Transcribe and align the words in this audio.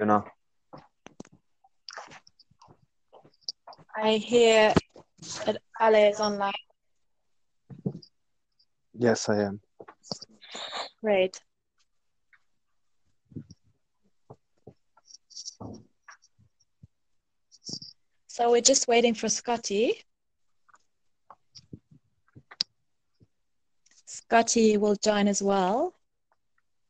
you 0.00 0.06
know. 0.06 0.24
I 3.94 4.12
hear 4.16 4.74
that 5.44 5.60
Ale 5.80 5.94
is 6.10 6.20
online. 6.20 6.52
Yes, 8.94 9.28
I 9.28 9.42
am. 9.42 9.60
Great. 11.02 11.40
So 18.26 18.50
we're 18.50 18.62
just 18.62 18.88
waiting 18.88 19.14
for 19.14 19.28
Scotty. 19.28 20.02
Scotty 24.06 24.76
will 24.78 24.96
join 24.96 25.28
as 25.28 25.42
well. 25.42 25.94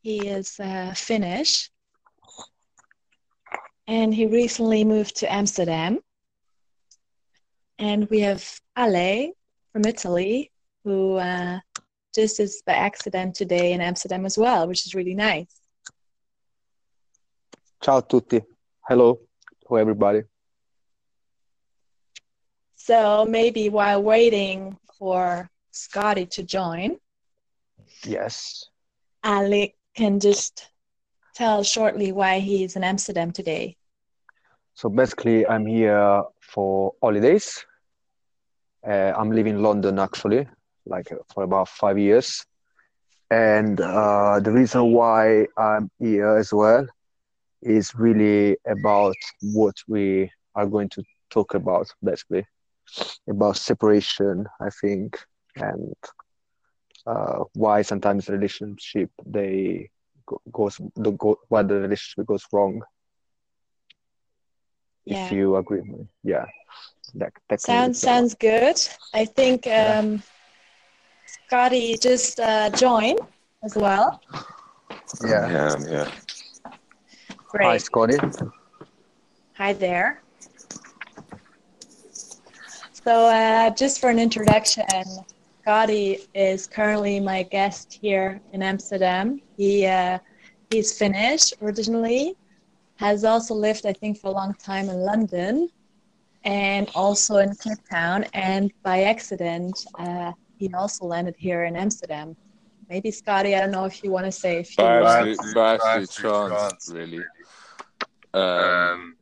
He 0.02 0.28
is 0.28 0.60
uh, 0.60 0.94
Finnish 0.94 1.70
and 3.90 4.14
he 4.14 4.24
recently 4.24 4.84
moved 4.84 5.16
to 5.16 5.32
Amsterdam. 5.32 5.98
And 7.80 8.08
we 8.08 8.20
have 8.20 8.60
Ale 8.78 9.32
from 9.72 9.84
Italy 9.84 10.52
who 10.84 11.16
uh, 11.16 11.58
just 12.14 12.38
is 12.38 12.62
by 12.64 12.74
accident 12.74 13.34
today 13.34 13.72
in 13.72 13.80
Amsterdam 13.80 14.24
as 14.24 14.38
well, 14.38 14.68
which 14.68 14.86
is 14.86 14.94
really 14.94 15.14
nice. 15.14 15.52
Ciao 17.82 18.00
tutti. 18.00 18.40
Hello 18.88 19.18
to 19.66 19.78
everybody. 19.78 20.22
So 22.76 23.26
maybe 23.28 23.70
while 23.70 24.02
waiting 24.02 24.78
for 24.98 25.50
Scotty 25.72 26.26
to 26.26 26.44
join, 26.44 26.96
Yes. 28.04 28.64
Ale 29.24 29.68
can 29.96 30.20
just 30.20 30.70
tell 31.34 31.64
shortly 31.64 32.12
why 32.12 32.38
he's 32.38 32.76
in 32.76 32.84
Amsterdam 32.84 33.32
today. 33.32 33.76
So 34.80 34.88
basically, 34.88 35.46
I'm 35.46 35.66
here 35.66 36.22
for 36.40 36.94
holidays. 37.02 37.66
Uh, 38.82 39.12
I'm 39.14 39.30
living 39.30 39.56
in 39.56 39.62
London 39.62 39.98
actually, 39.98 40.48
like 40.86 41.12
uh, 41.12 41.16
for 41.34 41.42
about 41.42 41.68
five 41.68 41.98
years. 41.98 42.46
And 43.30 43.78
uh, 43.78 44.40
the 44.40 44.50
reason 44.50 44.92
why 44.92 45.48
I'm 45.58 45.90
here 45.98 46.34
as 46.34 46.54
well 46.54 46.86
is 47.60 47.94
really 47.94 48.56
about 48.66 49.16
what 49.42 49.76
we 49.86 50.32
are 50.54 50.66
going 50.66 50.88
to 50.96 51.02
talk 51.28 51.52
about, 51.52 51.92
basically, 52.02 52.46
about 53.28 53.58
separation, 53.58 54.46
I 54.62 54.70
think, 54.80 55.18
and 55.56 55.92
uh, 57.06 57.44
why 57.52 57.82
sometimes 57.82 58.30
relationship 58.30 59.10
they 59.26 59.90
go, 60.24 60.40
goes 60.50 60.80
the 60.96 61.10
go, 61.10 61.36
why 61.50 61.64
the 61.64 61.74
relationship 61.74 62.24
goes 62.26 62.46
wrong. 62.50 62.80
Yeah. 65.10 65.26
If 65.26 65.32
you 65.32 65.56
agree 65.56 65.80
with 65.80 65.88
me, 65.88 66.06
yeah. 66.22 66.44
That, 67.14 67.32
that 67.48 67.60
Sounds 67.60 68.00
sounds 68.00 68.34
good. 68.34 68.76
I 69.12 69.24
think 69.24 69.66
um, 69.66 70.22
Scotty 71.26 71.96
just 71.96 72.38
uh, 72.38 72.70
joined 72.70 73.18
as 73.64 73.74
well. 73.74 74.20
Yeah. 75.24 75.50
Yeah, 75.50 75.76
yeah. 75.88 76.10
Great. 77.48 77.66
Hi, 77.66 77.78
Scotty. 77.78 78.16
Hi 79.54 79.72
there. 79.72 80.22
So, 82.92 83.26
uh, 83.26 83.70
just 83.70 84.00
for 84.00 84.10
an 84.10 84.20
introduction, 84.20 84.84
Scotty 85.62 86.18
is 86.34 86.68
currently 86.68 87.18
my 87.18 87.42
guest 87.42 87.98
here 88.00 88.40
in 88.52 88.62
Amsterdam. 88.62 89.40
He 89.56 89.86
uh, 89.86 90.18
he's 90.70 90.96
Finnish 90.96 91.52
originally, 91.60 92.36
has 93.00 93.24
also 93.24 93.54
lived, 93.54 93.84
I 93.86 93.94
think, 93.94 94.18
for 94.20 94.28
a 94.28 94.36
long 94.40 94.52
time 94.54 94.90
in 94.90 94.98
London, 95.10 95.70
and 96.44 96.84
also 96.94 97.38
in 97.38 97.50
Cape 97.56 97.82
Town. 97.90 98.26
And 98.34 98.70
by 98.82 99.04
accident, 99.04 99.74
uh, 99.98 100.32
he 100.58 100.66
also 100.74 101.06
landed 101.06 101.34
here 101.38 101.64
in 101.64 101.76
Amsterdam. 101.76 102.36
Maybe 102.90 103.10
Scotty, 103.10 103.54
I 103.56 103.60
don't 103.60 103.70
know 103.70 103.86
if 103.86 104.04
you 104.04 104.10
want 104.10 104.26
to 104.26 104.32
say 104.32 104.58
a 104.58 104.64
few 104.64 104.84
By 104.84 105.00
words. 105.00 105.38
absolute, 105.38 105.54
by 105.54 105.74
absolute 105.74 106.10
chance, 106.10 106.90
really. 106.92 107.24
Um, 108.34 109.16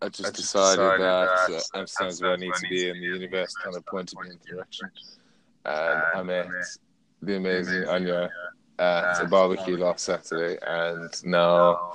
I 0.00 0.08
just 0.08 0.34
decided 0.34 1.00
that 1.00 1.28
uh, 1.74 1.78
Amsterdam's 1.78 2.22
where 2.22 2.32
I 2.32 2.36
need 2.36 2.54
to 2.54 2.68
be, 2.70 2.88
and 2.88 2.98
the 3.02 3.06
universe 3.18 3.52
kind 3.62 3.76
of 3.76 3.84
pointed 3.84 4.18
me 4.20 4.30
in 4.30 4.38
the 4.42 4.52
direction. 4.52 4.90
And 5.66 6.02
I 6.14 6.22
met 6.22 6.48
the 7.20 7.36
amazing 7.36 7.86
Anya 7.86 8.30
at 8.78 9.20
a 9.20 9.26
barbecue 9.26 9.76
last 9.76 10.04
Saturday, 10.04 10.58
and 10.66 11.10
now, 11.24 11.94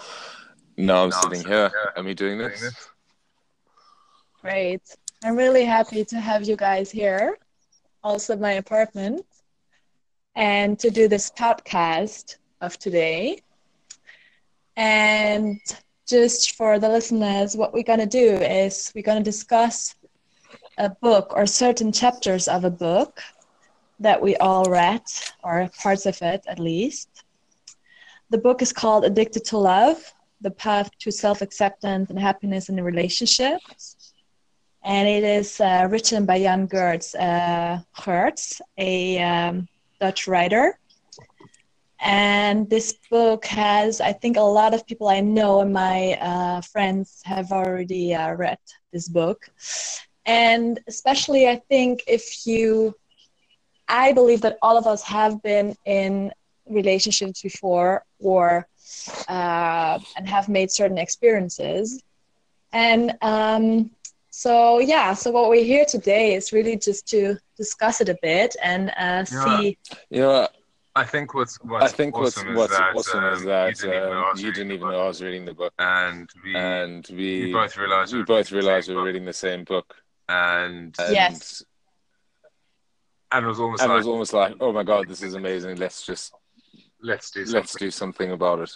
now 0.79 1.03
I'm 1.03 1.12
sitting 1.12 1.45
here. 1.45 1.72
Am 1.97 2.07
I 2.07 2.13
doing 2.13 2.38
this? 2.38 2.90
Great. 4.41 4.81
I'm 5.23 5.35
really 5.35 5.66
happy 5.66 6.06
to 6.06 6.19
have 6.19 6.44
you 6.44 6.56
guys 6.56 6.90
here, 6.90 7.38
also 8.01 8.38
my 8.38 8.53
apartment, 8.53 9.25
and 10.35 10.79
to 10.79 10.90
do 10.90 11.09
this 11.09 11.29
podcast 11.31 12.38
of 12.62 12.79
today. 12.79 13.41
And 14.78 15.59
just 16.07 16.56
for 16.56 16.79
the 16.79 16.88
listeners, 16.88 17.57
what 17.57 17.73
we're 17.73 17.84
going 17.84 18.00
to 18.00 18.06
do 18.06 18.35
is 18.35 18.94
we're 18.96 19.03
going 19.03 19.22
to 19.22 19.31
discuss 19.31 19.96
a 20.78 20.90
book 20.90 21.34
or 21.35 21.46
certain 21.46 21.91
chapters 21.91 22.47
of 22.47 22.63
a 22.63 22.72
book 22.72 23.19
that 24.00 24.22
we 24.22 24.38
all 24.38 24.63
read, 24.63 25.03
or 25.44 25.69
parts 25.84 26.06
of 26.06 26.22
it 26.22 26.46
at 26.47 26.57
least. 26.57 27.25
The 28.29 28.38
book 28.38 28.61
is 28.61 28.72
called 28.72 29.03
Addicted 29.03 29.44
to 29.46 29.57
Love 29.57 30.13
The 30.42 30.52
Path 30.52 30.90
to 31.00 31.12
Self 31.12 31.42
Acceptance 31.42 32.10
and 32.10 32.20
Happiness 32.20 32.70
in 32.70 32.82
Relationships. 32.82 34.14
And 34.84 35.08
it 35.08 35.24
is 35.24 35.60
uh, 35.60 35.88
written 35.90 36.26
by 36.26 36.40
Jan 36.40 36.68
Geertz, 36.68 37.14
uh, 37.16 37.82
a 38.78 39.20
um, 39.22 39.68
Dutch 40.00 40.28
writer. 40.28 40.80
And 42.02 42.70
this 42.70 42.96
book 43.12 43.46
has, 43.46 44.00
I 44.00 44.14
think, 44.14 44.38
a 44.38 44.42
lot 44.42 44.74
of 44.74 44.88
people 44.88 45.10
I 45.10 45.20
know 45.20 45.60
and 45.60 45.74
my 45.74 46.14
uh, 46.22 46.62
friends 46.62 47.22
have 47.26 47.52
already 47.52 48.16
uh, 48.16 48.36
read 48.36 48.58
this 48.94 49.10
book. 49.10 49.50
And 50.26 50.80
especially, 50.88 51.50
I 51.50 51.58
think, 51.68 52.04
if 52.08 52.48
you, 52.48 52.96
I 53.90 54.14
believe 54.14 54.42
that 54.42 54.58
all 54.62 54.78
of 54.78 54.88
us 54.88 55.04
have 55.04 55.42
been 55.44 55.76
in 55.86 56.32
relationships 56.70 57.42
before 57.42 58.06
or 58.20 58.68
uh, 59.28 60.00
and 60.16 60.28
have 60.28 60.48
made 60.50 60.72
certain 60.72 60.98
experiences. 60.98 62.02
And 62.72 63.18
um, 63.22 63.92
so, 64.30 64.80
yeah, 64.80 65.14
so 65.14 65.32
what 65.32 65.50
we're 65.50 65.64
here 65.64 65.86
today 65.86 66.34
is 66.36 66.52
really 66.54 66.78
just 66.78 67.08
to 67.10 67.38
discuss 67.58 68.02
it 68.02 68.10
a 68.10 68.18
bit 68.22 68.56
and 68.64 68.92
uh, 68.98 69.26
Yeah. 69.32 69.44
see. 69.46 69.78
You 70.10 70.22
know, 70.22 70.30
what? 70.42 70.56
I 70.96 71.04
think 71.06 71.34
what's 71.34 71.58
what's 71.64 71.86
I 71.86 71.88
think 71.90 72.18
what's 72.18 72.38
awesome 72.38 72.56
what's 72.56 72.72
is 72.72 72.78
that, 72.78 72.96
awesome 72.96 73.24
is 73.26 73.42
um, 73.42 73.46
that 73.46 73.70
you 73.70 73.76
didn't 73.76 73.96
even 73.96 74.10
know 74.10 74.20
I 74.24 74.30
um, 74.30 74.32
was 74.32 74.42
you 74.42 74.48
reading 74.48 74.54
didn't 74.54 74.70
the 74.70 74.74
even 74.74 74.88
book. 74.88 74.92
know 74.92 75.00
I 75.04 75.08
was 75.08 75.22
reading 75.24 75.46
the 75.46 75.54
book, 75.54 75.74
and 75.80 76.30
we 76.44 76.56
and 76.56 77.08
we 77.12 77.46
we 77.46 77.52
both 77.52 77.78
realized 77.78 78.14
we 78.14 78.20
we 78.20 78.24
both 78.24 78.52
were 78.52 78.58
reading 78.58 78.74
the 78.74 78.84
realized 78.84 78.90
we 78.90 78.96
were 78.96 79.04
reading 79.04 79.26
the 79.26 79.34
same 79.34 79.64
book. 79.64 79.96
and 80.28 80.96
And, 80.98 81.16
Yes. 81.16 81.64
and 83.32 83.46
it 83.46 83.48
was 83.48 83.60
almost 83.60 83.84
and 83.84 83.92
it 83.92 83.96
was 83.96 84.08
almost 84.08 84.34
like, 84.34 84.56
oh 84.60 84.72
my 84.72 84.84
god, 84.84 85.08
this 85.08 85.22
is 85.24 85.34
amazing. 85.36 85.78
Let's 85.78 86.06
just 86.06 86.34
let's 87.02 87.32
do 87.32 87.46
let's 87.46 87.76
something. 87.76 87.78
do 87.78 87.92
something 87.92 88.32
about 88.32 88.60
it. 88.60 88.72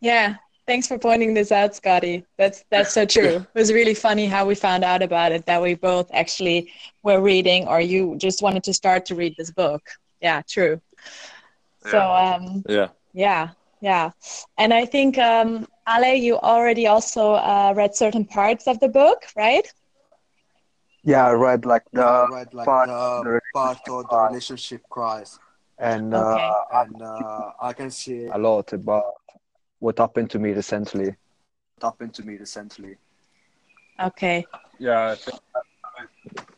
Yeah, 0.00 0.36
thanks 0.66 0.86
for 0.86 0.98
pointing 0.98 1.34
this 1.34 1.52
out, 1.52 1.74
Scotty. 1.74 2.24
That's 2.38 2.64
that's 2.70 2.92
so 2.92 3.04
true. 3.06 3.36
It 3.54 3.58
was 3.58 3.72
really 3.72 3.94
funny 3.94 4.26
how 4.26 4.46
we 4.46 4.54
found 4.54 4.84
out 4.84 5.02
about 5.02 5.32
it 5.32 5.46
that 5.46 5.62
we 5.62 5.74
both 5.74 6.08
actually 6.12 6.72
were 7.02 7.20
reading, 7.20 7.66
or 7.66 7.80
you 7.80 8.16
just 8.16 8.42
wanted 8.42 8.64
to 8.64 8.72
start 8.72 9.06
to 9.06 9.14
read 9.14 9.34
this 9.36 9.50
book. 9.50 9.82
Yeah, 10.20 10.42
true. 10.48 10.80
So 11.80 11.98
um, 12.00 12.64
Yeah. 12.68 12.88
yeah, 13.12 13.50
yeah, 13.80 14.10
and 14.58 14.72
I 14.72 14.84
think 14.86 15.18
um, 15.18 15.66
Ale, 15.88 16.14
you 16.14 16.38
already 16.38 16.86
also 16.86 17.32
uh, 17.34 17.72
read 17.76 17.94
certain 17.94 18.24
parts 18.24 18.66
of 18.66 18.80
the 18.80 18.88
book, 18.88 19.24
right? 19.36 19.66
Yeah, 21.04 21.26
I 21.26 21.32
read 21.32 21.64
like 21.64 21.84
the 21.92 22.02
Yeah, 22.02 22.26
right, 22.26 22.52
like 22.52 22.70
part 22.70 22.90
the 23.20 23.24
the 23.24 23.40
part 23.52 23.78
of 23.88 24.08
the 24.08 24.16
relationship 24.18 24.82
cries, 24.88 25.38
and 25.78 26.14
Okay. 26.14 26.48
uh, 26.48 26.64
and 26.72 27.02
uh, 27.02 27.50
I 27.60 27.72
can 27.72 27.90
see 27.90 28.26
a 28.26 28.38
lot 28.38 28.72
about 28.72 29.04
what 29.78 29.98
happened 29.98 30.30
to 30.30 30.38
me 30.38 30.52
recently. 30.52 31.08
it 31.08 31.82
happened 31.82 32.14
to 32.14 32.22
me 32.22 32.36
recently. 32.36 32.96
Okay. 34.00 34.46
Yeah, 34.78 35.10
I 35.10 35.14
think, 35.14 35.40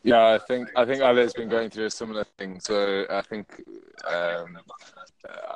yeah, 0.03 0.27
I 0.33 0.37
think 0.39 0.69
I 0.75 0.85
think 0.85 1.01
Ale's 1.01 1.33
been 1.33 1.49
going 1.49 1.69
through 1.69 1.85
a 1.85 1.91
similar 1.91 2.25
thing. 2.37 2.59
So 2.59 3.05
I 3.09 3.21
think 3.21 3.61
um, 4.07 4.57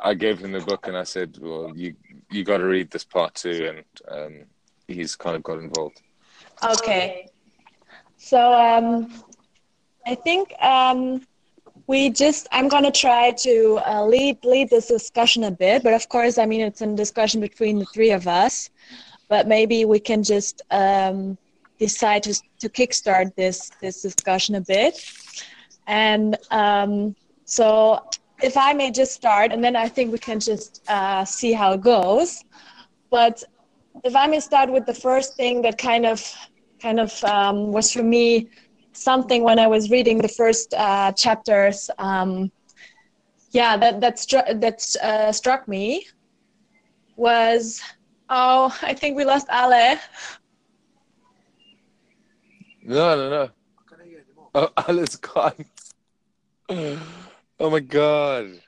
I 0.04 0.14
gave 0.14 0.40
him 0.40 0.52
the 0.52 0.60
book 0.60 0.88
and 0.88 0.98
I 0.98 1.04
said, 1.04 1.38
"Well, 1.40 1.72
you 1.76 1.96
you 2.30 2.44
got 2.44 2.58
to 2.58 2.66
read 2.66 2.92
this 2.92 3.04
part 3.04 3.36
too," 3.36 3.70
and 3.70 3.84
um, 4.08 4.46
he's 4.88 5.16
kind 5.16 5.36
of 5.36 5.44
got 5.44 5.60
involved. 5.60 6.02
Okay. 6.64 7.28
So 8.18 8.54
um, 8.54 9.12
I 10.06 10.16
think 10.16 10.54
um, 10.62 11.26
we 11.92 12.10
just 12.10 12.48
i'm 12.52 12.68
going 12.74 12.88
to 12.92 12.96
try 13.06 13.32
to 13.48 13.54
uh, 13.86 14.04
lead 14.14 14.38
lead 14.54 14.70
this 14.70 14.88
discussion 14.88 15.44
a 15.52 15.52
bit 15.52 15.84
but 15.84 15.94
of 15.94 16.08
course 16.16 16.38
i 16.38 16.46
mean 16.52 16.62
it's 16.62 16.82
a 16.82 16.88
discussion 17.04 17.40
between 17.42 17.76
the 17.80 17.88
three 17.94 18.12
of 18.20 18.28
us 18.28 18.70
but 19.32 19.48
maybe 19.48 19.86
we 19.86 19.98
can 19.98 20.22
just 20.24 20.62
um, 20.72 21.38
decide 21.80 22.22
to, 22.22 22.34
to 22.60 22.68
kickstart 22.68 23.34
this 23.36 23.72
this 23.82 24.02
discussion 24.02 24.56
a 24.56 24.62
bit. 24.76 24.94
And 25.88 26.38
um, 26.52 27.16
so 27.46 27.66
if 28.50 28.56
i 28.68 28.74
may 28.74 28.90
just 29.00 29.14
start 29.22 29.48
and 29.54 29.62
then 29.66 29.76
i 29.86 29.88
think 29.88 30.12
we 30.12 30.22
can 30.30 30.40
just 30.40 30.72
uh, 30.98 31.24
see 31.38 31.52
how 31.60 31.70
it 31.78 31.82
goes. 31.82 32.30
But 33.18 33.36
if 34.10 34.14
i 34.24 34.26
may 34.32 34.42
start 34.50 34.68
with 34.76 34.86
the 34.92 34.98
first 35.08 35.30
thing 35.40 35.56
that 35.66 35.78
kind 35.90 36.06
of 36.14 36.20
kind 36.86 37.00
of 37.06 37.12
um, 37.36 37.58
was 37.78 37.88
for 37.96 38.06
me 38.16 38.28
something 38.94 39.44
when 39.44 39.60
I 39.60 39.68
was 39.68 39.90
reading 39.90 40.18
the 40.20 40.28
first 40.28 40.74
uh, 40.74 41.12
chapters. 41.14 41.90
Um, 41.98 42.52
yeah, 43.52 43.78
that 43.78 44.02
that 44.02 44.16
stru- 44.16 44.60
that 44.62 44.96
uh, 45.04 45.32
struck 45.32 45.68
me 45.68 46.06
was 47.18 47.82
oh 48.30 48.76
I 48.82 48.94
think 48.94 49.18
we 49.18 49.26
lost 49.26 49.48
Ale. 49.52 49.98
No, 52.84 53.16
no, 53.16 53.30
no. 53.30 53.50
Oh, 54.56 54.70
Ale's 54.88 55.16
gone. 55.18 55.66
Oh 56.70 57.70
my 57.70 57.80
god. 57.80 58.62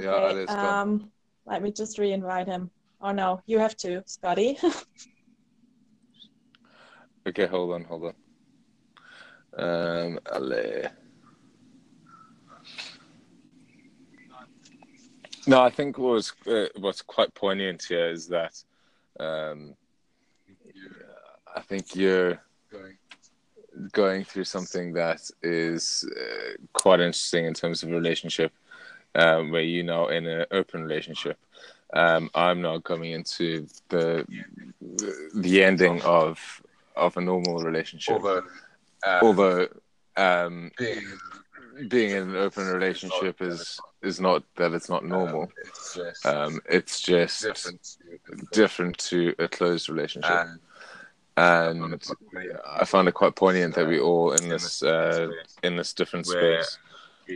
Yeah, 0.00 0.08
Okay, 0.10 0.24
Ale's 0.24 0.54
gone. 0.54 0.80
um, 0.80 1.12
let 1.46 1.62
me 1.62 1.72
just 1.72 1.98
re-invite 1.98 2.46
him. 2.46 2.70
Oh 3.00 3.10
no, 3.12 3.40
you 3.46 3.58
have 3.58 3.76
to, 3.78 4.02
Scotty. 4.06 4.58
Okay, 7.26 7.46
hold 7.46 7.72
on, 7.72 7.84
hold 7.84 8.04
on. 8.04 8.14
Um, 9.56 10.18
Ale. 10.32 10.90
No, 15.46 15.62
I 15.62 15.70
think 15.70 15.96
what 15.96 16.12
was 16.12 16.32
uh, 16.46 16.66
what's 16.76 17.00
quite 17.00 17.32
poignant 17.34 17.82
here 17.88 18.10
is 18.10 18.28
that 18.28 18.62
um, 19.18 19.74
I 21.56 21.60
think 21.62 21.96
you're 21.96 22.38
going 23.92 24.24
through 24.24 24.44
something 24.44 24.92
that 24.92 25.30
is 25.42 26.08
uh, 26.20 26.56
quite 26.72 27.00
interesting 27.00 27.46
in 27.46 27.54
terms 27.54 27.82
of 27.82 27.90
relationship, 27.90 28.52
um, 29.14 29.50
where 29.50 29.62
you 29.62 29.82
know 29.82 30.08
in 30.08 30.26
an 30.26 30.44
open 30.50 30.82
relationship. 30.82 31.38
Um, 31.94 32.30
I'm 32.34 32.60
now 32.60 32.80
coming 32.80 33.12
into 33.12 33.66
the 33.88 34.26
the 35.34 35.64
ending 35.64 36.02
of 36.02 36.62
of 36.94 37.16
a 37.16 37.20
normal 37.20 37.58
relationship. 37.58 38.16
Although, 38.16 38.42
uh, 39.04 39.20
Although 39.22 39.68
um, 40.16 40.70
being, 40.78 41.04
being 41.88 42.10
in 42.10 42.30
an 42.30 42.36
open 42.36 42.66
relationship 42.66 43.40
is 43.40 43.78
is 44.02 44.20
not 44.20 44.42
that 44.56 44.72
it's 44.72 44.88
not 44.88 45.04
normal. 45.04 45.50
it's 45.64 45.94
just 45.94 46.26
Um, 46.26 46.60
it's 46.68 47.00
just 47.00 47.42
different. 47.42 47.82
to- 47.82 48.46
different 48.52 48.98
to 48.98 49.34
a 49.38 49.48
closed 49.48 49.88
relationship, 49.88 50.30
And 50.30 50.60
and 51.36 52.02
I 52.66 52.84
found 52.84 53.06
it 53.08 53.12
quite 53.14 53.36
poignant 53.36 53.74
that 53.76 53.86
we 53.86 54.00
all 54.00 54.32
in 54.32 54.48
this 54.48 54.82
uh, 54.82 55.28
in 55.62 55.76
this 55.76 55.92
different 55.92 56.26
space 56.26 56.78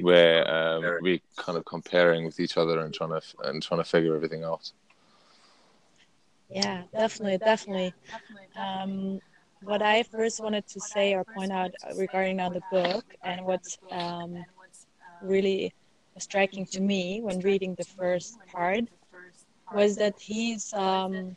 where 0.00 0.48
um, 0.50 0.98
we 1.02 1.22
kind 1.36 1.56
of 1.58 1.64
comparing 1.64 2.24
with 2.24 2.40
each 2.40 2.56
other 2.56 2.80
and 2.80 2.92
trying 2.92 3.10
to 3.10 3.22
and 3.44 3.62
trying 3.62 3.80
to 3.80 3.84
figure 3.88 4.16
everything 4.16 4.42
out. 4.42 4.72
yeah, 6.50 6.82
definitely, 6.92 7.38
definitely. 7.38 7.94
Um, 8.56 9.20
what 9.62 9.82
I 9.82 10.02
first 10.04 10.42
wanted 10.42 10.66
to 10.68 10.80
say 10.80 11.14
or 11.14 11.24
point 11.24 11.52
out 11.52 11.72
regarding 11.94 12.36
now 12.36 12.50
the 12.50 12.62
book 12.70 13.04
and 13.24 13.44
what's 13.46 13.78
um, 13.90 14.46
really 15.20 15.72
striking 16.18 16.66
to 16.72 16.80
me 16.80 17.20
when 17.22 17.40
reading 17.40 17.74
the 17.76 17.84
first 17.84 18.38
part 18.52 18.84
was 19.70 19.96
that 19.96 20.14
he's 20.20 20.72
um, 20.74 21.36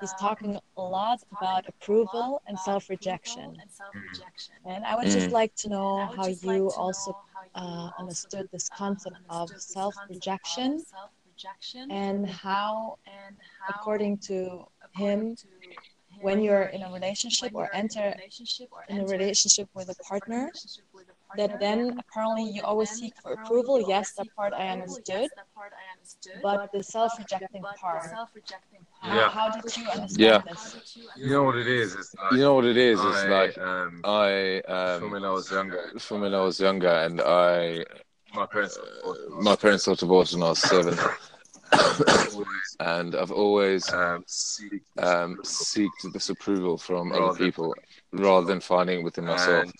he's 0.00 0.14
talking 0.14 0.58
a 0.76 0.82
lot 0.82 1.20
about 1.32 1.64
approval 1.68 2.42
and 2.46 2.58
self-rejection. 2.58 3.62
And 4.64 4.84
I 4.84 4.96
would 4.96 5.08
just 5.08 5.30
Mm. 5.30 5.32
like 5.32 5.54
to 5.56 5.68
know 5.68 6.06
how 6.06 6.26
you 6.26 6.70
also 6.70 7.14
uh, 7.54 7.90
understood 7.98 8.48
this 8.52 8.68
concept 8.68 9.16
of 9.28 9.50
self-rejection 9.56 10.84
and 11.90 12.26
how, 12.28 12.96
according 13.68 14.18
to 14.18 14.64
him, 14.92 15.36
when 16.24 16.38
you're 16.42 16.68
in 16.76 16.82
a 16.82 16.90
relationship 16.98 17.50
or 17.54 17.68
enter 17.82 18.08
in 18.88 18.96
a 19.00 19.06
relationship 19.06 19.68
with 19.74 19.88
a 19.90 19.96
partner, 20.10 20.50
that 21.36 21.60
then 21.60 21.80
apparently 22.02 22.44
you 22.54 22.62
always 22.62 22.90
seek 22.90 23.14
for 23.22 23.32
approval. 23.32 23.76
Yes, 23.94 24.12
that 24.18 24.28
part 24.36 24.52
I 24.54 24.66
understood, 24.76 25.28
but 26.42 26.72
the 26.72 26.82
self-rejecting 26.82 27.62
part, 27.82 28.06
Yeah. 29.06 29.28
how 29.28 29.46
did 29.50 29.76
you 29.76 29.84
understand 29.96 30.18
Yeah. 30.18 30.42
this? 30.50 30.62
you 31.16 31.28
know 31.34 31.42
what 31.48 31.56
it 31.56 31.68
is? 31.68 31.94
It's 31.94 32.14
like, 32.20 32.32
You 32.32 32.38
know 32.44 32.54
what 32.54 32.64
it 32.64 32.76
is? 32.76 32.98
It's 33.04 33.24
I, 33.24 33.28
like 33.38 33.58
um, 33.58 34.00
I 34.04 34.62
from 34.98 35.06
um, 35.06 35.10
when 35.12 35.24
I 35.24 35.30
was 35.38 35.50
younger, 35.50 35.82
from 35.98 36.20
when 36.22 36.34
I 36.34 36.42
was 36.48 36.60
younger, 36.60 36.94
and 37.06 37.20
I 37.20 37.84
my 38.34 38.46
parents 38.46 38.76
uh, 38.78 39.12
my 39.48 39.56
parents 39.56 39.86
got 39.86 39.98
divorced 39.98 40.34
when 40.34 40.42
I 40.42 40.48
was 40.50 40.58
seven, 40.58 40.98
always 40.98 41.30
and 42.80 43.14
I've 43.14 43.30
always 43.30 43.90
um, 43.92 44.24
um, 44.98 45.36
seeked 45.44 46.12
this 46.12 46.28
approval 46.30 46.78
from 46.78 47.12
other 47.12 47.36
people 47.38 47.74
rather 48.12 48.46
than 48.46 48.60
finding 48.60 49.00
it 49.00 49.04
within 49.04 49.24
myself. 49.26 49.70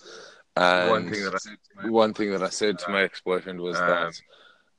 And 0.57 0.89
one 0.89 1.11
thing 1.11 1.23
that 1.23 1.33
I 1.35 1.37
said 1.37 1.57
to 1.57 1.83
my 1.83 1.89
one 1.89 2.13
thing 2.13 2.31
that 2.31 2.43
I 2.43 2.49
said 2.49 2.79
to 2.79 2.89
my 2.91 3.03
ex-boyfriend 3.03 3.59
was 3.59 3.77
that 3.77 4.13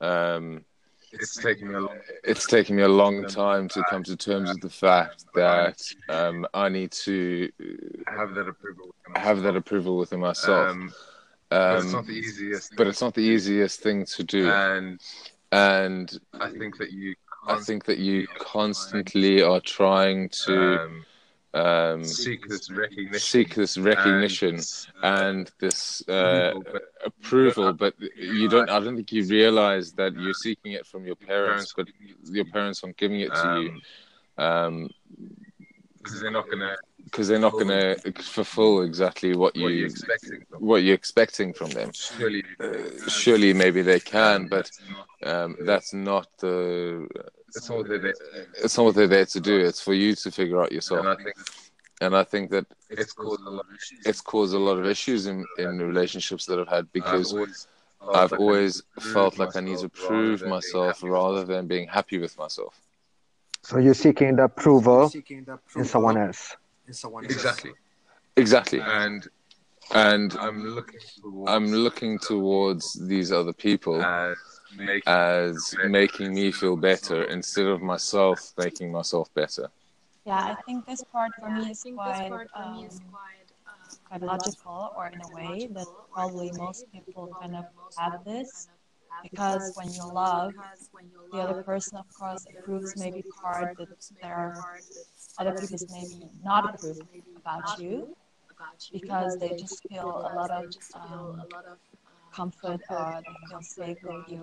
um, 0.01 0.65
it's 1.13 1.37
taken 1.37 1.69
me 1.69 1.75
a 1.75 1.81
long 1.81 1.99
it's 2.25 2.47
taken 2.47 2.77
me 2.77 2.83
a 2.83 2.89
long 2.89 3.27
time 3.27 3.69
to 3.69 3.83
come 3.91 4.03
to 4.05 4.17
terms 4.17 4.51
with 4.51 4.63
the 4.63 4.71
fact 4.71 5.25
that 5.35 5.81
um, 6.09 6.47
I 6.55 6.69
need 6.69 6.93
to 6.93 7.51
have 8.07 8.35
that 8.35 8.49
approval. 8.49 8.95
have 9.15 9.43
that 9.43 9.57
approval 9.57 9.99
within 9.99 10.21
myself. 10.21 10.69
Um, 10.71 10.93
but 11.49 11.77
it's 11.77 11.85
Um, 11.87 11.93
not 11.93 12.07
the 12.07 12.13
easiest. 12.13 12.77
but 12.77 12.87
it's 12.87 13.01
not 13.01 13.15
the 13.15 13.23
easiest 13.23 13.81
thing 13.81 14.05
to 14.07 14.25
do, 14.25 14.51
And 14.51 15.01
and 15.53 16.19
I 16.35 16.51
think 16.51 16.79
that 16.79 16.93
you. 16.93 17.15
I 17.49 17.61
think 17.61 17.85
that 17.85 17.99
you 17.99 18.27
constantly 18.41 19.41
are 19.41 19.61
trying 19.61 20.29
to 20.31 20.81
um, 20.81 21.05
um, 21.55 22.05
seek 22.05 22.49
this 22.49 22.71
recognition. 22.71 23.19
seek 23.21 23.55
this 23.55 23.79
recognition 23.79 24.61
and 25.03 25.51
this 25.61 26.07
uh, 26.09 26.55
approval, 27.05 27.73
but 27.73 27.95
you 28.17 28.49
don't. 28.49 28.69
I 28.69 28.81
don't 28.81 28.97
think 28.97 29.13
you 29.13 29.25
realize 29.25 29.93
that 29.93 30.15
you're 30.15 30.35
seeking 30.35 30.73
it 30.73 30.87
from 30.87 31.07
your 31.07 31.17
parents, 31.17 31.73
but 31.77 31.89
your 32.25 32.47
parents 32.47 32.83
aren't 32.83 32.97
giving 32.97 33.21
it 33.21 33.33
to 33.33 33.61
you 33.61 33.81
um, 34.43 34.45
um, 34.45 34.91
because 36.03 36.21
they're 36.21 36.31
not 36.31 36.47
going 36.47 36.61
to 36.61 36.77
because 37.05 37.29
they're 37.29 37.39
not 37.39 37.53
going 37.53 37.69
to 37.69 38.13
fulfill 38.21 38.83
exactly 38.83 39.35
what 39.37 39.55
you 39.57 39.87
expecting. 39.87 40.45
what 40.59 40.83
you're 40.83 40.95
expecting 40.95 41.53
from 41.53 41.71
them. 41.71 41.93
Surely, 41.95 42.45
Uh, 42.61 43.09
surely, 43.09 43.55
maybe 43.55 43.81
they 43.81 44.01
can, 44.01 44.43
um, 44.43 44.47
but 44.49 44.71
um, 45.25 45.57
that's 45.61 45.93
not 45.95 46.27
the. 46.39 47.09
that's 47.55 47.71
all 47.71 47.83
they're 47.85 47.99
there. 47.99 48.15
It's 48.63 48.77
not 48.77 48.85
what 48.85 48.95
they're 48.95 49.07
there 49.07 49.27
to 49.27 49.41
do. 49.41 49.59
It's 49.59 49.81
for 49.81 49.95
you 49.95 50.15
to 50.15 50.31
figure 50.31 50.61
out 50.63 50.73
yourself. 50.73 51.01
And 51.01 51.09
I 51.09 51.17
think 51.17 51.37
And 52.03 52.17
I 52.17 52.25
think 52.25 52.51
that 52.51 52.67
it's 52.91 53.13
caused 53.13 53.41
a 53.41 53.51
lot 53.51 53.65
of 53.69 53.75
issues. 53.75 54.01
it's 54.07 54.21
caused 54.21 54.55
a 54.55 54.59
lot 54.59 54.79
of 54.79 54.87
issues 54.87 55.27
in, 55.27 55.45
in 55.59 55.79
the 55.79 55.85
relationships 55.87 56.45
that 56.47 56.59
I've 56.61 56.69
had 56.69 56.93
because 56.93 57.33
I've 57.33 57.39
always, 57.39 57.67
I've 58.15 58.33
always 58.35 58.83
felt 59.01 59.39
like 59.39 59.57
I 59.57 59.61
need 59.61 59.79
to 59.79 59.89
prove 59.89 60.41
than 60.41 60.49
being 60.49 60.51
myself 60.51 61.03
rather 61.03 61.45
than 61.45 61.67
being 61.67 61.89
happy 61.89 62.19
with 62.19 62.37
myself. 62.39 62.79
So 63.63 63.79
you're 63.79 63.95
seeking 63.95 64.37
the 64.37 64.45
approval 64.45 65.09
Seeking 65.09 65.45
the 65.45 65.59
in 65.77 65.85
someone 65.85 66.17
else. 66.19 66.55
in 66.87 66.93
someone 66.95 67.25
else. 67.25 67.33
Exactly. 67.35 67.73
Exactly. 68.37 68.81
And 68.83 69.27
And 69.93 70.37
I'm 70.39 70.63
looking 70.75 71.01
towards 71.23 71.51
I'm 71.51 71.67
looking 71.73 72.19
towards 72.19 72.93
these 73.09 73.33
other 73.33 73.53
people 73.53 74.03
as 74.03 74.37
making 74.37 74.56
as 75.07 75.75
making 75.89 76.35
me 76.35 76.51
feel 76.53 76.77
better 76.77 77.25
instead 77.25 77.67
of 77.67 77.83
myself 77.83 78.53
making 78.59 78.93
myself 78.93 79.33
better. 79.35 79.69
Yeah, 80.25 80.43
I 80.43 80.55
think 80.63 80.87
this 80.87 81.05
part 81.05 81.33
for 81.39 81.49
me 81.51 81.71
is 81.71 81.85
quite, 81.95 82.49
um, 82.57 82.89
quite 84.09 84.23
logical, 84.23 84.93
or 84.97 85.07
in 85.07 85.21
a 85.21 85.29
way 85.33 85.69
that 85.71 85.87
probably 86.13 86.51
most 86.53 86.87
people 86.93 87.37
kind 87.41 87.55
of 87.55 87.65
have 87.97 88.25
this. 88.25 88.69
Because 89.23 89.73
when 89.77 89.93
you 89.93 90.05
love, 90.13 90.53
the 91.33 91.41
other 91.41 91.63
person, 91.63 91.97
of 91.97 92.13
course, 92.13 92.47
approves 92.59 92.97
maybe 92.97 93.23
part 93.43 93.77
that 93.79 93.89
there 94.21 94.35
are 94.35 94.81
other 95.39 95.55
people 95.61 95.87
maybe 95.91 96.29
not 96.45 96.75
approve 96.75 97.01
about 97.37 97.79
you 97.81 98.17
because 98.93 99.39
they 99.39 99.51
just 99.51 99.87
feel 99.89 100.29
a 100.31 100.35
lot 100.35 100.51
of 100.51 100.65
um, 100.95 101.43
comfort 102.37 102.81
or 102.89 103.23
they 103.27 103.37
feel 103.49 103.63
safe 103.63 103.99
with 104.03 104.17
you. 104.27 104.39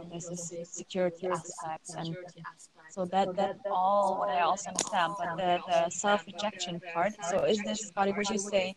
Security 0.82 1.28
aspect, 1.28 1.88
and 1.98 2.16
So 2.96 3.06
that 3.14 3.28
that's 3.40 3.64
all 3.72 4.18
what 4.20 4.30
I 4.30 4.42
also 4.42 4.70
understand. 4.70 5.10
But 5.20 5.30
the, 5.42 5.52
the 5.72 5.80
self 5.90 6.22
rejection 6.32 6.82
part. 6.94 7.14
So 7.30 7.38
is 7.54 7.60
this 7.64 7.82
Scotty? 7.90 8.14
Would 8.18 8.30
you 8.30 8.38
say 8.54 8.76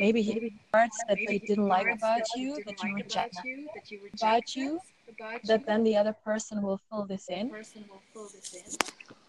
maybe 0.00 0.20
he 0.22 0.34
parts 0.72 0.98
that 1.08 1.18
he 1.28 1.38
didn't 1.38 1.68
like 1.68 1.90
about 1.98 2.24
you 2.36 2.48
that 2.66 2.82
you 2.82 2.88
reject 2.94 3.36
about 4.18 4.46
you 4.56 4.80
that 5.48 5.66
then 5.66 5.84
the 5.84 5.96
other 5.96 6.14
person 6.28 6.62
will 6.62 6.80
fill 6.88 7.04
this 7.06 7.28
in? 7.30 7.50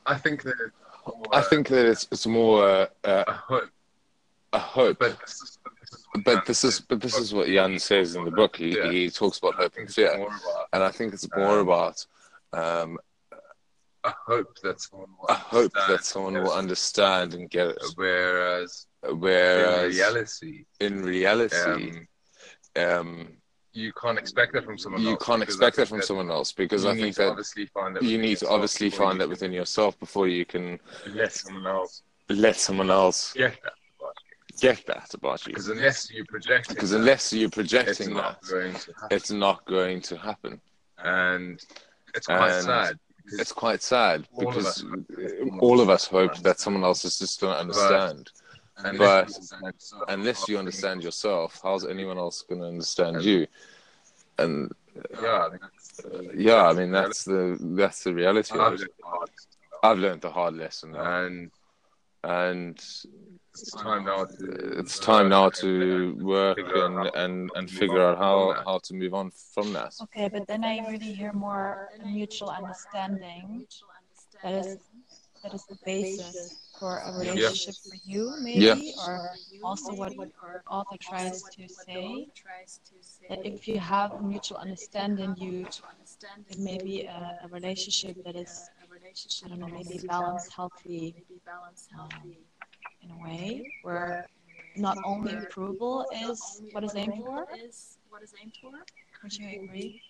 I 0.06 0.16
think 0.18 0.44
that 0.44 0.72
I 1.32 1.42
think 1.42 1.68
that 1.70 1.86
it's 1.86 2.08
it's 2.12 2.28
more 2.28 2.64
uh, 2.70 2.88
uh, 3.04 3.24
a 3.28 3.34
hope, 3.34 3.70
a 4.54 4.60
hope. 4.60 5.00
but 5.00 5.18
But 6.24 6.46
this 6.46 6.64
is 6.64 6.80
but 6.82 7.00
this 7.02 7.18
is 7.18 7.34
what 7.34 7.48
Jan 7.48 7.80
says 7.80 8.16
in 8.16 8.26
the 8.26 8.32
book. 8.32 8.58
He 8.58 8.76
Yeah. 8.78 8.92
he 8.92 9.10
talks 9.10 9.38
about 9.40 9.56
hope 9.56 9.74
and 9.78 9.90
fear, 9.94 10.12
about 10.14 10.68
and 10.74 10.84
I 10.84 10.92
think 10.92 11.14
it's 11.14 11.28
more 11.36 11.60
Um, 11.60 11.68
about 11.68 12.06
um, 12.54 12.98
a 14.04 14.14
hope 14.26 14.58
that 14.64 14.80
someone 14.82 15.10
will 15.20 15.28
a 15.30 15.34
hope 15.34 15.74
that 15.74 15.82
understand 15.82 16.06
someone 16.06 16.36
and 16.36 16.44
will 16.44 16.52
get 16.52 16.58
understand 16.60 17.34
and 17.34 17.50
get 17.50 17.68
it. 17.68 17.78
it. 17.82 17.96
Whereas, 17.96 18.88
in 19.04 19.20
reality, 19.20 20.66
in 20.80 21.04
reality, 21.04 21.92
um, 22.78 22.84
um, 22.84 23.38
you 23.74 23.94
can't 23.94 24.18
expect 24.18 24.54
that 24.54 24.64
from 24.66 24.78
someone 24.78 25.02
you 25.02 25.12
else. 25.12 25.26
can't 25.26 25.44
expect 25.44 25.76
that 25.78 25.88
from 25.88 26.02
someone 26.02 26.32
else 26.32 26.52
because 26.52 26.84
you 26.84 26.90
I 26.90 26.94
need 26.94 27.02
think 27.02 27.16
to 27.16 27.22
that 27.24 27.30
obviously 27.30 27.66
find 27.68 27.96
that 27.96 28.04
you 28.04 28.18
need 28.18 28.38
to 28.40 28.50
obviously 28.50 28.90
find 28.90 29.20
that 29.22 29.30
within 29.30 29.52
yourself 29.52 30.00
before 30.00 30.28
you 30.28 30.46
can 30.46 30.80
can 31.04 31.16
let 31.16 31.34
someone 31.34 31.68
else 31.68 32.02
let 32.30 32.56
someone 32.56 32.90
else 32.90 33.34
get 33.34 33.54
that. 33.64 33.74
Get 34.60 34.86
that 34.88 35.14
about 35.14 35.46
you. 35.46 35.54
Because 35.54 35.70
unless 35.70 36.10
you 36.12 36.26
project, 36.26 36.70
Because 36.70 36.92
unless 36.94 37.32
you're 37.34 37.48
it's 37.48 37.56
projecting 37.56 38.14
not 38.14 38.42
that, 38.42 38.50
going 38.50 38.74
to 38.74 38.94
happen. 38.94 39.08
it's 39.12 39.32
not 39.32 39.66
going 39.66 40.02
to 40.02 40.18
happen. 40.18 40.62
and 41.04 41.64
it's 42.16 42.28
quite 42.28 42.52
And 42.52 42.66
sad. 42.66 43.00
It's 43.30 43.52
quite 43.52 43.82
sad 43.84 44.26
All 44.34 44.46
because 44.46 44.66
us 44.68 44.82
hope 44.82 45.08
that 45.08 45.38
someone 45.40 45.60
all 45.60 45.82
of 45.82 45.90
us 45.90 46.06
hope 46.08 46.36
that 46.38 46.60
someone 46.60 46.84
else 46.84 47.04
is 47.06 47.20
just 47.20 47.42
going 47.42 47.54
to 47.54 47.60
understand. 47.60 48.32
Unless 48.78 48.98
but- 48.98 49.28
you 49.30 49.36
understand 49.36 49.74
yourself, 49.74 50.04
Unless 50.08 50.50
you 50.50 50.58
understand 50.60 51.04
yourself, 51.04 51.60
how's 51.64 51.86
anyone 51.86 52.18
else 52.18 52.42
going 52.44 52.62
to 52.62 52.68
understand 52.68 53.22
you? 53.24 53.48
And 54.40 54.72
Yeah, 55.22 55.48
I 55.52 55.56
uh, 55.56 56.22
yeah, 56.36 56.68
I 56.68 56.74
mean 56.74 56.92
that's 56.92 57.24
the 57.26 57.58
that's 57.82 58.04
the 58.04 58.14
reality 58.14 58.54
I've 58.54 58.74
of 58.74 58.74
it. 58.74 58.80
lived 58.82 58.92
hard. 59.04 59.30
I've 59.84 60.00
learned 60.00 60.22
the 60.22 60.32
hard 60.32 60.56
lesson, 60.56 60.96
and 60.96 61.52
and 62.28 62.78
it's 63.54 63.72
time 63.72 64.06
now 64.06 64.26
to 64.26 64.46
it's 64.80 65.00
time 65.00 65.30
now 65.30 65.50
to 65.50 66.16
uh, 66.20 66.24
work 66.24 66.58
figure 66.58 66.86
and 66.86 67.16
and, 67.16 67.52
and 67.56 67.70
figure 67.70 68.02
out 68.02 68.18
how, 68.18 68.54
how 68.66 68.78
to 68.84 68.94
move 68.94 69.14
on 69.14 69.32
from 69.54 69.74
that. 69.74 69.94
Okay, 70.04 70.28
but 70.30 70.48
then 70.48 70.64
I 70.64 70.80
really 70.90 71.14
hear 71.14 71.34
more 71.34 71.90
mutual 72.06 72.50
understanding. 72.50 73.66
That 74.44 74.54
is 74.54 74.78
that 75.44 75.54
is 75.54 75.66
the 75.66 75.78
basis 75.86 76.56
for 76.80 77.00
a 77.06 77.12
relationship 77.18 77.76
for 77.90 77.96
you, 78.06 78.34
maybe, 78.42 78.60
Yeah. 78.62 79.06
or 79.08 79.32
also 79.64 79.94
what 79.94 80.16
the 80.16 80.30
author 80.70 80.98
tries 81.00 81.42
to 81.44 81.68
say. 81.68 82.28
That 83.30 83.46
if 83.46 83.68
you 83.68 83.80
have 83.80 84.22
mutual 84.22 84.58
understanding, 84.58 85.36
you 85.38 85.66
it 86.50 86.60
may 86.60 86.78
be 86.78 87.04
a, 87.06 87.40
a 87.44 87.48
relationship 87.48 88.24
that 88.26 88.36
is 88.36 88.70
I 89.44 89.48
don't 89.48 89.60
know, 89.60 89.68
maybe 89.68 90.00
balance 90.08 90.50
healthy, 90.54 91.16
balance, 91.46 91.88
um, 92.00 92.34
in 93.02 93.12
a 93.12 93.18
way 93.24 93.72
where 93.82 94.28
not 94.76 94.98
only 95.04 95.34
approval 95.34 96.06
is 96.14 96.62
what 96.72 96.84
is 96.84 96.96
aimed 96.96 97.16
for. 97.16 97.48
Is 97.66 97.98
what 98.10 98.22
is 98.22 98.34
aimed 98.42 98.54
for? 98.62 98.72
Would 99.24 99.38
you 99.38 99.64
agree? 99.64 100.02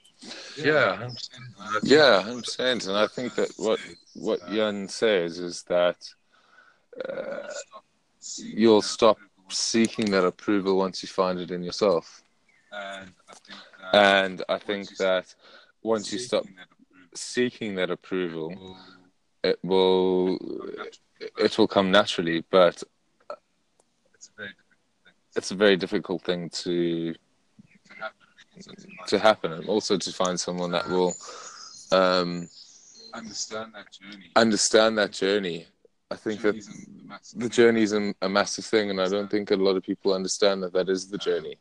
yeah, 0.58 0.98
100%. 0.98 1.30
I 1.60 1.80
think 1.80 1.84
Yeah, 1.84 2.22
hundred 2.22 2.44
percent. 2.44 2.88
And 2.88 2.98
I 2.98 3.08
think 3.08 3.36
that 3.36 3.52
what 3.58 3.80
what 4.14 4.40
Jan 4.50 4.88
says 4.90 5.40
is 5.40 5.64
that 5.64 5.98
uh, 7.08 7.48
you'll 8.38 8.82
stop 8.82 9.18
seeking 9.50 10.12
that 10.12 10.26
approval 10.26 10.78
once 10.78 11.02
you 11.02 11.08
find 11.08 11.40
it 11.40 11.52
in 11.52 11.64
yourself. 11.64 12.24
and 12.72 13.12
I 13.30 13.34
think 13.34 13.60
that 13.80 13.94
And 13.94 14.44
I 14.50 14.58
think 14.58 14.98
that 14.98 15.36
once 15.82 16.12
you 16.12 16.20
stop 16.20 16.46
seeking 17.16 17.76
that 17.76 17.90
approval, 17.90 18.78
it 19.50 19.60
will 19.64 20.38
it 21.38 21.58
will 21.58 21.68
come 21.68 21.92
naturally. 21.92 22.44
But 22.50 22.84
it's 24.16 24.30
very 24.38 24.50
it's 25.36 25.52
a 25.52 25.56
very 25.56 25.78
difficult 25.78 26.24
thing 26.24 26.50
to 26.64 27.16
to 29.08 29.20
happen, 29.20 29.54
and 29.54 29.68
also 29.68 29.98
to 29.98 30.12
find 30.12 30.40
someone 30.40 30.72
that 30.72 30.88
will 30.90 31.14
um, 31.92 32.48
understand 33.14 33.74
that 33.76 33.92
journey. 33.92 34.32
understand 34.36 34.98
that 34.98 35.12
journey. 35.12 35.68
I 36.10 36.16
think 36.16 36.42
that 36.42 36.56
the 37.36 37.50
journey 37.50 37.82
is 37.82 37.94
a, 37.94 38.14
a 38.22 38.30
massive 38.30 38.66
thing, 38.66 38.90
and 38.90 39.00
I 39.02 39.10
don't 39.10 39.30
think 39.30 39.52
a 39.52 39.56
lot 39.56 39.76
of 39.76 39.84
people 39.84 40.14
understand 40.14 40.64
that 40.64 40.74
that 40.74 40.90
is 40.90 41.10
the 41.10 41.18
journey. 41.18 41.58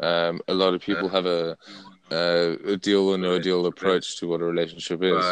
Um, 0.00 0.40
a 0.48 0.54
lot 0.54 0.74
of 0.74 0.80
people 0.80 1.08
have 1.08 1.26
a, 1.26 1.56
a, 2.10 2.56
a 2.72 2.76
deal 2.76 3.08
or 3.08 3.18
no 3.18 3.38
deal 3.38 3.66
approach 3.66 4.18
to 4.18 4.28
what 4.28 4.40
a 4.40 4.44
relationship 4.44 5.02
is. 5.02 5.24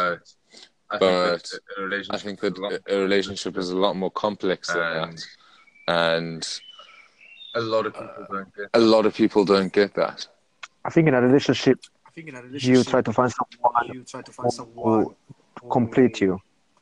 But 0.89 0.95
I 0.95 0.99
But 0.99 1.41
think 1.41 1.51
that 1.51 1.59
a 1.77 1.81
relationship, 1.81 2.13
I 2.15 2.17
think 2.17 2.39
that 2.39 2.53
is 2.53 2.57
a 2.57 2.61
lot- 2.61 2.73
a 2.89 2.95
a 2.95 3.01
relationship 3.01 3.57
is 3.57 3.69
a 3.71 3.77
lot 3.77 3.95
more 3.95 4.11
complex 4.11 4.73
than 4.73 4.81
and 4.81 5.17
that, 5.17 5.27
and 5.87 6.61
a 7.55 7.61
lot 7.61 7.85
of 7.85 7.93
people 7.93 8.23
uh, 8.23 8.33
don't 8.33 8.55
get. 8.55 8.69
a 8.73 8.79
lot 8.79 9.05
of 9.05 9.13
people 9.15 9.45
don't 9.45 9.73
get 9.73 9.93
that. 9.95 10.27
I 10.85 10.89
think 10.89 11.07
in 11.07 11.13
a 11.13 11.21
relationship, 11.21 11.79
I 12.07 12.11
think 12.11 12.29
in 12.29 12.35
a 12.35 12.41
you 12.41 12.83
try 12.83 13.01
to 13.01 13.11
find 13.13 13.31
someone 13.31 13.93
you 13.93 14.03
try 14.03 14.21
to 14.21 14.31
find 14.31 14.51
someone 14.51 15.05
who 15.61 15.69
complete 15.69 16.21
you. 16.21 16.39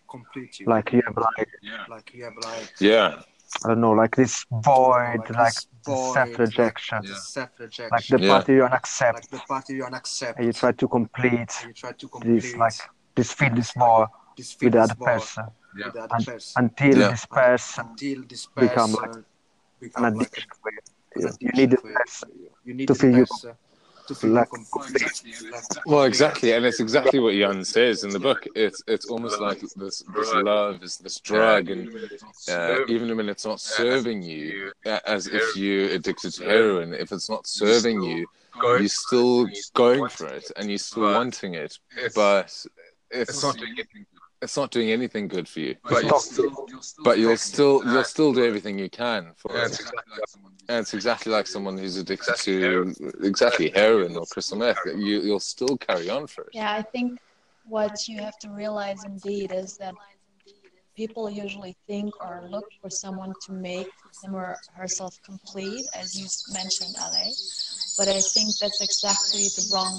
complete 0.08 0.60
you. 0.60 0.68
Like 0.68 0.94
you 0.94 1.02
have 1.06 1.18
like 1.18 1.50
Yeah. 1.62 1.86
like 1.90 2.14
you 2.14 2.24
have 2.26 2.38
like 2.38 2.70
Yeah, 2.80 3.22
I 3.64 3.68
don't 3.70 3.82
know, 3.82 3.92
like 3.92 4.16
this 4.16 4.46
void, 4.52 5.18
Like 5.18 5.30
like 5.32 5.54
this 5.54 5.68
void, 5.86 6.14
self-rejection, 6.14 7.04
Yeah. 7.04 7.14
self-rejection, 7.14 7.90
like 7.92 8.08
the 8.08 8.20
Yeah. 8.20 8.28
part 8.30 8.50
you 8.50 8.64
accept, 8.64 9.16
like 9.16 9.30
the 9.30 9.40
part 9.48 9.70
you 9.70 9.84
accept, 9.86 10.38
and 10.38 10.48
you 10.48 10.54
try 10.54 10.72
to 10.72 10.88
complete 10.88 11.54
you 11.66 11.74
try 11.74 11.92
to 11.94 12.08
complete 12.08 12.42
this, 12.42 12.56
like 12.56 12.74
this 13.16 13.32
feel 13.34 13.54
this 13.56 13.76
more 13.76 14.08
this 14.38 14.56
with 14.62 14.74
the 14.74 14.82
other 14.82 14.96
person. 14.96 15.46
with 15.76 15.94
the 15.94 16.08
And- 16.14 16.26
person. 16.26 16.64
until 16.64 16.98
Yeah. 17.00 17.10
this 17.10 17.26
person 17.26 17.86
until 17.90 18.24
this 18.32 18.46
become 18.48 18.94
person 18.96 19.14
an 19.14 19.26
become 19.80 20.04
like 20.04 20.14
addiction 20.16 20.50
a- 20.52 20.56
for 20.62 20.72
you. 20.72 20.80
an 20.80 21.22
You 21.22 21.28
addiction 21.28 21.50
need 21.60 21.72
the 21.72 21.78
for 21.78 21.88
you. 21.90 21.94
person 21.96 22.30
You 22.66 22.74
need 22.74 22.88
to 22.88 22.94
the 22.94 23.00
feel 23.00 23.12
you 23.12 23.26
person 23.26 23.58
to 24.08 24.16
feel 24.16 24.32
like- 24.32 24.50
you 24.54 25.52
well, 25.88 26.04
exactly, 26.04 26.52
and 26.54 26.64
it's 26.66 26.80
exactly 26.80 27.20
what 27.20 27.34
Jan 27.34 27.64
says 27.66 28.04
in 28.04 28.12
the 28.12 28.20
book. 28.20 28.46
It's 28.56 28.82
it's 28.88 29.08
almost 29.08 29.40
like 29.40 29.60
this 29.62 29.74
this 30.16 30.34
love 30.34 30.84
is 30.84 30.98
this 30.98 31.20
drug, 31.20 31.70
and 31.70 31.90
uh, 32.50 32.86
even 32.88 33.16
when 33.18 33.30
it's 33.30 33.46
not 33.46 33.60
serving 33.60 34.22
you, 34.22 34.72
uh, 34.86 35.00
as 35.06 35.28
if 35.28 35.56
you're 35.56 35.90
addicted 35.90 36.32
to 36.36 36.44
heroin, 36.44 36.94
if 36.94 37.12
it's 37.12 37.30
not 37.30 37.48
serving 37.48 38.02
you, 38.04 38.28
you're 38.62 38.88
still 38.88 39.48
going 39.74 40.08
for 40.10 40.28
it 40.28 40.52
and 40.56 40.70
you're 40.70 40.78
still 40.78 41.04
wanting 41.14 41.56
it, 41.56 41.80
but 42.14 42.50
it's 43.22 43.30
it's 43.32 43.44
not 43.44 43.58
doing 43.58 43.74
anything. 43.78 44.06
it's 44.42 44.58
not 44.58 44.72
doing 44.72 44.90
anything 44.92 45.28
good 45.28 45.48
for 45.48 45.60
you. 45.62 45.76
But 45.84 46.04
you'll 46.04 46.20
still, 46.20 46.52
you'll 46.70 46.82
still, 46.82 47.04
But 47.04 47.16
you'll 47.20 47.38
still 47.38 47.76
you'll 47.86 48.04
still 48.16 48.34
do 48.34 48.44
everything 48.46 48.78
you 48.80 48.90
can 48.90 49.32
for 49.38 49.52
Yeah, 49.56 49.64
it. 49.64 49.72
it's 49.72 49.80
exactly 49.80 50.12
like 50.18 50.28
someone. 50.28 50.52
who's- 50.52 50.70
And 50.70 50.78
it's 50.84 50.94
exactly 51.00 51.32
like 51.38 51.48
someone 51.56 51.78
who's 51.78 51.98
addicted 51.98 52.36
to 52.48 52.94
exactly 53.32 53.70
heroin 53.70 54.16
or 54.20 54.26
crystal 54.34 54.58
meth. 54.58 54.78
You 54.86 55.16
you'll 55.28 55.40
still 55.56 55.76
carry 55.88 56.08
on 56.10 56.24
for 56.28 56.42
it. 56.46 56.50
Yeah, 56.54 56.72
I 56.74 56.82
think 56.82 57.20
what 57.76 58.08
you 58.08 58.18
have 58.28 58.38
to 58.46 58.50
realize 58.50 59.04
indeed 59.06 59.52
is 59.52 59.78
that 59.78 59.96
people 60.96 61.30
usually 61.30 61.76
think 61.88 62.10
or 62.26 62.36
look 62.56 62.68
for 62.82 62.90
someone 62.90 63.34
to 63.46 63.52
make 63.52 63.90
him 64.24 64.34
or 64.36 64.56
herself 64.74 65.14
complete, 65.30 65.86
as 66.02 66.08
you 66.20 66.26
mentioned, 66.54 66.96
Ale. 67.06 67.28
But 67.98 68.08
I 68.08 68.22
think 68.34 68.48
that's 68.62 68.82
exactly 68.90 69.44
the 69.58 69.64
wrong 69.74 69.96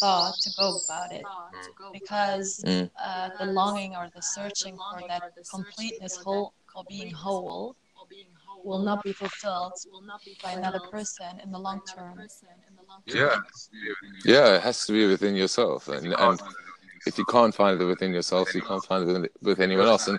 thought 0.00 0.34
to 0.44 0.50
go 0.58 0.68
about 0.84 1.12
it 1.12 1.24
because 1.92 2.60
Mm. 2.64 2.90
uh, 3.06 3.30
the 3.38 3.46
longing 3.46 3.94
or 3.96 4.08
the 4.14 4.22
searching 4.22 4.76
for 4.90 5.00
that 5.08 5.22
completeness, 5.50 6.16
whole 6.16 6.52
or 6.74 6.84
being 6.88 7.12
whole, 7.12 7.76
will 8.64 8.82
not 8.90 9.02
be 9.04 9.12
fulfilled 9.12 9.72
by 10.42 10.52
another 10.52 10.80
person 10.90 11.40
in 11.44 11.50
the 11.52 11.58
long 11.58 11.80
term. 11.94 12.14
Yeah. 13.06 13.36
Yeah, 14.24 14.56
it 14.56 14.62
has 14.62 14.86
to 14.86 14.92
be 14.92 15.06
within 15.06 15.34
yourself, 15.34 15.88
and 15.88 16.14
and 16.26 16.40
if 17.06 17.18
you 17.18 17.24
can't 17.26 17.54
find 17.54 17.80
it 17.80 17.84
within 17.84 18.12
yourself, 18.12 18.54
you 18.54 18.62
can't 18.62 18.84
find 18.84 19.08
it 19.08 19.12
with, 19.20 19.30
with 19.42 19.60
anyone 19.60 19.86
else. 19.86 20.08
And 20.08 20.18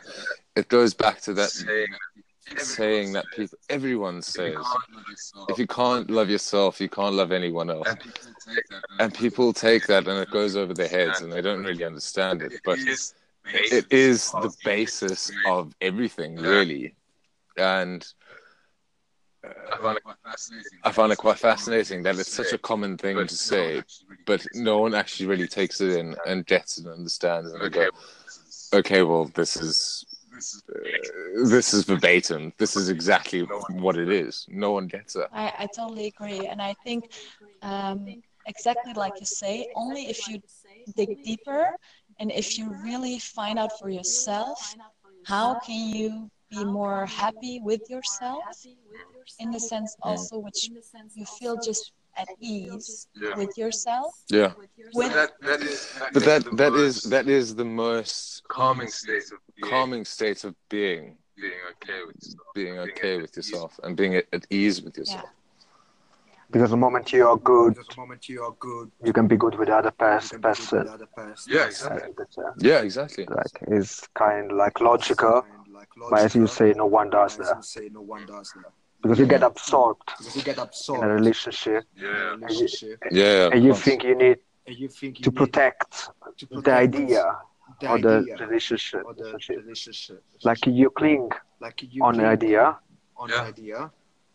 it 0.56 0.68
goes 0.68 0.94
back 0.94 1.20
to 1.22 1.34
that 1.34 1.52
saying, 2.58 3.14
that 3.14 3.26
people, 3.36 3.58
everyone 3.70 4.22
says, 4.22 4.58
if 5.50 5.58
you 5.60 5.68
can't 5.68 6.10
love 6.10 6.30
yourself, 6.30 6.80
you 6.80 6.90
can't 6.90 7.16
love 7.16 7.32
anyone 7.32 7.70
else. 7.70 7.88
and 7.88 8.00
people 8.00 8.34
take 8.46 8.68
that, 8.70 8.84
And 9.00 9.14
people 9.14 9.54
take 9.54 9.88
that 9.88 10.08
and 10.08 10.20
it 10.20 10.30
goes 10.32 10.56
over 10.56 10.74
their 10.74 10.88
heads 10.88 11.22
and 11.22 11.32
they 11.32 11.42
don't 11.42 11.64
really 11.64 11.84
understand 11.84 12.42
it. 12.42 12.54
But 12.64 12.80
it 13.46 13.86
is 13.92 14.32
the 14.32 14.54
basis 14.64 15.32
of 15.46 15.74
everything, 15.82 16.36
really. 16.38 16.96
And 17.58 18.06
I 19.72 19.78
find 19.78 19.98
it 19.98 20.04
quite 20.04 20.18
fascinating. 20.24 20.80
I 20.84 20.92
find 20.92 21.12
it 21.12 21.18
quite 21.18 21.40
fascinating 21.40 22.04
that 22.04 22.18
it's 22.18 22.32
such 22.34 22.54
a 22.54 22.58
common 22.58 22.98
thing 22.98 23.28
to 23.28 23.36
say, 23.36 23.84
but 24.26 24.46
no 24.54 24.80
one 24.80 24.96
actually 24.96 25.28
really 25.28 25.48
takes 25.48 25.82
it 25.82 25.98
in 25.98 26.16
and 26.26 26.46
gets 26.46 26.78
it 26.78 26.86
and 26.86 26.94
understands 26.94 27.52
it 27.52 27.56
and 27.56 27.64
Okay, 27.64 27.90
go, 28.72 28.78
okay, 28.80 29.04
well, 29.04 29.26
this 29.36 29.58
is 29.58 30.05
this 30.36 30.54
is 30.56 30.64
uh, 30.70 31.50
this 31.50 31.74
is 31.74 31.84
verbatim. 31.86 32.54
This 32.58 32.76
is 32.76 32.90
exactly 32.90 33.42
what 33.84 33.98
it 33.98 34.10
is. 34.10 34.46
No 34.50 34.72
one 34.72 34.88
gets 34.88 35.16
it. 35.16 35.28
I, 35.32 35.54
I 35.60 35.68
totally 35.76 36.08
agree. 36.08 36.48
And 36.48 36.62
I 36.62 36.76
think 36.84 37.10
um, 37.62 38.06
exactly 38.46 38.94
like 38.94 39.20
you 39.20 39.26
say, 39.26 39.68
only 39.76 40.10
if 40.10 40.28
you 40.28 40.42
dig 40.96 41.24
deeper 41.24 41.76
and 42.20 42.32
if 42.32 42.58
you 42.58 42.74
really 42.84 43.20
find 43.20 43.58
out 43.58 43.72
for 43.80 43.90
yourself 43.90 44.76
how 45.26 45.60
can 45.60 45.96
you 45.96 46.30
be 46.50 46.64
more 46.64 47.06
happy 47.08 47.60
with 47.64 47.82
yourself 47.90 48.44
in 49.40 49.52
the 49.52 49.60
sense 49.60 49.96
also 50.02 50.38
which 50.38 50.70
you 51.16 51.26
feel 51.26 51.58
just 51.58 51.92
at 52.18 52.30
ease 52.40 53.08
Yeah. 53.16 53.36
with 53.36 53.58
yourself 53.58 54.14
Yeah, 54.30 54.54
with 54.94 55.12
that 55.14 55.32
that 55.42 55.62
is 55.62 55.88
but 56.14 56.24
that 56.24 56.44
the 56.46 56.52
that 56.62 56.74
is 56.74 56.94
most 57.06 57.10
that 57.10 57.28
is 57.28 57.56
the 57.56 57.66
most 57.66 58.44
calming 58.48 58.88
state 58.88 59.32
of 59.32 59.40
being, 59.56 59.70
calming 59.70 60.06
state 60.06 60.44
of 60.44 60.56
being, 60.70 61.18
being 61.36 61.62
okay 61.72 62.00
with 62.08 62.16
yourself. 62.16 62.48
being 62.54 62.78
okay 62.80 63.22
with 63.22 63.36
yourself 63.36 63.80
and 63.84 63.96
being 63.98 64.16
at, 64.16 64.26
at 64.34 64.46
ease 64.50 64.82
with 64.82 64.98
yourself. 64.98 65.30
Because 66.52 66.70
the 66.70 66.78
moment 66.78 67.12
you 67.12 67.28
are 67.28 67.38
good, 67.38 67.74
Because 67.74 67.88
the 67.88 67.98
moment 68.02 68.30
you 68.30 68.44
are 68.44 68.56
good, 68.60 68.92
you 69.04 69.12
can 69.12 69.28
be 69.28 69.36
good 69.36 69.56
with 69.56 69.68
the 69.68 69.76
other 69.76 69.90
you 69.90 69.94
pers- 69.98 70.30
can 70.30 70.38
be 70.42 70.44
good 70.44 70.60
with 70.60 70.68
person. 70.68 71.08
person. 71.16 71.54
Yeah, 71.54 71.66
exactly. 71.66 72.14
uh, 72.38 72.52
Yeah, 72.60 72.80
exactly. 72.82 73.26
like 73.26 73.58
is 73.68 74.08
kind 74.14 74.52
of 74.52 74.58
like 74.58 74.80
logical, 74.80 75.42
Kind 75.42 75.54
of 75.68 75.74
like 75.74 75.90
but 76.10 76.20
as 76.20 76.36
you 76.36 76.42
logical, 76.42 76.56
say, 76.68 76.74
no 76.78 76.86
one 76.86 77.10
but 77.10 77.18
does 77.18 77.40
as 77.40 77.48
that 77.48 77.58
you 77.58 77.64
say, 77.64 77.90
no 77.92 78.02
one 78.02 78.26
does 78.26 78.54
that. 78.54 78.72
Because 79.06 79.20
you 79.20 79.28
get 79.36 79.44
absorbed 79.44 80.08
Because 80.18 80.36
you 80.36 80.44
get 80.52 80.58
in 80.58 80.64
absorbed 80.64 81.04
a 81.04 81.08
relationship 81.08 81.84
in 81.98 82.06
a 82.06 82.08
Yeah. 82.08 82.36
relationship, 82.36 82.98
Yeah, 83.12 83.50
and 83.54 83.64
you 83.68 83.74
think 83.86 84.04
you 84.10 84.16
need 84.24 84.38
and 84.68 84.76
you 84.82 84.88
think 85.00 85.12
you 85.20 85.24
to 85.26 85.30
need 85.32 85.38
protect 85.42 85.92
to 86.40 86.46
the 86.68 86.74
idea 86.88 87.24
the 87.82 87.88
or 87.92 87.98
the 88.08 88.16
idea 88.20 88.36
relationship. 88.48 89.02
or 89.08 89.14
the 89.14 89.26
relationship. 89.26 89.64
relationship. 89.66 90.20
Like 90.50 90.62
you 90.80 90.90
cling 91.00 91.26
like 91.66 91.78
you 91.94 92.02
on 92.08 92.14
the 92.22 92.26
idea, 92.38 92.64
on 93.22 93.30
Yeah. 93.30 93.36
the 93.36 93.48
idea. 93.54 93.80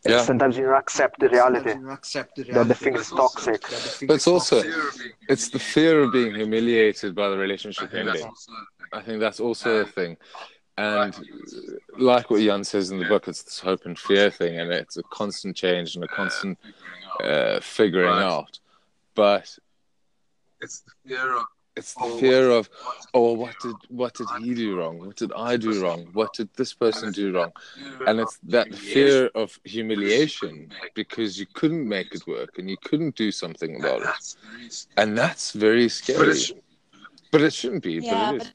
and 0.06 0.12
Yeah. 0.14 0.22
sometimes 0.30 0.54
you 0.58 0.64
don't 0.68 0.80
accept 0.86 1.14
the 1.24 1.28
reality 1.36 1.72
you 1.78 1.90
accept 2.00 2.30
the 2.36 2.42
that 2.56 2.68
the 2.72 2.78
thing 2.84 2.94
is 3.02 3.08
That's 3.10 3.12
also- 3.24 3.52
toxic. 3.52 3.60
thing 3.98 4.06
But 4.10 4.14
is 4.14 4.20
it's 4.20 4.30
also- 4.34 4.56
toxic. 4.62 4.72
Fear 4.72 4.88
of 4.88 4.98
being 5.02 5.12
it's 5.32 5.46
the 5.56 5.62
fear 5.74 5.94
of 6.04 6.08
being 6.18 6.32
humiliated 6.42 7.10
by 7.20 7.26
the 7.32 7.38
relationship 7.46 7.86
think 7.90 8.06
that's 8.06 8.20
ending. 8.22 8.28
also. 8.34 8.52
I 8.98 9.00
think 9.06 9.16
that's 9.24 9.40
also 9.48 9.68
a 9.84 9.86
thing. 9.98 10.12
And 10.76 11.14
like 11.98 12.30
what 12.30 12.40
Jan 12.40 12.64
says 12.64 12.90
in 12.90 12.98
the 12.98 13.04
book, 13.04 13.28
it's 13.28 13.42
this 13.42 13.60
hope 13.60 13.84
and 13.84 13.98
fear 13.98 14.30
thing, 14.30 14.58
and 14.58 14.72
it's 14.72 14.96
a 14.96 15.02
constant 15.04 15.56
change 15.56 15.94
and 15.94 16.04
a 16.04 16.08
constant 16.08 16.58
Figuring 16.62 17.04
out. 17.04 17.26
uh, 17.56 17.60
figuring 17.60 18.08
Right. 18.08 18.22
out. 18.22 18.58
But 19.14 19.58
It's 20.60 20.80
the 20.80 20.92
fear 21.06 21.36
of 21.36 21.44
it's 21.76 21.94
the 21.94 22.16
fear 22.18 22.50
of, 22.50 22.68
oh, 23.14 23.32
what 23.34 23.58
did 23.60 23.76
what 23.88 24.12
did 24.14 24.26
he 24.40 24.54
do 24.54 24.76
wrong? 24.76 24.98
What 24.98 25.16
did 25.16 25.32
I 25.34 25.56
do 25.56 25.80
wrong? 25.82 26.08
What 26.12 26.32
did 26.34 26.48
this 26.54 26.74
person 26.74 27.12
do 27.12 27.32
wrong? 27.32 27.52
And 28.06 28.20
it's 28.20 28.38
that 28.44 28.74
fear 28.74 29.28
of 29.34 29.58
humiliation 29.64 30.70
because 30.94 31.38
you 31.38 31.46
couldn't 31.46 31.88
make 31.88 32.14
it 32.14 32.26
work 32.26 32.58
and 32.58 32.68
you 32.68 32.76
couldn't 32.84 33.14
do 33.16 33.30
something 33.30 33.76
about 33.78 34.00
it, 34.00 34.04
That's 34.04 34.36
very 34.42 34.68
scary. 34.70 34.94
and 35.08 35.18
that's 35.18 35.52
very 35.52 35.88
scary. 35.88 36.40
But 37.30 37.42
it 37.42 37.52
shouldn't 37.52 37.84
be. 37.84 37.94
Yeah, 37.94 38.00
but 38.10 38.18
it 38.34 38.38
but 38.38 38.46
is. 38.46 38.52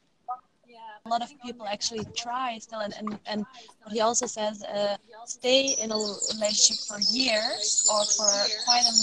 A 1.06 1.08
lot 1.08 1.22
of 1.22 1.30
people 1.44 1.66
actually 1.66 2.04
try 2.16 2.58
still 2.58 2.80
and, 2.80 2.94
and, 2.98 3.18
and 3.26 3.46
what 3.82 3.92
he 3.92 4.00
also 4.00 4.26
says 4.26 4.62
uh, 4.64 4.96
stay 5.24 5.76
in 5.82 5.90
a 5.92 5.98
relationship 6.34 6.78
for 6.88 6.98
years 7.12 7.86
or 7.92 8.04
for 8.16 8.30
quite 8.64 8.86
a 8.92 8.94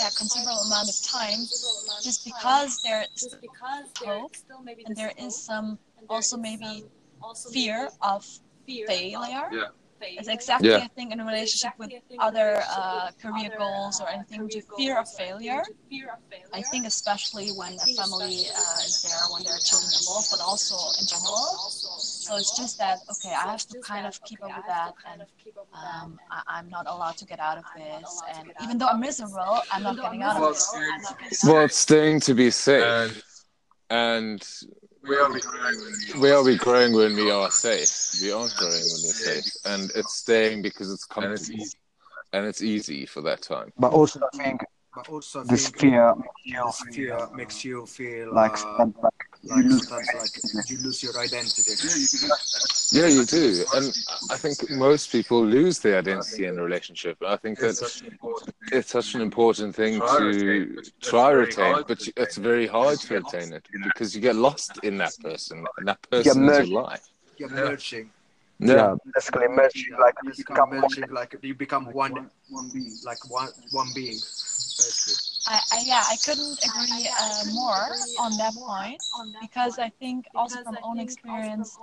yeah, 0.00 0.10
considerable 0.16 0.62
amount 0.68 0.88
of 0.88 0.98
time 1.02 1.40
just 2.02 2.24
because 2.24 2.80
there 2.82 3.04
is 3.16 3.36
hope 3.96 4.32
and 4.86 4.96
there 4.96 5.12
is 5.18 5.34
some 5.36 5.78
also 6.08 6.36
maybe 6.36 6.84
fear 7.52 7.88
of 8.00 8.24
failure 8.86 9.46
Yeah. 9.52 9.81
It's 10.18 10.28
exactly 10.28 10.68
Yeah. 10.70 10.78
i 10.88 10.88
think 10.96 11.12
in 11.12 11.20
a 11.20 11.24
relationship 11.24 11.72
with 11.78 11.90
other 12.18 12.62
uh, 12.76 13.10
career 13.22 13.50
goals 13.58 14.00
or 14.00 14.08
anything. 14.08 14.40
With 14.42 14.64
fear 14.76 14.98
of 14.98 15.08
failure 15.22 15.62
i 16.52 16.62
think 16.70 16.86
especially 16.86 17.48
when 17.60 17.72
a 17.74 17.88
family 18.00 18.36
uh, 18.60 18.86
is 18.88 19.02
there 19.04 19.22
when 19.32 19.42
there 19.44 19.54
are 19.54 19.64
children 19.70 19.90
involved 20.00 20.28
but 20.32 20.40
also 20.40 20.76
in 21.00 21.06
general. 21.06 21.46
So 21.98 22.36
it's 22.36 22.56
just 22.56 22.74
that 22.78 22.98
okay 23.12 23.34
i 23.42 23.46
have 23.54 23.66
to 23.72 23.78
kind 23.80 24.06
of 24.06 24.14
keep 24.28 24.40
up 24.44 24.52
with 24.56 24.66
that 24.66 24.92
and 25.10 25.22
um, 25.80 26.18
I, 26.30 26.42
i'm 26.54 26.68
not 26.68 26.86
allowed 26.92 27.16
to 27.22 27.26
get 27.32 27.40
out 27.40 27.58
of 27.58 27.64
this. 27.76 28.10
And 28.34 28.52
even 28.64 28.78
though 28.78 28.88
i'm 28.92 29.00
miserable 29.00 29.60
i'm 29.72 29.82
not 29.82 29.96
getting 30.04 30.22
out 30.22 30.36
of 30.36 30.42
Well, 30.42 30.50
this. 30.52 31.44
Well, 31.44 31.64
it's 31.64 31.76
staying 31.88 32.20
to 32.28 32.34
be 32.34 32.50
safe, 32.50 32.82
And 32.84 33.22
and 33.90 34.40
we 35.08 35.16
are 35.16 35.28
growing 35.28 35.78
when 35.80 35.92
we 36.14 36.20
we 36.20 36.30
are 36.30 36.42
we 36.42 36.56
growing 36.56 36.92
when 36.92 37.14
we 37.14 37.30
are 37.30 37.50
safe. 37.50 37.90
We 38.20 38.32
aren't 38.32 38.54
growing 38.56 38.82
when 38.90 39.02
we're 39.02 39.12
safe, 39.12 39.52
and 39.64 39.90
it's 39.94 40.14
staying 40.14 40.62
because 40.62 40.92
it's 40.92 41.06
And 41.16 41.32
it's 41.32 41.48
comfortable 41.48 41.62
easy. 41.62 41.76
and 42.32 42.46
it's 42.46 42.62
easy 42.62 43.06
for 43.06 43.20
that 43.22 43.42
time. 43.42 43.72
But 43.78 43.92
also, 43.92 44.20
I 44.32 44.36
think 44.42 44.64
But 44.94 45.08
also, 45.08 45.40
I 45.40 45.44
this 45.44 45.64
think 45.66 45.78
fear 45.80 46.14
makes 46.14 46.44
you 46.44 46.64
this 46.64 46.80
fear 46.94 47.28
makes 47.34 47.64
you 47.64 47.86
feel 47.86 48.34
like, 48.34 48.52
uh, 48.56 48.76
sometimes 48.78 49.14
like 49.44 49.56
like 49.56 49.64
you 49.64 49.70
lose 49.70 49.88
sometimes 49.88 50.08
like 50.14 50.70
you 50.70 50.78
lose 50.78 51.02
your 51.02 51.18
identity. 51.18 51.72
Yeah, 52.92 53.06
you 53.08 53.24
do, 53.24 53.64
and 53.74 53.92
I 54.30 54.36
think 54.36 54.70
most 54.70 55.10
people 55.10 55.44
lose 55.44 55.78
their 55.80 55.98
identity 55.98 56.46
in 56.46 56.58
a 56.58 56.62
relationship. 56.62 57.18
I 57.26 57.36
think 57.36 57.58
that 57.60 57.74
such 57.76 58.02
an 58.02 58.08
important 58.08 58.54
it's 58.70 58.90
such 58.90 59.14
an 59.14 59.20
important 59.20 59.74
thing 59.74 60.00
to 60.00 60.24
retain, 60.24 60.74
but 60.74 60.86
it's 60.86 60.92
try 61.00 61.30
very 61.30 61.44
retain, 61.46 61.82
but 61.88 62.08
it's 62.16 62.36
very 62.36 62.66
hard 62.66 63.00
to 63.00 63.14
You 63.14 63.16
retain 63.16 63.52
it 63.52 63.64
lost 63.64 63.68
in 63.74 63.80
that 63.82 63.94
because 63.94 64.14
you 64.14 64.20
get 64.20 64.36
lost 64.36 64.78
in 64.82 64.98
that 64.98 65.18
person, 65.20 65.66
and 65.78 65.88
that 65.88 66.00
person's 66.10 66.36
person 66.36 66.48
is 66.50 66.68
merged. 66.68 66.70
life. 66.70 67.08
You're 67.38 67.50
merging. 67.50 68.10
yeah, 68.58 68.94
basically 69.14 69.48
merging 69.48 69.96
like 69.98 70.16
you 70.22 70.32
you 70.34 70.34
become 70.36 70.70
become 70.70 70.70
merging 70.70 71.08
like 71.10 71.36
you 71.42 71.54
become 71.54 71.86
one, 71.92 72.30
one 72.50 72.70
being, 72.72 72.98
like 73.04 73.28
one 73.30 73.48
one 73.70 73.88
being. 73.94 74.18
Basically. 74.18 75.31
I, 75.52 75.60
I 75.72 75.82
yeah, 75.84 76.04
I 76.08 76.16
couldn't 76.16 76.58
agree 76.64 77.08
uh, 77.20 77.44
more 77.52 77.88
on 78.18 78.36
that 78.38 78.54
point 78.54 79.00
because 79.40 79.78
I 79.78 79.90
think 80.00 80.26
also 80.34 80.62
from 80.64 80.78
own 80.82 80.98
experience 80.98 81.78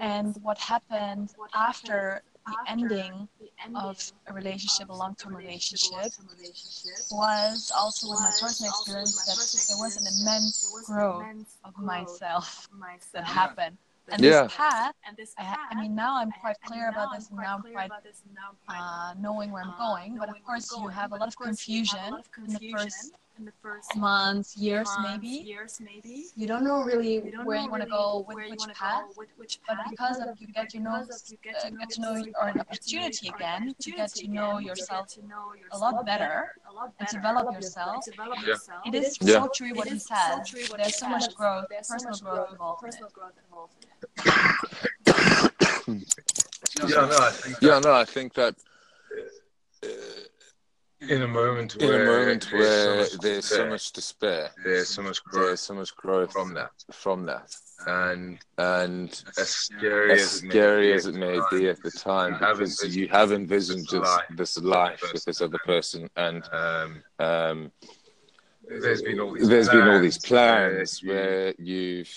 and 0.00 0.34
what 0.42 0.58
happened 0.58 1.34
after 1.54 2.22
the 2.46 2.56
ending 2.66 3.28
of 3.74 3.96
a 4.26 4.32
relationship, 4.32 4.88
a 4.88 4.94
long-term 4.94 5.36
relationship, 5.36 6.12
was 7.10 7.70
also 7.76 8.08
with 8.10 8.20
my 8.20 8.32
personal 8.40 8.70
experience 8.70 9.16
that 9.28 9.68
there 9.68 9.78
was 9.78 9.96
an 9.98 10.06
immense 10.06 10.72
growth 10.86 11.26
of 11.64 11.76
myself 11.78 12.68
that 13.12 13.24
happened. 13.24 13.76
And 14.08 14.22
Yeah. 14.22 14.42
this 14.44 14.54
path, 14.56 14.94
I, 15.38 15.44
ha- 15.44 15.68
I 15.70 15.74
mean, 15.80 15.94
now 15.94 16.16
I'm 16.20 16.32
quite 16.32 16.56
clear 16.64 16.88
about 16.88 17.12
this, 17.14 17.28
and 17.28 17.38
now 17.38 17.56
I'm 17.56 17.62
quite 17.72 17.90
uh, 18.68 19.14
knowing 19.18 19.50
where 19.52 19.62
I'm 19.62 19.74
going. 19.78 20.16
But 20.16 20.28
of 20.28 20.42
course, 20.44 20.70
you 20.78 20.88
have 20.88 21.12
a 21.12 21.16
lot 21.16 21.28
of 21.28 21.36
confusion 21.36 22.14
in 22.46 22.52
the 22.54 22.72
first 22.72 23.12
months, 23.96 24.56
years, 24.56 24.88
maybe. 25.02 25.54
You 26.36 26.46
don't 26.46 26.64
know 26.64 26.82
really 26.82 27.32
where 27.44 27.58
you 27.58 27.70
want 27.70 27.82
to 27.82 27.88
go 27.88 28.24
with 28.26 28.38
which 28.48 28.66
path. 28.74 29.04
But 29.68 29.78
because 29.88 30.18
of 30.20 30.28
you 30.40 30.48
get 30.48 30.70
to 30.70 30.80
know, 30.80 30.94
uh, 30.94 31.70
get 31.78 31.90
to 31.90 32.00
know, 32.00 32.24
or 32.40 32.48
an 32.48 32.60
opportunity 32.60 33.28
again 33.28 33.74
to 33.80 33.90
get 33.90 34.12
to 34.14 34.28
know 34.28 34.58
yourself 34.58 35.16
a 35.72 35.78
lot 35.78 36.04
better 36.04 36.54
and 36.98 37.08
develop 37.08 37.54
yourself. 37.54 38.04
It 38.86 38.94
is 38.94 39.18
Yeah. 39.20 39.42
so 39.42 39.48
true 39.48 39.72
what 39.74 39.88
he 39.88 39.98
says. 39.98 40.52
There's 40.76 40.96
so 40.96 41.08
much 41.08 41.34
growth, 41.34 41.66
personal 41.88 42.18
growth 42.18 42.50
involved 42.52 42.84
in 42.84 42.90
it. 42.90 43.00
Yeah, 46.88 47.06
no, 47.06 47.18
I 47.18 47.30
think 47.30 47.56
Yeah, 47.60 47.78
no, 47.80 47.92
I 47.92 48.04
think 48.04 48.34
that 48.34 48.54
uh, 49.82 49.88
in 51.08 51.22
a 51.22 51.28
moment 51.28 51.76
in 51.76 51.88
where 51.88 52.02
a 52.02 52.06
moment 52.06 52.52
where 52.52 53.06
there's 53.20 53.46
so 53.46 53.66
much 53.66 53.92
despair, 53.92 54.50
there's 54.64 54.88
so 54.88 55.02
much 55.02 55.22
growth 55.24 55.46
there's 55.46 55.60
so 55.60 55.74
much 55.74 55.96
growth 55.96 56.32
from 56.32 56.54
that, 56.54 56.70
from 56.92 57.24
that, 57.26 57.54
and 57.86 58.38
and 58.58 59.24
as 59.38 59.48
scary 59.48 60.12
as 60.12 60.20
as 60.20 60.42
it 60.42 60.48
may 60.48 60.92
as 60.92 61.06
it 61.06 61.14
may 61.14 61.40
be 61.50 61.68
at 61.68 61.82
the 61.82 61.90
time, 61.90 62.32
you 62.32 62.38
have 62.38 62.58
because 62.58 62.82
envisioned 62.82 62.94
you 62.94 63.08
have 63.08 63.32
envisioned 63.32 63.86
this 63.88 63.92
life 63.92 64.24
this 64.30 64.56
with 64.56 64.64
life 64.64 65.00
this 65.00 65.12
with 65.12 65.24
this 65.24 65.40
other 65.40 65.58
person, 65.64 66.10
and 66.16 66.44
um, 66.52 67.02
um, 67.18 67.72
there's 68.68 69.02
been 69.02 69.20
all 69.20 69.32
these 69.32 69.48
there's 69.48 69.68
been 69.68 69.88
all 69.88 70.00
these 70.00 70.18
plans 70.18 71.00
plans 71.00 71.02
where 71.02 71.54
you've 71.58 72.12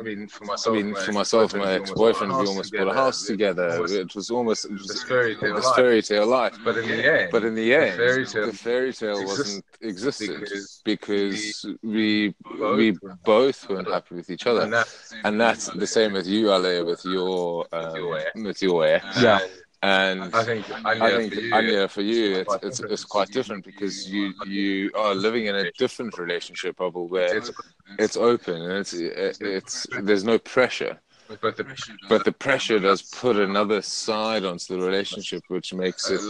I 0.00 0.02
mean, 0.02 0.28
for 0.28 0.44
I 0.44 0.46
myself, 0.46 0.74
mean, 0.74 0.94
for 0.94 1.12
myself 1.12 1.54
my 1.54 1.72
ex-boyfriend, 1.74 2.32
we 2.32 2.46
almost 2.46 2.72
bought 2.72 2.88
a 2.88 2.94
house 2.94 3.26
together. 3.26 3.68
It 3.84 4.14
was 4.14 4.30
almost 4.30 4.64
it 4.64 4.72
was 4.72 4.86
This 4.88 5.02
fairy 5.02 5.36
tale 5.36 5.54
this 5.54 5.66
life. 5.66 5.76
fairy 5.76 6.02
tale 6.02 6.26
life. 6.26 6.56
But 6.64 6.78
in 6.78 6.88
the 6.88 7.20
end, 7.20 7.28
But 7.30 7.44
in 7.44 7.54
the 7.54 7.74
end, 7.74 7.96
fairy 7.96 8.24
tale 8.26 8.46
the 8.46 8.52
fairy 8.54 8.92
tale 8.94 9.24
wasn't 9.26 9.64
existed 9.82 10.40
because 10.40 10.80
because 10.84 11.66
we 11.82 12.34
both 12.58 12.76
we 12.78 12.92
were 13.02 13.18
both 13.24 13.68
weren't 13.68 13.88
happy 13.88 14.14
with 14.14 14.30
each 14.30 14.46
other, 14.46 14.62
and 14.62 14.72
that's 14.72 15.12
and 15.24 15.40
that's 15.40 15.66
the 15.66 15.86
same 15.86 16.12
with 16.14 16.26
you, 16.26 16.50
Ale, 16.50 16.84
with 16.86 17.04
your 17.04 17.66
With 17.72 17.94
your 17.96 18.16
um, 18.36 18.44
with 18.44 18.62
your 18.62 18.86
ex. 18.86 19.22
Yeah. 19.22 19.40
And 19.82 20.34
I 20.34 20.44
think 20.44 20.66
I 20.84 21.16
think 21.16 21.32
for 21.34 21.40
you, 21.40 21.54
Anya, 21.54 21.88
for 21.88 22.02
you, 22.02 22.36
it's, 22.36 22.48
quite 22.48 22.62
it's 22.62 22.76
different. 22.76 22.92
it's 22.92 23.04
quite 23.04 23.30
different 23.30 23.64
because 23.64 24.10
you 24.10 24.34
you 24.46 24.90
are 24.94 25.14
living 25.14 25.46
in 25.46 25.54
a 25.56 25.72
different 25.72 26.18
relationship 26.18 26.76
bubble 26.76 27.08
where 27.08 27.34
it's, 27.38 27.50
it's 27.98 28.16
open 28.16 28.60
and 28.60 28.72
it's 28.72 28.92
it's 28.92 29.86
there's 30.02 30.22
no 30.22 30.38
pressure. 30.38 31.00
but 31.40 31.56
the 31.56 31.64
But 32.10 32.26
the 32.26 32.32
pressure 32.32 32.78
does 32.78 33.00
put 33.02 33.36
another 33.36 33.80
side 33.80 34.44
onto 34.44 34.76
the 34.76 34.84
relationship, 34.84 35.44
which 35.48 35.72
makes 35.72 36.10
it 36.10 36.20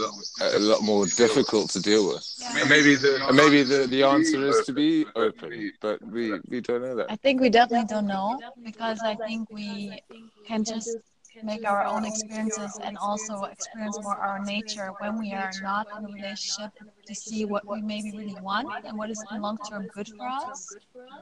a 0.41 0.59
lot 0.59 0.81
more 0.81 1.05
difficult 1.05 1.71
to 1.71 1.81
deal 1.81 2.07
with. 2.07 2.23
maybe 2.69 2.95
the 2.95 3.13
maybe 3.33 3.63
the, 3.63 3.85
the 3.87 4.03
answer 4.03 4.47
is 4.47 4.65
to 4.65 4.71
be 4.71 5.05
open, 5.15 5.73
but 5.81 6.01
we, 6.15 6.39
we 6.47 6.61
don't 6.61 6.83
know 6.83 6.95
that. 6.95 7.07
I 7.11 7.17
think 7.17 7.41
we 7.41 7.49
definitely 7.49 7.87
don't 7.93 8.07
know 8.07 8.39
because 8.63 9.01
I 9.01 9.15
think 9.15 9.49
we 9.49 10.01
can 10.47 10.63
just 10.63 10.95
make 11.43 11.65
our 11.65 11.83
own 11.85 12.05
experiences 12.05 12.77
and 12.83 12.97
also 12.97 13.43
experience 13.43 13.97
more 14.01 14.15
our 14.17 14.43
nature 14.43 14.91
when 14.99 15.17
we 15.17 15.33
are 15.33 15.51
not 15.61 15.87
in 15.97 16.05
a 16.05 16.07
relationship 16.07 16.71
to 17.11 17.15
see 17.15 17.45
what 17.45 17.63
we 17.67 17.81
maybe 17.81 18.11
really 18.11 18.37
want 18.41 18.67
and 18.85 18.97
what 18.97 19.09
is 19.09 19.21
long 19.45 19.57
term 19.69 19.87
good 19.95 20.07
for 20.17 20.27
us. 20.27 20.75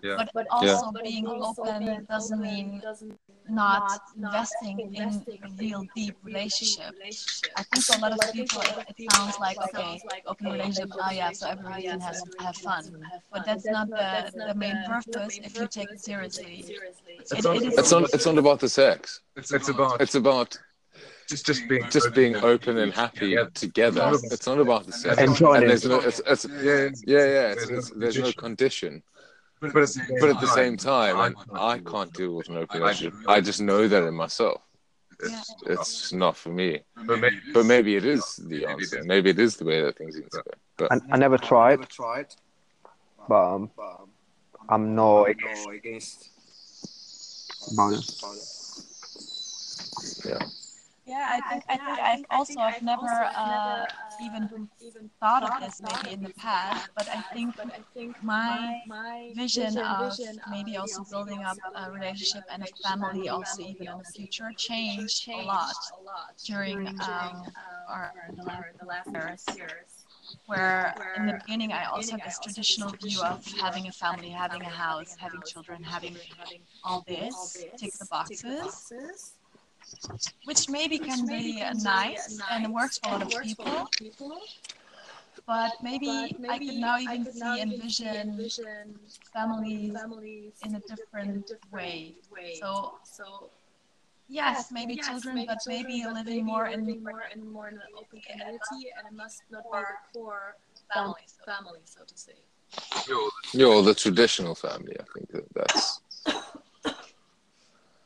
Yeah. 0.03 0.25
But 0.33 0.47
also 0.51 0.91
being 1.03 1.27
open 1.27 2.05
doesn't 2.09 2.41
mean 2.41 2.81
not 3.49 3.99
investing 4.15 4.77
in 4.93 5.09
a 5.45 5.49
real 5.59 5.83
deep 5.95 6.15
relationship. 6.23 6.93
I 7.59 7.63
think 7.63 7.83
for 7.85 7.97
a 7.97 8.01
lot 8.01 8.13
of 8.13 8.33
people 8.33 8.61
it, 8.61 8.93
it 8.97 9.11
sounds 9.13 9.39
like 9.39 9.57
okay, 9.65 9.99
open 10.27 10.47
relationship, 10.51 10.89
oh 10.93 11.11
yeah, 11.11 11.31
so 11.31 11.49
everybody 11.49 11.83
can 11.83 11.99
have 11.99 12.19
have 12.39 12.57
fun. 12.57 12.83
But 13.33 13.45
that's 13.45 13.65
not 13.65 13.89
the, 13.89 14.31
the 14.49 14.55
main 14.55 14.77
purpose 14.87 15.39
if 15.47 15.57
you 15.57 15.67
take 15.67 15.91
it 15.91 16.01
seriously. 16.09 16.65
It, 16.67 17.45
it 17.45 17.45
is 17.67 17.77
It's 17.79 17.91
not 17.91 18.03
it's 18.15 18.25
not 18.25 18.37
about 18.37 18.59
the 18.59 18.69
sex. 18.69 19.21
it's, 19.35 19.51
it's 19.51 19.69
about 19.69 20.01
It's 20.01 20.15
about 20.15 20.49
just 21.29 21.45
just 21.45 21.67
being 21.67 21.83
just 21.89 22.13
being 22.13 22.35
open 22.37 22.77
and 22.77 22.91
happy 22.91 23.37
together. 23.53 24.11
It's 24.23 24.47
not 24.47 24.59
about 24.59 24.85
the 24.85 24.91
sex. 24.91 25.21
Enjoying 25.21 25.55
And 25.57 25.63
it. 25.65 25.67
there's 25.67 25.85
no 25.85 25.99
it's, 25.99 26.21
it's, 26.25 26.45
yeah, 26.61 26.89
yeah 27.05 27.25
yeah 27.35 27.51
it's, 27.53 27.69
it's, 27.69 27.91
there's 27.91 28.17
no 28.17 28.31
condition. 28.33 29.03
but, 29.61 29.73
but, 29.73 29.89
But 30.19 30.29
at 30.29 30.39
the 30.41 30.47
same 30.47 30.75
time, 30.77 31.15
and 31.19 31.35
I 31.53 31.79
can't 31.79 32.11
deal 32.13 32.35
with 32.35 32.49
an 32.49 32.57
open 32.57 32.81
relationship. 32.81 33.13
I 33.27 33.41
just 33.41 33.61
know 33.61 33.87
that 33.87 34.03
in 34.03 34.13
myself. 34.13 34.61
It's, 35.21 35.53
it's 35.65 35.99
just 35.99 36.13
not 36.13 36.37
for 36.37 36.49
me. 36.49 36.79
but 37.05 37.19
maybe, 37.19 37.39
But 37.53 37.65
maybe 37.65 37.95
it 37.97 38.05
is 38.05 38.37
the 38.37 38.65
answer. 38.65 39.03
Maybe 39.03 39.29
it 39.31 39.39
is 39.39 39.57
the 39.57 39.65
way 39.65 39.81
that 39.81 39.97
things 39.97 40.15
need 40.15 40.31
to 40.31 40.37
go. 40.37 40.51
But 40.77 40.93
I, 40.93 40.99
I 41.11 41.17
never 41.17 41.37
tried, 41.37 41.87
tried, 41.89 42.27
but 43.27 43.55
um, 43.55 43.69
but 43.75 43.83
um, 43.99 44.09
I'm 44.69 44.95
no 44.95 45.23
no 45.23 45.25
against 45.25 45.67
against 45.69 46.29
about 47.73 47.93
it. 47.93 48.05
about 48.19 48.35
it. 50.41 50.58
Yeah, 51.09 51.27
I 51.37 51.39
think 51.49 51.63
I 51.67 51.77
think 51.77 51.99
I've 51.99 52.25
also 52.29 52.59
I've 52.59 52.83
never 52.83 53.07
uh, 53.35 53.85
even 54.21 54.69
thought 55.19 55.41
of 55.41 55.59
this 55.59 55.81
maybe 55.81 56.13
in 56.13 56.21
the 56.21 56.33
past, 56.35 56.89
but 56.97 57.09
I 57.09 57.21
think 57.33 57.55
i 57.59 57.79
think 57.95 58.23
my 58.23 58.81
my 58.87 59.31
vision 59.35 59.79
of 59.79 60.15
maybe 60.51 60.77
also 60.77 61.03
building 61.09 61.41
up 61.43 61.57
a 61.75 61.91
relationship 61.91 62.43
and 62.51 62.61
a 62.61 62.67
family 62.87 63.27
also 63.27 63.63
even 63.63 63.87
in 63.87 63.97
the 63.97 64.11
future 64.17 64.51
changed 64.55 65.27
a 65.29 65.41
lot 65.41 65.73
during 66.45 66.87
um, 66.87 67.35
our 67.89 68.13
the 68.79 68.85
last 68.85 69.09
years. 69.57 70.05
Where 70.45 70.93
in 71.17 71.25
the 71.25 71.33
beginning 71.41 71.71
I 71.71 71.85
also 71.85 72.11
had 72.11 72.23
this 72.23 72.37
traditional 72.39 72.91
view 73.03 73.19
of 73.23 73.43
having 73.59 73.87
a 73.87 73.91
family, 73.91 74.29
having 74.29 74.61
a 74.61 74.69
house, 74.85 75.15
having 75.19 75.41
children, 75.41 75.81
having 75.81 76.15
all 76.83 77.03
this, 77.07 77.65
tick 77.79 77.93
the 77.97 78.05
boxes 78.11 78.93
which 80.45 80.69
maybe 80.69 80.97
can 80.97 81.25
be 81.25 81.61
uh, 81.61 81.73
nice 81.73 82.39
and 82.51 82.65
it 82.65 82.71
works 82.71 82.97
for 82.97 83.09
a 83.09 83.17
lot 83.17 83.33
of 83.33 83.41
people. 83.41 84.41
But 85.45 85.71
maybe 85.81 86.35
I 86.49 86.57
could 86.59 86.75
now 86.75 86.99
even 86.99 87.25
see 87.25 87.59
and 87.59 87.73
envision 87.73 88.99
families 89.33 89.95
in 90.63 90.75
a 90.75 90.79
different 90.81 91.51
way. 91.71 92.15
So, 92.59 93.49
yes, 94.27 94.71
maybe 94.71 94.97
children, 94.97 95.45
but 95.47 95.57
maybe 95.67 96.05
living 96.05 96.45
more 96.45 96.67
in 96.67 97.03
more 97.03 97.23
and 97.31 97.51
more 97.51 97.67
in 97.69 97.75
an 97.75 97.81
open 97.97 98.21
community, 98.21 98.91
and 98.97 99.07
it 99.07 99.15
must 99.15 99.41
not 99.49 99.63
be 99.71 99.79
the 99.79 100.19
core 100.19 100.55
family. 100.93 101.21
family, 101.45 101.79
so 101.85 102.01
to 102.05 102.17
say. 102.17 102.33
you're 103.53 103.81
the 103.81 103.95
traditional 103.95 104.55
family. 104.55 104.95
I 104.99 105.03
think 105.15 105.31
that 105.31 105.45
that's. 105.55 106.01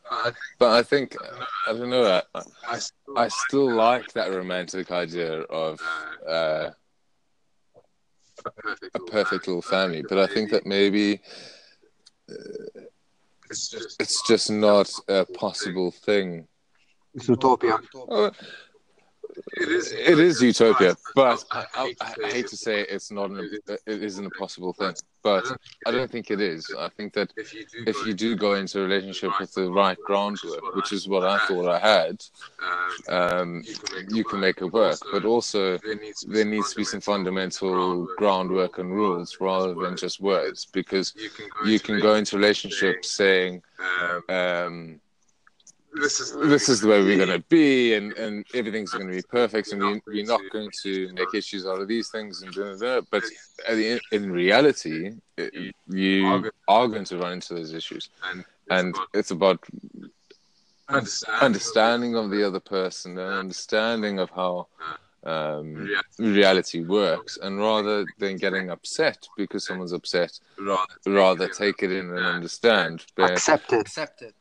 I 0.10 0.32
But 0.60 0.72
I 0.72 0.84
think 0.84 1.18
I 1.68 1.74
don't 1.74 1.90
know. 1.90 2.22
I, 2.34 2.42
I 2.68 2.80
still, 2.80 3.18
I 3.18 3.28
still 3.28 3.72
like 3.72 4.14
that 4.14 4.32
romantic 4.32 4.92
idea 4.92 5.42
of 5.42 5.80
uh, 6.26 6.30
uh 6.30 6.72
a 8.94 9.00
perfect, 9.00 9.48
little 9.48 9.62
family. 9.62 10.04
But 10.08 10.18
I 10.18 10.28
think 10.28 10.52
that 10.52 10.66
maybe 10.66 11.22
uh, 12.30 12.82
it's 13.50 13.70
just 13.70 14.02
it's 14.02 14.28
just 14.28 14.52
not 14.52 14.92
a 15.08 15.26
possible 15.26 15.92
thing. 15.92 16.48
It's 17.14 17.28
utopia. 17.28 17.80
Oh, 18.10 18.32
it 19.54 19.70
is 19.70 19.92
it 19.92 20.20
is 20.20 20.42
utopia, 20.42 20.96
but 21.16 21.44
I, 21.52 21.66
I, 21.76 21.94
I 22.02 22.30
hate 22.30 22.48
to 22.48 22.58
say 22.58 22.82
it's 22.82 23.12
not 23.12 23.32
an, 23.32 23.50
it 23.68 24.04
isn't 24.04 24.26
a 24.26 24.30
possible 24.32 24.74
thing. 24.74 24.94
But 25.24 25.46
I 25.86 25.92
don't 25.92 26.12
think 26.12 26.32
it 26.32 26.42
is. 26.42 26.74
I 26.78 26.90
think 26.90 27.14
that 27.14 27.32
if 27.38 27.54
you 27.54 27.66
do 27.66 27.84
if 27.88 28.06
you 28.06 28.14
do 28.14 28.36
go 28.36 28.56
into 28.56 28.80
a 28.80 28.84
relationship 28.84 29.32
with 29.40 29.54
the 29.54 29.72
right 29.72 29.98
groundwork, 30.06 30.76
which 30.76 30.92
is 30.92 31.08
what 31.08 31.24
I 31.24 31.40
thought 31.48 31.68
I 31.68 31.80
had, 31.80 32.24
um, 33.08 33.64
you 34.10 34.24
can 34.26 34.40
make 34.42 34.62
it 34.62 34.66
work. 34.66 35.00
But 35.12 35.26
also, 35.26 35.78
there 35.78 35.96
needs 35.96 36.22
to 36.22 36.28
be 36.28 36.34
there 36.34 36.46
needs 36.46 36.72
to 36.72 36.76
be 36.76 36.84
some 36.84 37.02
fundamental 37.02 38.08
groundwork 38.18 38.78
and 38.80 38.92
rules 38.92 39.38
rather 39.40 39.74
than 39.74 39.96
just 39.96 40.20
words, 40.20 40.68
because 40.74 41.14
you 41.16 41.30
can 41.30 41.48
go 41.50 41.70
you 41.70 41.80
can 41.80 42.00
go 42.00 42.16
into 42.16 42.38
relationships 42.38 43.12
saying, 43.12 43.62
um, 44.02 44.24
um, 44.36 45.00
this 45.96 46.20
is 46.20 46.34
this 46.50 46.70
is 46.70 46.82
the 46.82 46.88
way 46.88 47.02
we're 47.02 47.18
going 47.18 47.30
to 47.30 47.46
be 47.50 47.94
and, 47.94 48.14
and 48.14 48.46
everything's 48.54 48.92
going 48.92 49.08
to 49.08 49.14
be 49.14 49.22
perfect 49.22 49.72
and 49.72 49.82
we, 49.82 50.02
we're 50.08 50.26
not 50.26 50.42
going 50.52 50.70
to 50.82 51.12
make 51.14 51.34
issues 51.34 51.66
out 51.66 51.80
of 51.80 51.88
these 51.88 52.10
things 52.10 52.42
and 52.42 52.54
da, 52.54 52.76
da, 52.76 52.76
da. 52.76 53.02
but 53.12 53.24
at 53.68 53.76
the, 53.76 54.00
in 54.12 54.32
reality 54.32 55.14
it, 55.38 55.76
you 55.88 56.52
are 56.68 56.88
going 56.88 57.06
to 57.06 57.18
run 57.18 57.34
into 57.34 57.54
those 57.54 57.74
issues. 57.74 58.10
And 58.30 58.44
and 58.70 58.96
it's 59.14 59.32
about 59.32 59.60
understanding 61.42 62.16
of 62.16 62.30
the 62.30 62.46
other 62.46 62.60
person 62.60 63.18
and 63.18 63.34
understanding 63.34 64.20
of 64.20 64.30
how 64.30 64.68
um, 65.24 65.90
reality. 66.18 66.82
works 66.84 67.38
and 67.42 67.58
rather 67.58 68.06
than 68.20 68.36
getting 68.38 68.70
upset 68.70 69.26
because 69.38 69.66
someone's 69.66 69.94
upset 69.94 70.38
rather 70.60 70.86
rather 71.06 71.48
take 71.48 71.82
it 71.82 71.92
in 71.92 72.10
and 72.10 72.26
understand. 72.26 73.06
But 73.16 73.32
Accept 73.32 73.72
it. 73.72 73.82
Accept 73.82 74.22
it. 74.22 74.36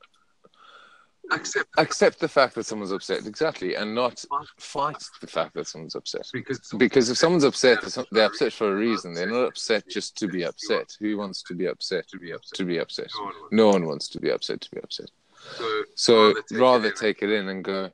Accept. 1.35 1.69
Accept 1.79 2.19
the 2.19 2.29
fact 2.29 2.55
that 2.55 2.65
someone's 2.65 2.93
upset. 2.93 3.27
Exactly. 3.27 3.75
And 3.75 3.95
not 3.95 4.25
fight 4.59 5.03
the 5.21 5.27
fact 5.27 5.55
that 5.55 5.67
someone's 5.67 5.95
upset. 5.95 6.27
Because 6.33 6.61
because 6.77 7.11
if 7.11 7.17
someone's 7.17 7.45
upset 7.45 7.79
they're 8.11 8.27
upset 8.27 8.53
for 8.53 8.73
a 8.73 8.77
reason. 8.77 9.15
They're 9.15 9.31
not 9.31 9.47
upset. 9.47 9.89
just 9.89 10.17
to 10.19 10.29
be 10.29 10.45
upset. 10.45 10.97
Who 11.01 11.17
wants 11.17 11.43
to 11.45 11.55
be 11.55 11.67
upset? 11.67 12.09
To 12.09 12.19
be 12.19 12.33
upset. 12.33 12.57
To 12.59 12.65
be 12.65 12.79
upset. 12.79 13.11
No 13.51 13.69
one 13.69 13.87
wants 13.87 14.09
to 14.09 14.21
be 14.21 14.31
upset 14.31 14.61
to 14.63 14.71
be 14.71 14.81
upset. 14.81 15.11
So 15.57 15.83
so 15.95 16.35
rather 16.53 16.91
take 16.91 17.23
it 17.23 17.31
in. 17.31 17.49
and 17.49 17.65
go 17.65 17.91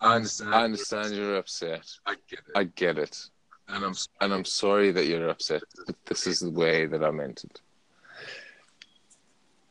I 0.00 0.16
understand 0.16 0.54
i 0.54 0.64
understand 0.64 1.14
you're 1.14 1.36
upset. 1.36 1.88
I 2.04 2.16
get 2.28 2.40
it. 2.40 2.52
I 2.54 2.64
get 2.64 2.98
it. 2.98 3.28
And 3.68 3.84
I'm 3.84 3.94
and 4.20 4.34
i'm 4.34 4.44
sorry. 4.44 4.90
that 4.92 5.06
you're 5.06 5.28
upset. 5.28 5.62
But 5.86 5.96
this 6.06 6.26
is 6.26 6.40
the 6.40 6.50
way 6.50 6.86
that 6.86 7.02
i 7.02 7.10
meant 7.10 7.44
it 7.44 7.60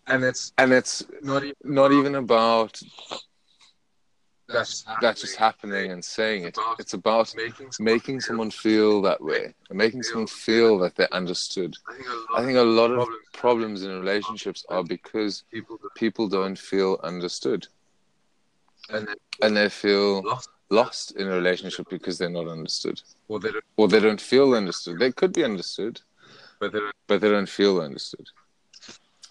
and 0.08 0.24
it's 0.24 0.52
and 0.58 0.72
it's 0.74 1.06
not 1.22 1.44
even 1.44 1.56
not 1.64 1.92
even 1.92 2.16
about 2.16 2.80
that's 4.48 4.84
that 5.02 5.16
just 5.16 5.38
happening 5.38 5.92
and 5.92 6.04
saying 6.04 6.44
it. 6.44 6.58
It's 6.78 6.94
about 6.94 7.34
making 7.36 7.70
making 7.80 8.20
someone 8.20 8.52
feel 8.52 9.02
that 9.04 9.22
way 9.22 9.54
making 9.72 10.04
someone 10.04 10.28
feel 10.28 10.78
that 10.80 10.96
they're 10.96 11.14
understood. 11.14 11.76
I 11.90 11.94
think 11.96 12.08
a 12.08 12.12
lot 12.12 12.42
think 12.46 12.58
a 12.58 12.64
lot 12.64 12.92
of 12.92 13.08
problems- 13.34 13.84
in 13.84 14.00
relationships 14.00 14.66
are 14.70 14.84
because 14.84 15.44
people 15.96 16.28
don't 16.28 16.58
feel 16.58 17.00
understood. 17.04 17.68
And 19.42 19.56
they 19.58 19.70
feel 19.70 20.22
lost. 20.24 20.50
lost 20.70 21.12
in 21.12 21.28
a 21.28 21.32
relationship 21.32 21.88
because 21.90 22.18
they're 22.18 22.30
not 22.30 22.48
understood. 22.48 23.02
Or 23.30 23.40
they 23.40 23.52
don't 23.52 23.64
or 23.78 23.88
they 23.88 24.00
don't 24.00 24.22
feel 24.22 24.54
understood. 24.54 25.00
They 25.00 25.12
could 25.12 25.34
be 25.34 25.44
understood 25.44 26.02
but 26.60 26.72
they 26.72 26.80
don't 26.80 26.96
but 27.08 27.22
they 27.22 27.30
don't 27.30 27.50
feel 27.50 27.82
understood 27.82 28.28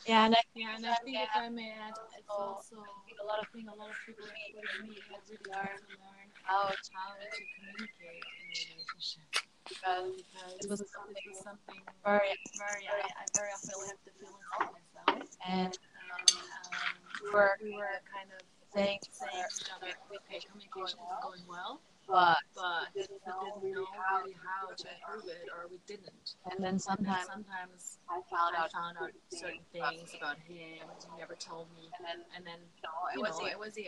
Yeah, 0.06 0.26
and 0.26 0.34
I 0.34 0.42
Yeah, 0.54 0.74
and 0.76 0.86
I 0.86 0.94
think 1.04 1.16
if 1.18 1.30
I 1.34 1.48
may 1.48 1.70
add, 1.70 1.94
it's 2.18 2.28
also 2.28 2.76
a 2.76 3.24
lot 3.26 3.38
of 3.38 3.46
I 3.46 3.52
think 3.54 3.68
a 3.70 3.76
lot 3.78 3.90
of 3.90 3.96
people 4.06 4.26
like 4.26 4.54
me 4.82 4.98
have 5.10 5.22
really 5.28 5.38
learned 5.46 5.82
to 5.86 5.94
learn 6.02 6.28
how 6.42 6.68
to 6.68 7.40
communicate 7.54 8.24
in 8.42 8.46
a 8.50 8.74
relationship 8.82 9.30
because 9.68 10.14
because 10.58 10.58
it 10.58 10.70
was 10.70 10.80
was 10.82 11.42
something 11.44 11.80
very 12.04 12.34
very 12.58 12.84
I, 12.90 13.00
I 13.22 13.24
very 13.34 13.50
often 13.54 13.78
have 13.88 14.00
the 14.04 14.12
feeling 14.18 14.42
for 14.58 14.64
myself. 14.74 15.28
and 15.46 15.70
And 15.70 15.78
um, 16.10 16.94
we 17.22 17.30
were 17.30 17.54
we 17.62 17.72
were 17.78 17.98
kind 18.10 18.30
of 18.34 18.42
saying 18.74 18.98
saying 19.12 19.44
to 19.48 19.60
each 19.60 19.70
other, 19.76 19.92
okay, 20.16 20.40
communication 20.48 20.98
is 20.98 21.18
going 21.22 21.44
well, 21.48 21.80
but 22.08 22.38
but 22.54 22.88
we 22.94 23.02
didn't 23.02 23.20
didn't 23.24 23.74
know 23.74 23.86
really 24.20 24.36
how 24.40 24.68
to 24.72 24.86
improve 24.88 25.28
it, 25.30 25.46
or 25.52 25.68
we 25.70 25.78
didn't. 25.86 26.36
and 26.50 26.58
then 26.58 26.74
And 26.78 26.82
sometimes 26.82 27.26
sometimes 27.26 27.98
I 28.08 28.20
found 28.30 28.56
I 28.56 28.64
out 28.64 28.72
found 28.72 28.96
out 29.00 29.12
certain 29.30 29.64
things 29.72 30.14
about 30.16 30.36
him 30.48 30.82
he 30.88 31.10
never 31.18 31.34
told 31.36 31.68
me, 31.76 31.88
and 31.98 32.02
then 32.06 32.18
and 32.36 32.46
then 32.46 32.60
you 32.60 32.82
know, 32.84 32.96
it 33.14 33.20
was 33.20 33.38
know, 33.40 33.46
it 33.46 33.58
was 33.58 33.74
the 33.74 33.86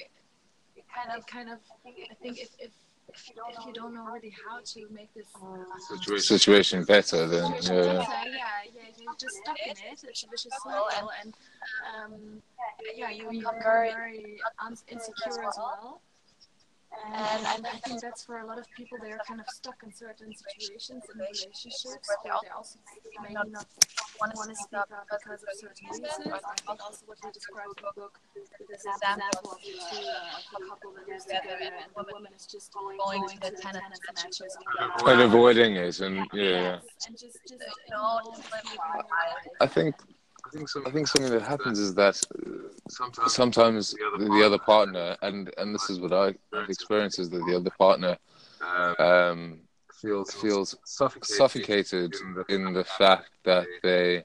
it 0.77 0.85
kind 0.93 1.11
of 1.17 1.27
kind 1.27 1.51
of 1.51 1.59
I 1.87 2.15
think 2.23 2.39
if 2.39 2.51
if 2.59 2.73
if 3.09 3.29
you 3.29 3.35
don't 3.37 3.53
if 3.59 3.67
you 3.67 3.73
don't 3.73 3.95
know 3.95 4.05
really 4.07 4.35
how 4.47 4.61
to 4.65 4.89
make 4.91 5.13
this 5.15 5.29
um, 5.43 5.67
Situation, 5.99 6.39
situation 6.39 6.85
better, 6.85 7.27
then 7.27 7.53
yeah. 7.63 7.71
yeah, 7.71 8.25
yeah, 8.25 8.83
you're 8.99 9.15
just 9.21 9.37
stuck 9.37 9.59
in 9.65 9.73
it. 9.73 9.79
It's 9.93 10.25
a 10.25 10.29
vicious 10.31 10.53
cycle, 10.65 11.11
and 11.23 11.35
um, 11.95 12.43
yeah, 12.97 13.11
you 13.11 13.25
you 13.33 13.41
become 13.41 13.57
very 13.63 14.41
insecure 14.89 15.45
as 15.49 15.57
well. 15.57 16.01
And, 17.07 17.43
and 17.59 17.67
I 17.67 17.77
think 17.83 18.01
that's 18.01 18.25
for 18.25 18.39
a 18.39 18.47
lot 18.47 18.59
of 18.59 18.67
people, 18.77 18.99
they 19.03 19.11
are 19.11 19.19
kind 19.27 19.41
of 19.41 19.47
stuck 19.49 19.75
in 19.83 19.93
certain 19.93 20.33
situations 20.33 21.03
in 21.13 21.19
relationships 21.19 21.85
where 22.07 22.39
they 22.43 22.49
also 22.55 22.79
maybe 23.23 23.35
not 23.35 23.67
want 24.21 24.31
to 24.33 24.55
speak 24.55 24.79
up 24.79 24.89
because 25.11 25.43
of 25.43 25.49
certain 25.59 25.89
reasons. 25.91 26.31
I 26.31 26.39
think 26.55 26.81
also 26.81 27.03
what 27.07 27.19
you 27.25 27.33
described 27.33 27.75
in 27.79 27.85
the 27.85 28.01
book 28.01 28.21
with 28.61 28.69
this 28.69 28.87
example 28.87 29.51
of 29.51 29.59
the 29.59 29.75
two, 29.75 30.07
uh, 30.07 30.39
of 30.39 30.43
the 30.55 30.69
couple 30.71 30.91
that 30.95 31.09
lives 31.09 31.25
together 31.25 31.59
and 31.67 32.07
the 32.07 32.13
woman 32.15 32.33
is 32.37 32.47
just 32.47 32.73
going, 32.73 32.97
Going 32.99 33.27
to 33.29 33.35
to 33.35 33.41
the 33.41 33.51
tennis 33.59 33.83
tennis 33.83 34.01
matches 34.15 34.41
matches 34.41 34.57
or 35.03 35.09
or 35.09 35.13
And 35.13 35.21
avoiding 35.23 35.75
it, 35.77 35.99
and 36.01 36.17
yeah. 36.33 36.79
Yes, 36.79 36.85
and 37.09 37.19
just, 37.19 37.39
just 37.49 37.59
you 37.59 37.59
you 37.59 37.91
know, 37.91 38.21
know, 38.23 38.31
just 38.39 38.53
live 38.53 38.63
living 38.65 38.79
your 38.79 38.87
your 38.95 39.03
life. 39.03 39.43
life. 39.51 39.55
I 39.61 39.67
think 39.67 39.95
I 39.99 40.24
think 40.55 40.69
some 40.69 40.87
I 40.87 40.91
think 40.91 41.07
something 41.09 41.33
that 41.33 41.43
happens 41.43 41.79
is 41.79 41.95
that 41.95 42.17
uh, 42.17 42.51
sometimes 42.89 43.33
sometimes 43.35 43.95
the 44.19 44.43
other 44.45 44.59
partner, 44.59 45.17
and 45.23 45.53
and 45.59 45.75
this 45.75 45.91
is 45.91 45.99
what 46.01 46.13
I, 46.13 46.35
I've 46.57 46.69
experienced, 46.69 47.19
is 47.19 47.29
that 47.31 47.45
the 47.47 47.57
other 47.57 47.71
partner 47.71 48.17
um, 48.61 49.07
um, 49.07 49.61
feels 50.01 50.33
feels 50.35 50.77
suffocated, 50.85 51.37
suffocated 51.37 52.15
in 52.49 52.73
the 52.73 52.85
fact 52.85 53.31
that 53.45 53.67
they 53.83 54.25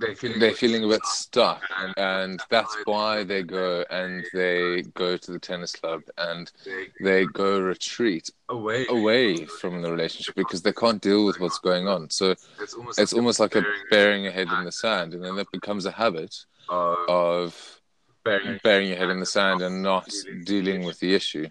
they 0.00 0.14
feeling 0.14 0.38
they're 0.40 0.54
feeling 0.54 0.84
a 0.84 0.88
bit 0.88 1.04
stuck, 1.06 1.62
and 1.78 1.94
and 1.96 2.40
that's 2.50 2.74
why 2.84 3.22
they 3.24 3.42
go 3.42 3.84
and 3.90 4.24
they 4.32 4.82
go 4.94 5.16
to 5.16 5.30
the 5.32 5.38
tennis 5.38 5.72
club 5.72 6.02
and 6.18 6.50
they 7.00 7.26
go 7.26 7.60
retreat 7.60 8.30
away 8.48 8.86
away 8.88 9.44
from 9.44 9.82
the 9.82 9.90
relationship 9.90 10.34
because 10.34 10.62
they 10.62 10.72
can't 10.72 11.00
deal 11.02 11.24
with 11.26 11.38
what's 11.40 11.58
going 11.58 11.86
on. 11.88 12.10
So 12.10 12.34
It's 12.60 12.74
almost 12.74 12.98
it's 12.98 13.12
almost 13.12 13.40
like 13.40 13.54
a 13.56 13.64
burying 13.90 14.24
your 14.24 14.32
head 14.32 14.48
in 14.58 14.64
the 14.64 14.72
sand, 14.72 15.14
and 15.14 15.24
then 15.24 15.38
it 15.38 15.50
becomes 15.52 15.86
a 15.86 15.92
habit 15.92 16.34
of 17.08 17.80
burying 18.62 18.88
your 18.90 18.98
head 18.98 19.10
in 19.10 19.20
the 19.20 19.26
sand 19.26 19.62
and 19.62 19.82
not 19.82 20.08
dealing 20.44 20.84
with 20.84 20.98
the 21.00 21.14
issue. 21.14 21.46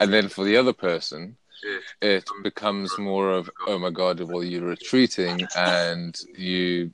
and 0.00 0.12
then 0.12 0.28
for 0.28 0.44
the 0.44 0.56
other 0.56 0.72
person, 0.72 1.36
it, 1.62 1.82
it 2.00 2.24
becomes 2.42 2.98
more 2.98 3.30
of, 3.30 3.48
oh 3.68 3.78
my 3.78 3.90
god, 3.90 4.20
oh 4.20 4.26
well 4.26 4.42
you're 4.42 4.66
retreating 4.66 5.46
and 5.56 6.18
you 6.36 6.90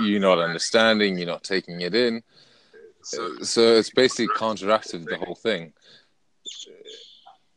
you're 0.00 0.20
not 0.20 0.38
understanding, 0.38 1.18
you're 1.18 1.26
not 1.26 1.44
taking 1.44 1.80
it 1.80 1.94
in. 1.94 2.22
so 3.02 3.38
So 3.42 3.60
it's 3.76 3.90
basically 3.90 4.28
counteractive 4.28 5.04
the 5.08 5.16
whole 5.18 5.34
thing, 5.34 5.72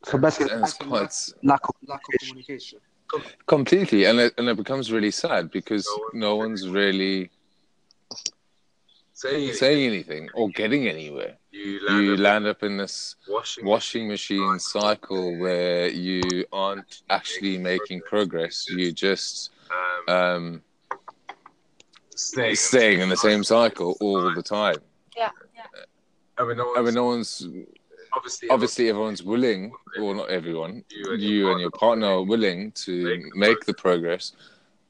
So 0.06 0.18
basically, 0.18 0.54
and 0.54 0.64
it's 0.64 0.74
quite 0.74 1.14
lack 1.44 1.68
of 1.68 1.76
Lack 1.88 2.02
of 2.08 2.20
communication. 2.20 2.80
completely, 3.48 4.06
and 4.06 4.20
it 4.20 4.34
and 4.38 4.48
it 4.50 4.58
becomes 4.58 4.92
really 4.92 5.12
sad 5.12 5.52
because 5.52 5.88
no 6.14 6.36
one's 6.36 6.68
really 6.68 7.32
saying 9.14 9.54
saying 9.54 9.86
anything 9.92 10.30
or 10.34 10.50
getting 10.50 10.88
anywhere. 10.88 11.36
you 11.52 11.80
land 11.86 12.06
You 12.06 12.14
up 12.14 12.20
land 12.20 12.48
up 12.48 12.64
in 12.64 12.78
this 12.78 13.16
washing 13.28 13.66
washing 13.66 14.08
machine 14.08 14.60
cycle 14.60 15.38
where 15.40 15.90
you 15.90 16.46
aren't 16.54 17.02
actually 17.10 17.58
making 17.58 18.02
progress. 18.02 18.56
You 18.70 18.92
just 18.92 19.52
um, 20.08 20.16
um, 20.16 20.62
staying 22.20 22.56
staying 22.56 23.00
in 23.02 23.10
the 23.10 23.18
same 23.18 23.44
cycle 23.44 23.98
all 24.00 24.34
the 24.34 24.44
time. 24.44 24.78
I 26.38 26.46
mean, 26.46 26.58
no 26.58 26.74
I 26.78 26.82
mean, 26.82 26.94
no 26.94 27.06
one's 27.06 27.48
obviously 28.14 28.50
obviously 28.50 28.90
everyone's 28.90 29.24
willing, 29.24 29.74
or 30.00 30.16
not 30.16 30.30
everyone. 30.30 30.84
You 30.90 31.14
and 31.14 31.22
You 31.22 31.52
and 31.52 31.60
your 31.60 31.72
partner 31.72 32.08
are 32.08 32.24
willing 32.24 32.72
to 32.86 33.30
make 33.36 33.66
the 33.66 33.74
progress, 33.74 34.34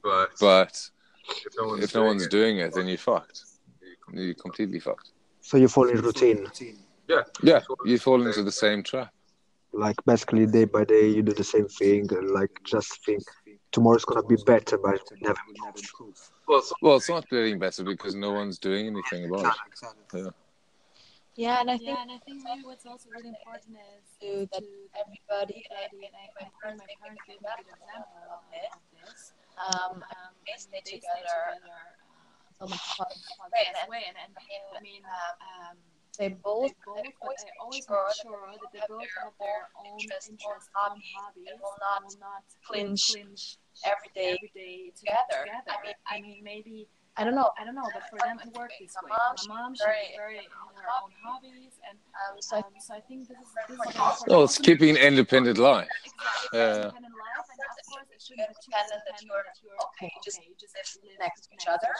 but, 0.02 0.30
but 0.40 0.90
if 1.28 1.52
no 1.58 1.68
one's, 1.68 1.84
if 1.84 1.94
no 1.94 2.04
one's 2.04 2.28
doing 2.28 2.58
it, 2.58 2.72
then 2.74 2.86
you're 2.86 2.98
fucked. 2.98 3.44
You're 4.12 4.34
completely 4.34 4.80
fucked. 4.80 5.10
so 5.40 5.56
you 5.56 5.68
fall 5.68 5.88
in 5.88 6.00
routine. 6.00 6.38
Routine. 6.38 6.78
yeah, 7.08 7.22
Yeah, 7.42 7.60
you 7.84 7.98
fall 7.98 8.24
into 8.26 8.42
the 8.42 8.52
same 8.52 8.82
trap. 8.82 9.12
Like 9.72 9.96
basically 10.04 10.46
day 10.46 10.64
by 10.64 10.84
day, 10.84 11.08
you 11.08 11.22
do 11.22 11.32
the 11.32 11.44
same 11.44 11.68
thing, 11.68 12.06
and 12.12 12.30
like 12.30 12.50
just 12.64 13.04
think 13.04 13.22
tomorrow's 13.72 14.04
gonna 14.04 14.26
be 14.26 14.36
better, 14.46 14.78
but 14.78 14.94
it 14.94 15.02
never. 15.20 15.38
Will 15.46 15.64
never 15.64 15.78
improve. 15.78 16.30
Well, 16.50 16.62
so, 16.62 16.74
Well, 16.82 16.96
it's 16.96 17.08
not 17.08 17.28
getting 17.30 17.58
better 17.58 17.84
because 17.84 18.14
no 18.14 18.32
one's 18.32 18.58
doing 18.58 18.86
anything 18.88 19.24
about 19.30 19.46
it. 19.46 19.54
Exactly. 19.70 20.26
Yeah, 21.36 21.60
and 21.60 21.70
I 21.70 21.78
think 21.78 21.88
Yeah, 21.88 22.02
and 22.02 22.10
I 22.10 22.18
think 22.26 22.42
maybe 22.44 22.62
what's 22.66 22.84
also 22.84 23.08
really 23.14 23.30
important 23.30 23.78
is 23.78 24.02
to 24.20 24.50
that 24.50 24.60
to 24.60 24.68
everybody, 24.98 25.64
everybody, 25.70 26.10
and 26.10 26.14
I, 26.18 26.26
I 26.26 26.50
think 26.50 26.52
my 26.74 26.90
parents 27.00 27.22
gave 27.30 27.38
me 27.40 27.48
a 27.48 27.56
good 27.62 27.70
example 27.70 28.18
of, 28.34 28.42
of 28.42 28.82
this. 28.98 29.32
um, 29.56 30.02
Um, 30.02 30.32
they 30.44 30.58
stay 30.58 30.82
they 30.84 30.98
together, 30.98 31.38
uh, 31.54 32.58
so 32.58 32.66
much 32.66 32.82
fun. 32.98 33.06
way, 33.54 33.64
and, 33.70 33.88
way, 33.88 34.02
and, 34.10 34.18
and 34.18 34.32
I 34.74 34.80
mean, 34.82 35.06
um, 35.06 35.78
They 36.18 36.28
both, 36.28 36.70
they 36.70 36.74
both, 36.84 37.04
but 37.22 37.36
I 37.38 37.50
always 37.62 37.86
make 37.88 38.14
sure 38.22 38.48
that 38.52 38.72
they 38.72 38.80
both 38.88 39.08
have 39.22 39.32
their 39.40 39.68
own 39.78 39.98
interests, 40.00 40.30
own 40.30 40.60
hobbies, 40.74 41.04
and 41.48 41.60
will 41.60 41.76
not 41.80 42.04
clinch 42.66 43.12
clinch 43.12 43.56
every 43.86 44.10
day. 44.14 44.36
every 44.36 44.50
day 44.54 44.92
together. 44.96 45.46
together. 45.46 45.70
I 45.70 45.86
mean, 45.86 45.94
I 46.06 46.20
mean, 46.20 46.44
maybe 46.44 46.88
I 47.16 47.24
don't 47.24 47.34
know. 47.34 47.50
I 47.58 47.64
don't 47.64 47.74
know, 47.74 47.88
but 47.92 48.02
for 48.10 48.18
them 48.24 48.38
it 48.44 48.54
worked 48.56 48.74
this 48.80 48.94
My 49.02 49.08
way. 49.08 49.16
mom, 49.16 49.20
My 49.30 49.36
she's 49.36 49.48
mom, 49.48 49.74
she's 49.74 49.82
very- 49.84 50.16
very 50.16 50.36
in 50.38 50.44
her 50.76 50.88
own 51.02 51.10
hobbies, 51.24 51.74
and 51.88 51.98
Um, 52.20 52.40
so 52.42 52.56
I 52.56 52.58
um, 52.60 52.64
so 52.80 52.94
I 52.94 53.00
think 53.00 53.28
this 53.28 53.38
is 53.38 53.48
this 53.68 53.76
is 53.76 53.82
very 53.84 53.94
important. 53.96 54.28
Oh, 54.30 54.42
it's 54.44 54.58
keeping 54.58 54.90
an 54.90 54.96
independent 54.96 55.58
life. 55.58 55.88
Exactly. 56.04 56.58
Yeah. 56.58 56.74
Independent 56.90 57.14
life, 57.14 57.46
and 57.92 58.02
of 58.02 58.08
course 58.08 58.14
it 58.14 58.22
shouldn't 58.22 58.48
be 58.48 58.54
too 58.54 58.70
Dependent 58.70 59.02
that 59.06 59.22
you're- 59.22 59.42
okay, 59.86 60.10
just 60.24 60.40
just 60.58 60.74
live 60.76 61.10
live 61.10 61.18
next 61.18 61.40
to 61.46 61.48
each 61.54 61.66
other. 61.66 61.92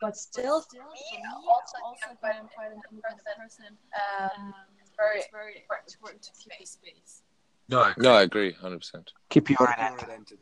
but 0.00 0.16
still, 0.16 0.62
for 0.62 0.76
me, 0.76 1.22
also, 1.48 1.76
also, 1.82 2.06
I'm 2.10 2.16
quite 2.16 2.36
an 2.72 2.80
independent 2.90 3.26
person, 3.36 3.76
um, 4.02 4.54
very 4.96 5.18
it's 5.20 5.28
very 5.32 5.56
important 5.58 6.22
to 6.22 6.30
keep 6.38 6.52
the 6.58 6.66
space. 6.66 7.22
no, 7.68 7.80
I 7.80 7.94
No, 7.96 8.14
I 8.14 8.22
agree, 8.22 8.52
hundred 8.52 8.78
percent. 8.78 9.12
Keep 9.30 9.50
your 9.50 9.56
Your 9.60 9.70
identity. 9.70 10.04
identity. 10.12 10.38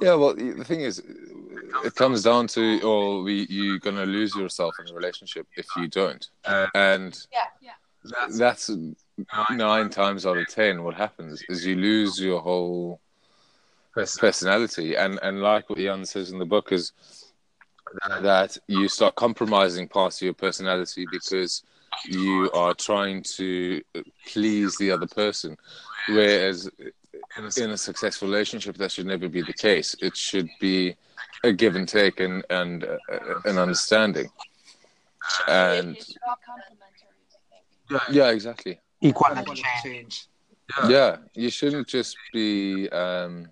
Yeah, 0.00 0.14
well, 0.14 0.34
the 0.34 0.64
thing 0.64 0.80
is, 0.80 1.00
it 1.84 1.94
comes 1.96 2.22
down 2.22 2.46
to, 2.48 2.80
or 2.82 3.22
we, 3.22 3.46
you're 3.50 3.78
gonna 3.80 4.06
lose 4.06 4.34
yourself 4.34 4.74
in 4.80 4.88
a 4.88 4.94
relationship 4.94 5.46
if 5.56 5.66
you 5.76 5.88
don't, 5.88 6.24
Uh, 6.44 6.68
and 6.74 7.26
that's, 8.04 8.38
that's 8.38 8.70
nine 9.50 9.90
times 9.90 10.26
out 10.26 10.38
of 10.38 10.48
ten 10.48 10.82
what 10.82 10.94
happens 10.94 11.42
is 11.48 11.66
you 11.66 11.76
lose 11.76 12.18
your 12.18 12.40
whole 12.40 13.00
personality, 13.94 14.94
and 14.96 15.18
and 15.22 15.42
like 15.42 15.68
what 15.68 15.78
Jan 15.78 16.04
says 16.04 16.30
in 16.30 16.38
the 16.38 16.46
book 16.46 16.72
is 16.72 16.92
that 18.22 18.56
you 18.68 18.88
start 18.88 19.14
compromising 19.16 19.86
parts 19.86 20.20
of 20.20 20.24
your 20.24 20.34
personality 20.34 21.06
because 21.10 21.62
you 22.06 22.50
are 22.54 22.72
trying 22.72 23.22
to 23.22 23.82
please 24.26 24.76
the 24.78 24.90
other 24.90 25.06
person, 25.06 25.56
whereas 26.08 26.70
in 27.58 27.70
a, 27.70 27.76
successful 27.76 28.28
relationship 28.28 28.76
that 28.78 28.90
should 28.90 29.06
never 29.06 29.28
be 29.28 29.42
the 29.42 29.52
case. 29.52 29.94
It 30.00 30.16
should 30.16 30.48
be 30.58 30.96
a 31.44 31.52
give 31.52 31.76
and 31.76 31.88
take 31.88 32.20
and 32.20 32.44
and 32.48 32.84
uh, 32.84 32.96
an 33.44 33.58
understanding. 33.58 34.28
And 35.48 35.96
it 35.96 36.04
should 36.04 36.14
be 36.14 36.20
complementary. 36.46 38.08
yeah, 38.10 38.24
yeah 38.26 38.30
exactly 38.30 38.80
Equal 39.02 39.26
Equal 39.32 39.52
exchange. 39.52 39.66
exchange. 39.74 40.26
yeah, 40.84 40.88
yeah 40.88 41.16
you 41.34 41.50
shouldn't 41.50 41.86
just 41.88 42.16
be 42.32 42.88
um 42.90 43.48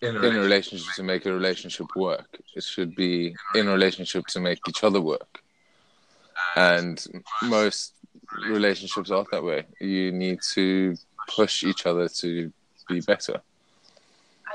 in 0.00 0.16
a 0.16 0.20
in 0.22 0.36
a 0.36 0.40
relationship 0.40 0.94
to 0.94 1.02
make 1.02 1.26
a 1.26 1.32
relationship 1.32 1.86
work 1.94 2.28
it 2.56 2.64
should 2.64 2.94
be 2.94 3.34
in 3.54 3.68
a 3.68 3.72
relationship 3.72 4.26
to 4.26 4.40
make 4.40 4.58
each 4.68 4.82
other 4.82 5.00
work 5.00 5.42
and 6.56 7.06
most 7.42 7.94
relationships 8.48 9.10
aren't 9.10 9.30
that 9.30 9.44
way 9.44 9.64
you 9.80 10.10
need 10.10 10.38
to 10.42 10.96
push 11.28 11.64
each 11.64 11.84
other 11.86 12.08
to 12.08 12.50
be 12.88 13.00
better 13.00 13.40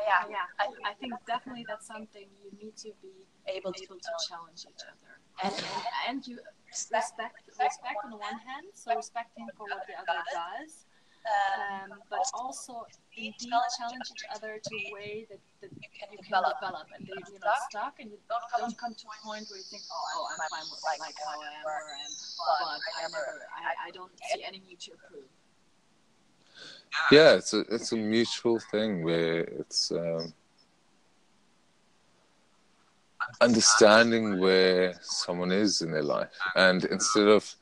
Yeah, 0.05 0.35
yeah. 0.35 0.63
I, 0.63 0.65
I 0.91 0.93
think 0.99 1.13
definitely 1.25 1.65
that's 1.67 1.87
something 1.87 2.27
you 2.43 2.51
need 2.61 2.75
to 2.85 2.91
be 3.01 3.13
able 3.47 3.73
to 3.73 3.83
able 3.83 3.95
to 3.95 4.13
challenge 4.27 4.61
each 4.69 4.83
other. 4.91 5.13
And 5.43 5.53
and 6.07 6.27
you 6.27 6.39
respect 6.69 7.19
respect 7.47 7.97
on 8.03 8.11
the 8.11 8.17
one 8.17 8.39
hand, 8.39 8.67
so 8.73 8.95
respecting 8.95 9.47
for 9.57 9.63
what 9.63 9.83
the 9.87 9.95
other 9.95 10.21
does, 10.31 10.85
um, 11.25 11.99
but 12.09 12.25
also 12.33 12.85
indeed 13.15 13.33
challenge 13.77 14.07
each 14.11 14.25
other 14.35 14.59
to 14.61 14.73
a 14.75 14.93
way 14.93 15.25
that, 15.29 15.39
that 15.61 15.71
you 15.71 15.89
can 15.97 16.09
develop, 16.21 16.55
and 16.61 16.75
that 17.07 17.29
you're 17.29 17.39
not 17.39 17.59
stuck 17.69 17.95
and 17.99 18.11
you 18.11 18.17
don't 18.29 18.77
come 18.77 18.93
to 18.93 19.05
a 19.07 19.17
point 19.25 19.47
where 19.49 19.57
you 19.57 19.67
think, 19.71 19.83
oh, 19.91 20.27
I'm 20.31 20.39
fine 20.49 20.67
with 20.69 20.83
like 20.83 21.15
how 21.23 21.39
I 21.39 21.47
am 21.47 21.63
where 21.63 21.79
I 21.79 21.99
am, 22.05 22.11
but 22.37 22.79
I 22.97 23.01
never, 23.07 23.23
I, 23.55 23.87
I 23.87 23.91
don't 23.91 24.11
see 24.31 24.43
any 24.43 24.61
need 24.67 24.79
to. 24.81 24.91
Yeah, 27.11 27.35
it's 27.35 27.53
a 27.53 27.59
it's 27.69 27.91
a 27.91 27.97
mutual 27.97 28.59
thing 28.59 29.03
where 29.03 29.41
it's 29.41 29.91
um, 29.91 30.33
understanding 33.41 34.39
where 34.39 34.95
someone 35.01 35.51
is 35.51 35.81
in 35.81 35.91
their 35.91 36.03
life, 36.03 36.37
and 36.55 36.85
instead 36.85 37.27
of 37.27 37.55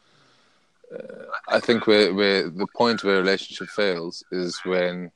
uh, 0.93 1.26
I 1.49 1.60
think 1.60 1.88
where 1.88 2.13
where 2.13 2.49
the 2.49 2.67
point 2.67 3.04
where 3.04 3.15
a 3.15 3.19
relationship 3.19 3.69
fails 3.69 4.23
is 4.32 4.60
when 4.65 5.12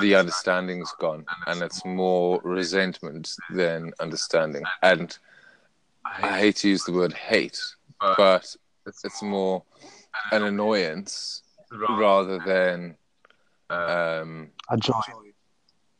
the 0.00 0.14
understanding's 0.14 0.92
gone 0.98 1.26
and 1.46 1.62
it's 1.62 1.84
more 1.84 2.40
resentment 2.44 3.36
than 3.50 3.92
understanding. 4.00 4.62
And 4.82 5.16
I 6.04 6.38
hate 6.38 6.56
to 6.56 6.68
use 6.68 6.84
the 6.84 6.92
word 6.92 7.12
hate, 7.12 7.60
but 8.00 8.56
it's 8.86 9.22
more 9.22 9.62
an 10.30 10.42
annoyance 10.44 11.42
rather 11.88 12.38
than 12.38 12.96
um, 13.70 14.50
A 14.68 14.76
joy 14.76 15.00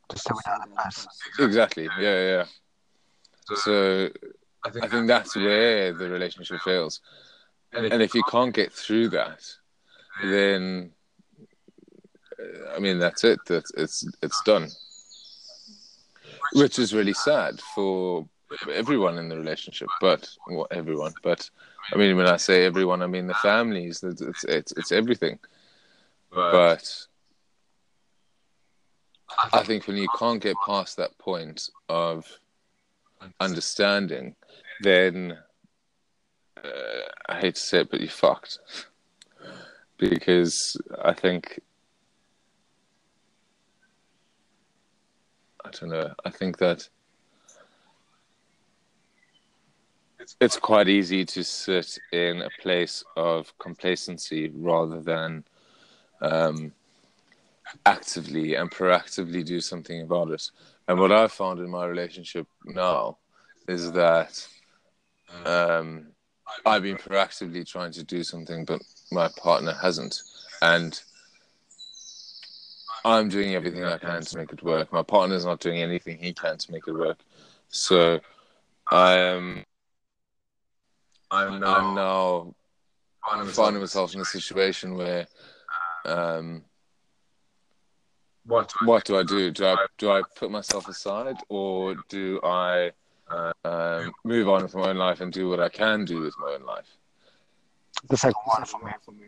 to 0.09 0.19
stay 0.19 0.33
with 0.35 0.45
that 0.45 0.69
person. 0.77 1.09
exactly. 1.39 1.89
Yeah, 2.01 2.21
yeah. 2.21 2.45
So 3.57 4.11
I 4.65 4.71
think 4.71 5.07
that's 5.09 5.35
where 5.37 5.93
the 5.93 6.09
relationship 6.09 6.61
fails. 6.61 7.01
And 7.73 8.03
if 8.03 8.15
you 8.15 8.23
can't 8.25 8.55
get 8.55 8.73
through 8.73 9.09
that, 9.11 9.43
then 10.23 10.91
uh, 12.39 12.77
I 12.77 12.79
mean 12.79 12.99
that's 12.99 13.25
it. 13.25 13.41
That's 13.47 13.73
it's 13.77 14.07
it's 14.23 14.43
done. 14.43 14.69
Which 16.53 16.79
is 16.79 16.95
really 16.95 17.15
sad 17.15 17.61
for 17.75 18.29
everyone 18.71 19.19
in 19.19 19.31
the 19.31 19.37
relationship, 19.37 19.89
but 20.01 20.29
well, 20.49 20.67
everyone. 20.71 21.15
But 21.23 21.49
I 21.93 21.97
mean, 21.97 22.17
when 22.17 22.27
I 22.27 22.37
say 22.37 22.65
everyone, 22.65 23.03
I 23.03 23.07
mean 23.07 23.27
the 23.27 23.35
families. 23.35 24.03
It's 24.03 24.45
it's, 24.45 24.73
it's 24.73 24.93
everything. 24.93 25.39
But 26.31 27.07
I 29.53 29.63
think 29.63 29.87
when 29.87 29.97
you 29.97 30.09
can't 30.19 30.43
get 30.43 30.57
past 30.67 30.97
that 30.99 31.17
point 31.19 31.71
of 31.89 32.27
understanding, 33.41 34.35
then 34.81 35.39
uh, 36.57 36.69
I 37.29 37.41
hate 37.41 37.55
to 37.57 37.61
say 37.61 37.81
it, 37.81 37.91
but 37.91 38.01
you're 38.01 38.11
fucked. 38.11 38.59
Because 39.99 40.77
I 41.05 41.13
think 41.13 41.61
I 45.65 45.71
don't 45.71 45.91
know. 45.91 46.13
I 46.25 46.31
think 46.31 46.59
that 46.59 46.89
it's 50.41 50.57
quite 50.57 50.89
easy 50.89 51.25
to 51.25 51.45
sit 51.45 51.99
in 52.13 52.43
a 52.43 52.51
place 52.61 53.05
of 53.17 53.57
complacency 53.59 54.51
rather 54.55 55.01
than 55.01 55.45
um, 56.21 56.73
actively 57.87 58.55
and 58.55 58.71
proactively 58.71 59.45
do 59.45 59.61
something 59.61 60.03
about 60.03 60.31
it. 60.31 60.51
And 60.93 61.01
what 61.01 61.11
I've 61.11 61.33
found 61.33 61.59
in 61.59 61.71
my 61.71 61.87
relationship 61.87 62.47
now 62.67 63.17
is 63.67 63.93
that 63.93 64.47
um, 65.47 66.09
I've 66.67 66.83
been 66.83 66.99
proactively 66.99 67.67
trying 67.67 67.93
to 67.93 68.05
do 68.05 68.23
something, 68.23 68.67
but 68.67 68.83
my 69.11 69.29
partner 69.39 69.73
hasn't. 69.73 70.21
And 70.61 71.01
I'm 73.07 73.31
doing 73.31 73.55
everything 73.55 73.85
I 73.85 73.97
can 73.97 74.21
to 74.21 74.37
make 74.37 74.53
it 74.53 74.63
work. 74.63 74.93
My 74.93 75.03
partner's 75.03 75.47
not 75.47 75.61
doing 75.61 75.81
anything 75.81 76.19
he 76.19 76.35
can 76.35 76.59
to 76.59 76.71
make 76.71 76.87
it 76.87 76.93
work. 76.93 77.21
So 77.71 78.21
I 78.91 79.15
am. 79.15 79.65
I'm 81.31 81.59
now, 81.59 82.55
I'm 83.27 83.47
now 83.47 83.47
finding 83.47 83.81
myself 83.81 84.15
in 84.15 84.21
a 84.21 84.27
situation 84.27 84.99
where, 84.99 85.27
um, 86.05 86.65
What? 88.47 88.73
what 88.85 89.05
do 89.05 89.17
I 89.19 89.23
do? 89.23 89.51
Do 89.51 89.67
I 89.67 89.87
do 89.99 90.11
I 90.11 90.23
put 90.37 90.51
myself 90.51 90.89
aside, 90.89 91.37
or 91.49 91.95
do 92.09 92.41
I 92.43 92.91
um, 93.65 94.13
move 94.25 94.49
on 94.49 94.63
with 94.63 94.75
my 94.75 94.91
own 94.91 94.97
life 94.97 95.21
and 95.21 95.33
do 95.33 95.49
what 95.49 95.61
I 95.61 95.69
can 95.69 96.05
do 96.05 96.21
with 96.21 96.35
my 96.39 96.53
own 96.55 96.65
life? 96.65 96.89
The 98.09 98.17
second 98.17 98.43
one 98.45 98.65
for 98.65 99.13
me. 99.13 99.27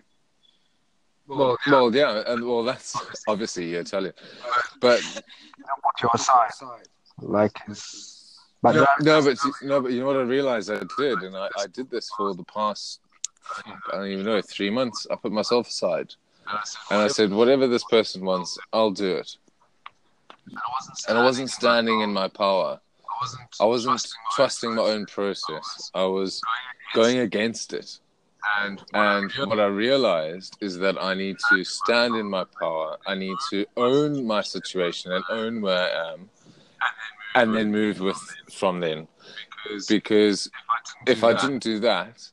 Well, 1.26 1.56
Well, 1.70 1.94
yeah, 1.94 2.22
and 2.26 2.44
well, 2.44 2.64
that's 2.64 2.96
obviously 3.28 3.72
yeah, 3.72 3.82
tell 3.82 4.04
you, 4.04 4.12
but 4.80 5.00
Put 5.02 6.02
your 6.02 6.10
side. 6.18 6.50
Like, 7.20 7.56
it's, 7.68 8.38
but 8.62 8.74
Yeah. 8.74 8.80
that- 8.98 9.04
no, 9.04 9.22
but 9.22 9.38
no, 9.62 9.80
but 9.80 9.92
you 9.92 10.00
know 10.00 10.06
what 10.06 10.16
I 10.16 10.22
realized 10.22 10.70
I 10.70 10.82
did, 10.98 11.22
and 11.22 11.36
I, 11.36 11.48
I 11.56 11.66
did 11.68 11.88
this 11.88 12.10
for 12.16 12.34
the 12.34 12.44
past 12.44 13.00
I 13.92 13.96
don't 13.98 14.06
even 14.08 14.24
know 14.24 14.40
three 14.42 14.70
months. 14.70 15.06
I 15.10 15.16
put 15.16 15.30
myself 15.32 15.68
aside, 15.68 16.14
and 16.90 17.00
I 17.00 17.08
said, 17.08 17.30
whatever 17.30 17.66
this 17.66 17.84
person 17.84 18.24
wants, 18.24 18.58
I'll 18.72 18.90
do 18.90 19.16
it. 19.16 19.36
And 21.08 21.18
I 21.18 21.24
wasn't 21.24 21.50
standing 21.50 22.00
in 22.00 22.12
my 22.12 22.28
power. 22.28 22.80
I 23.60 23.64
wasn't 23.64 24.06
trusting 24.32 24.74
my 24.74 24.82
own 24.82 25.06
process. 25.06 25.90
I 25.94 26.04
was 26.04 26.40
going 26.94 27.18
against 27.18 27.72
it. 27.72 27.98
And 28.60 28.82
And 28.92 29.32
what 29.46 29.58
I 29.58 29.66
realized 29.66 30.58
is 30.60 30.76
that 30.78 31.02
I 31.02 31.14
need 31.14 31.36
to 31.50 31.64
stand 31.64 32.16
in 32.16 32.28
my 32.28 32.44
power. 32.60 32.98
I 33.06 33.14
need 33.14 33.36
to 33.50 33.64
own 33.76 34.26
my 34.26 34.42
situation 34.42 35.12
and 35.12 35.24
own 35.30 35.62
where 35.62 35.78
I 35.78 36.12
am, 36.12 36.28
and 37.34 37.54
then 37.54 37.72
move 37.72 38.00
with 38.00 38.20
from 38.52 38.80
then. 38.80 39.08
Because 39.88 40.50
if 41.06 41.24
I 41.24 41.32
didn't 41.32 41.62
do 41.62 41.80
that, 41.80 42.28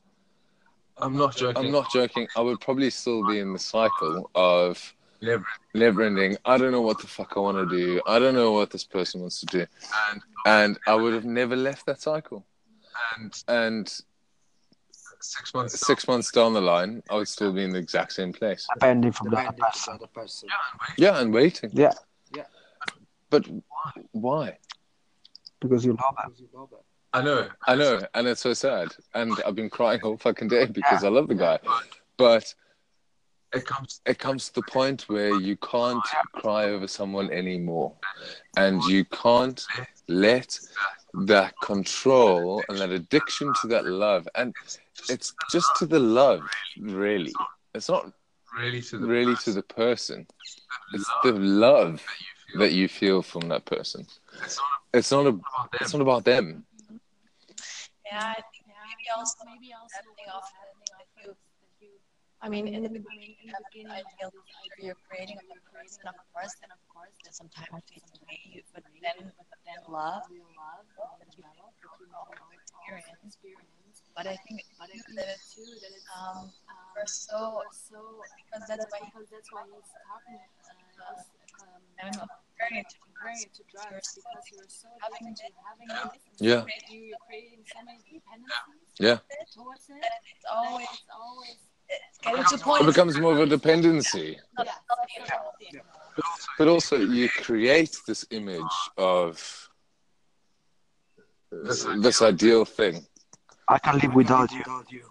I'm 0.98 1.16
not 1.16 1.34
joking. 1.36 1.64
I'm 1.66 1.72
not 1.72 1.90
joking. 1.90 2.28
I 2.36 2.40
would 2.40 2.60
probably 2.60 2.90
still 2.90 3.26
be 3.26 3.38
in 3.38 3.52
the 3.52 3.58
cycle 3.58 4.30
of 4.34 4.94
Never. 5.20 5.44
never 5.74 6.02
ending. 6.02 6.36
I 6.44 6.58
don't 6.58 6.72
know 6.72 6.80
what 6.82 7.00
the 7.00 7.06
fuck 7.06 7.34
I 7.36 7.40
want 7.40 7.56
to 7.58 7.66
do. 7.76 8.00
I 8.06 8.18
don't 8.18 8.34
know 8.34 8.52
what 8.52 8.70
this 8.70 8.84
person 8.84 9.20
wants 9.20 9.40
to 9.40 9.46
do, 9.46 9.66
And 10.10 10.22
and 10.44 10.78
I 10.86 10.94
would 10.94 11.14
have 11.14 11.24
never 11.24 11.56
left 11.56 11.86
that 11.86 12.00
cycle. 12.00 12.44
and 13.16 13.42
And 13.48 14.00
six 15.20 15.54
months. 15.54 15.86
six 15.86 16.08
months 16.08 16.30
down 16.32 16.52
the 16.52 16.60
line, 16.60 17.02
I 17.08 17.14
would 17.16 17.28
still 17.28 17.52
be 17.52 17.62
in 17.62 17.70
the 17.70 17.78
exact 17.78 18.12
same 18.12 18.32
place. 18.32 18.66
depending 18.74 19.12
from 19.12 19.30
the 19.30 19.36
other 19.38 19.46
Depending 19.46 19.64
on 19.64 19.70
person. 19.70 19.92
the 19.92 19.96
other 20.04 20.06
person. 20.12 20.48
Yeah, 20.98 21.20
and 21.20 21.32
waiting. 21.32 21.70
Yeah, 21.72 21.92
Yeah. 22.34 22.44
But 23.30 23.46
why? 24.10 24.58
because 25.60 25.84
you 25.84 25.92
love 25.92 26.16
them. 26.16 26.24
Because 26.26 26.40
you 26.40 26.48
love 26.52 26.68
it. 26.72 26.84
I 27.14 27.22
know. 27.22 27.48
I 27.66 27.74
know, 27.74 28.00
and 28.14 28.26
it's 28.26 28.40
so 28.40 28.54
sad. 28.54 28.88
And 29.14 29.34
I've 29.46 29.54
been 29.54 29.70
crying 29.70 30.00
all 30.02 30.16
fucking 30.16 30.48
day 30.48 30.66
because 30.66 31.04
I 31.04 31.08
love 31.08 31.28
the 31.28 31.34
guy. 31.34 31.58
But 32.16 32.54
It 33.54 33.66
comes. 33.66 34.00
it 34.06 34.18
comes 34.18 34.48
to 34.48 34.54
the 34.54 34.62
point 34.62 35.02
where 35.08 35.38
you 35.38 35.56
can't 35.56 36.02
cry 36.32 36.64
over 36.64 36.86
someone 36.88 37.30
anymore. 37.30 37.92
And 38.56 38.82
you 38.84 39.04
can't 39.04 39.62
let 40.08 40.58
that 41.14 41.52
control 41.62 42.62
and 42.68 42.78
that 42.78 42.90
addiction 42.90 43.52
to 43.60 43.68
that 43.68 43.84
love. 43.84 44.26
And 44.34 44.54
it's 45.10 45.34
just 45.50 45.68
to 45.76 45.86
the 45.86 45.98
love, 45.98 46.40
really. 46.80 47.34
It's 47.74 47.88
not 47.90 48.10
really 48.58 48.80
to 48.82 48.98
the 48.98 49.06
really 49.06 49.36
to 49.44 49.52
the 49.52 49.62
person. 49.62 50.26
It's 50.94 51.10
the 51.22 51.32
love 51.32 52.02
that 52.58 52.72
you 52.72 52.88
feel 52.88 53.20
from 53.22 53.48
that 53.48 53.64
person. 53.66 54.06
It's 54.42 54.58
not 54.58 54.68
It's 54.94 55.10
not 55.12 55.26
a, 55.26 55.38
it's 55.80 55.92
not 55.92 56.02
about 56.02 56.24
them. 56.24 56.64
Yeah, 58.12 58.36
I 58.36 58.40
think 58.52 58.64
maybe 58.68 59.06
also 59.16 59.38
maybe 59.48 59.68
also 59.72 60.00
depending 60.04 60.28
on 60.28 60.42
depending 60.52 60.92
on 60.92 61.06
you. 61.16 61.32
that 61.32 61.80
you 61.80 61.90
I 62.44 62.48
mean, 62.52 62.66
in 62.68 62.82
the 62.82 62.90
beginning, 62.92 63.36
in 63.40 63.46
you 63.46 63.52
the 63.52 63.56
have 63.56 63.64
beginning, 63.72 63.96
an 63.96 64.04
you 64.04 64.28
ideal 64.28 64.30
picture 64.34 64.82
you're 64.86 65.00
creating 65.08 65.38
a 65.40 65.60
person, 65.72 66.04
of 66.12 66.18
course, 66.34 66.54
and 66.62 66.70
of 66.76 66.82
course, 66.92 67.14
there's 67.24 67.38
sometimes 67.40 67.82
fades 67.88 68.10
away, 68.20 68.40
you- 68.52 68.66
but 68.74 68.84
then 69.00 69.18
but 69.50 69.60
then 69.64 69.80
love, 69.88 70.22
real 70.28 70.50
love, 70.58 70.84
and 71.22 71.30
develop, 71.32 71.72
that 71.80 72.12
all 72.12 72.28
know, 72.36 72.48
experience. 72.60 73.38
But 74.16 74.26
I 74.26 74.36
think 74.44 74.60
But 74.78 74.90
I 74.92 74.98
think 74.98 75.16
that 75.16 75.28
it's, 75.32 75.54
too 75.54 75.64
that 75.82 75.92
it's 75.96 76.08
um, 76.18 76.52
um, 76.68 76.86
we're 76.94 77.06
so 77.08 77.62
so 77.72 77.98
because 78.44 78.64
that's 78.68 78.86
why 78.92 79.00
because 79.08 79.28
that's 79.32 79.50
why 79.52 79.64
he's 79.72 79.90
talking. 80.04 80.40
He's, 80.92 81.26
um, 81.60 81.82
I'm 82.02 82.12
comparing 82.12 82.76
it 82.82 82.88
to 82.90 82.96
comparing 83.04 83.40
it 83.42 83.52
to 83.54 83.62
drugs 83.72 84.08
because 84.16 84.44
you're 84.52 84.68
so 84.68 84.88
Having 85.02 85.28
addicted 85.32 85.54
having 85.68 85.88
it. 85.90 86.20
Yeah. 86.40 86.62
You, 86.90 87.00
you're 87.08 87.18
creating 87.26 87.64
so 87.72 87.78
many 87.84 88.00
dependencies 88.12 88.98
Yeah. 88.98 89.18
towards 89.54 89.88
it. 89.88 89.96
it's 90.32 90.46
always 90.52 90.88
It's 90.88 91.04
always 91.20 91.56
it's 92.40 92.50
to 92.50 92.56
a 92.56 92.58
point 92.58 92.82
It 92.82 92.86
becomes 92.86 93.18
more 93.18 93.32
of 93.32 93.40
a 93.40 93.46
dependency. 93.46 94.38
not 94.56 94.66
Yeah. 94.66 94.72
healthy 94.88 95.14
and 95.20 95.28
healthy. 95.28 95.80
But 96.58 96.68
also, 96.68 96.96
you 96.98 97.28
create 97.30 97.96
this 98.06 98.26
image 98.30 98.76
of 98.98 99.68
this, 101.50 101.86
this 102.00 102.22
ideal 102.22 102.64
thing. 102.64 103.06
I 103.68 103.78
can 103.78 103.98
live 103.98 104.14
without 104.14 104.52
you. 104.52 104.58
Without 104.58 104.92
you. 104.92 105.04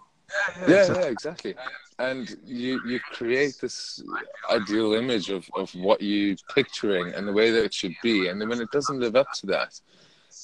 Yeah, 0.67 0.85
yeah, 0.93 1.05
exactly. 1.15 1.55
And 2.09 2.35
you 2.45 2.81
you 2.85 2.99
create 2.99 3.55
this 3.61 4.03
ideal 4.49 4.93
image 4.93 5.29
of, 5.29 5.43
of 5.55 5.69
what 5.75 6.01
you're 6.01 6.35
picturing 6.55 7.13
and 7.13 7.27
the 7.27 7.33
way 7.39 7.51
that 7.51 7.63
it 7.63 7.73
should 7.73 7.95
be, 8.01 8.27
and 8.27 8.35
then 8.39 8.49
when 8.49 8.61
it 8.65 8.71
doesn't 8.71 8.99
live 8.99 9.15
up 9.15 9.31
to 9.39 9.45
that, 9.47 9.79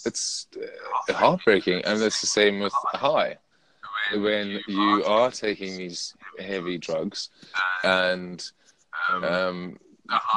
it's 0.06 0.48
uh, 0.56 1.14
heartbreaking. 1.14 1.80
And 1.86 2.02
it's 2.02 2.22
the 2.22 2.28
same 2.28 2.60
with 2.60 2.74
high. 2.94 3.38
When 4.14 4.60
you 4.68 5.04
are 5.06 5.32
taking 5.32 5.78
these 5.78 6.16
heavy 6.40 6.78
drugs, 6.78 7.30
and 7.84 8.40
um, 9.10 9.78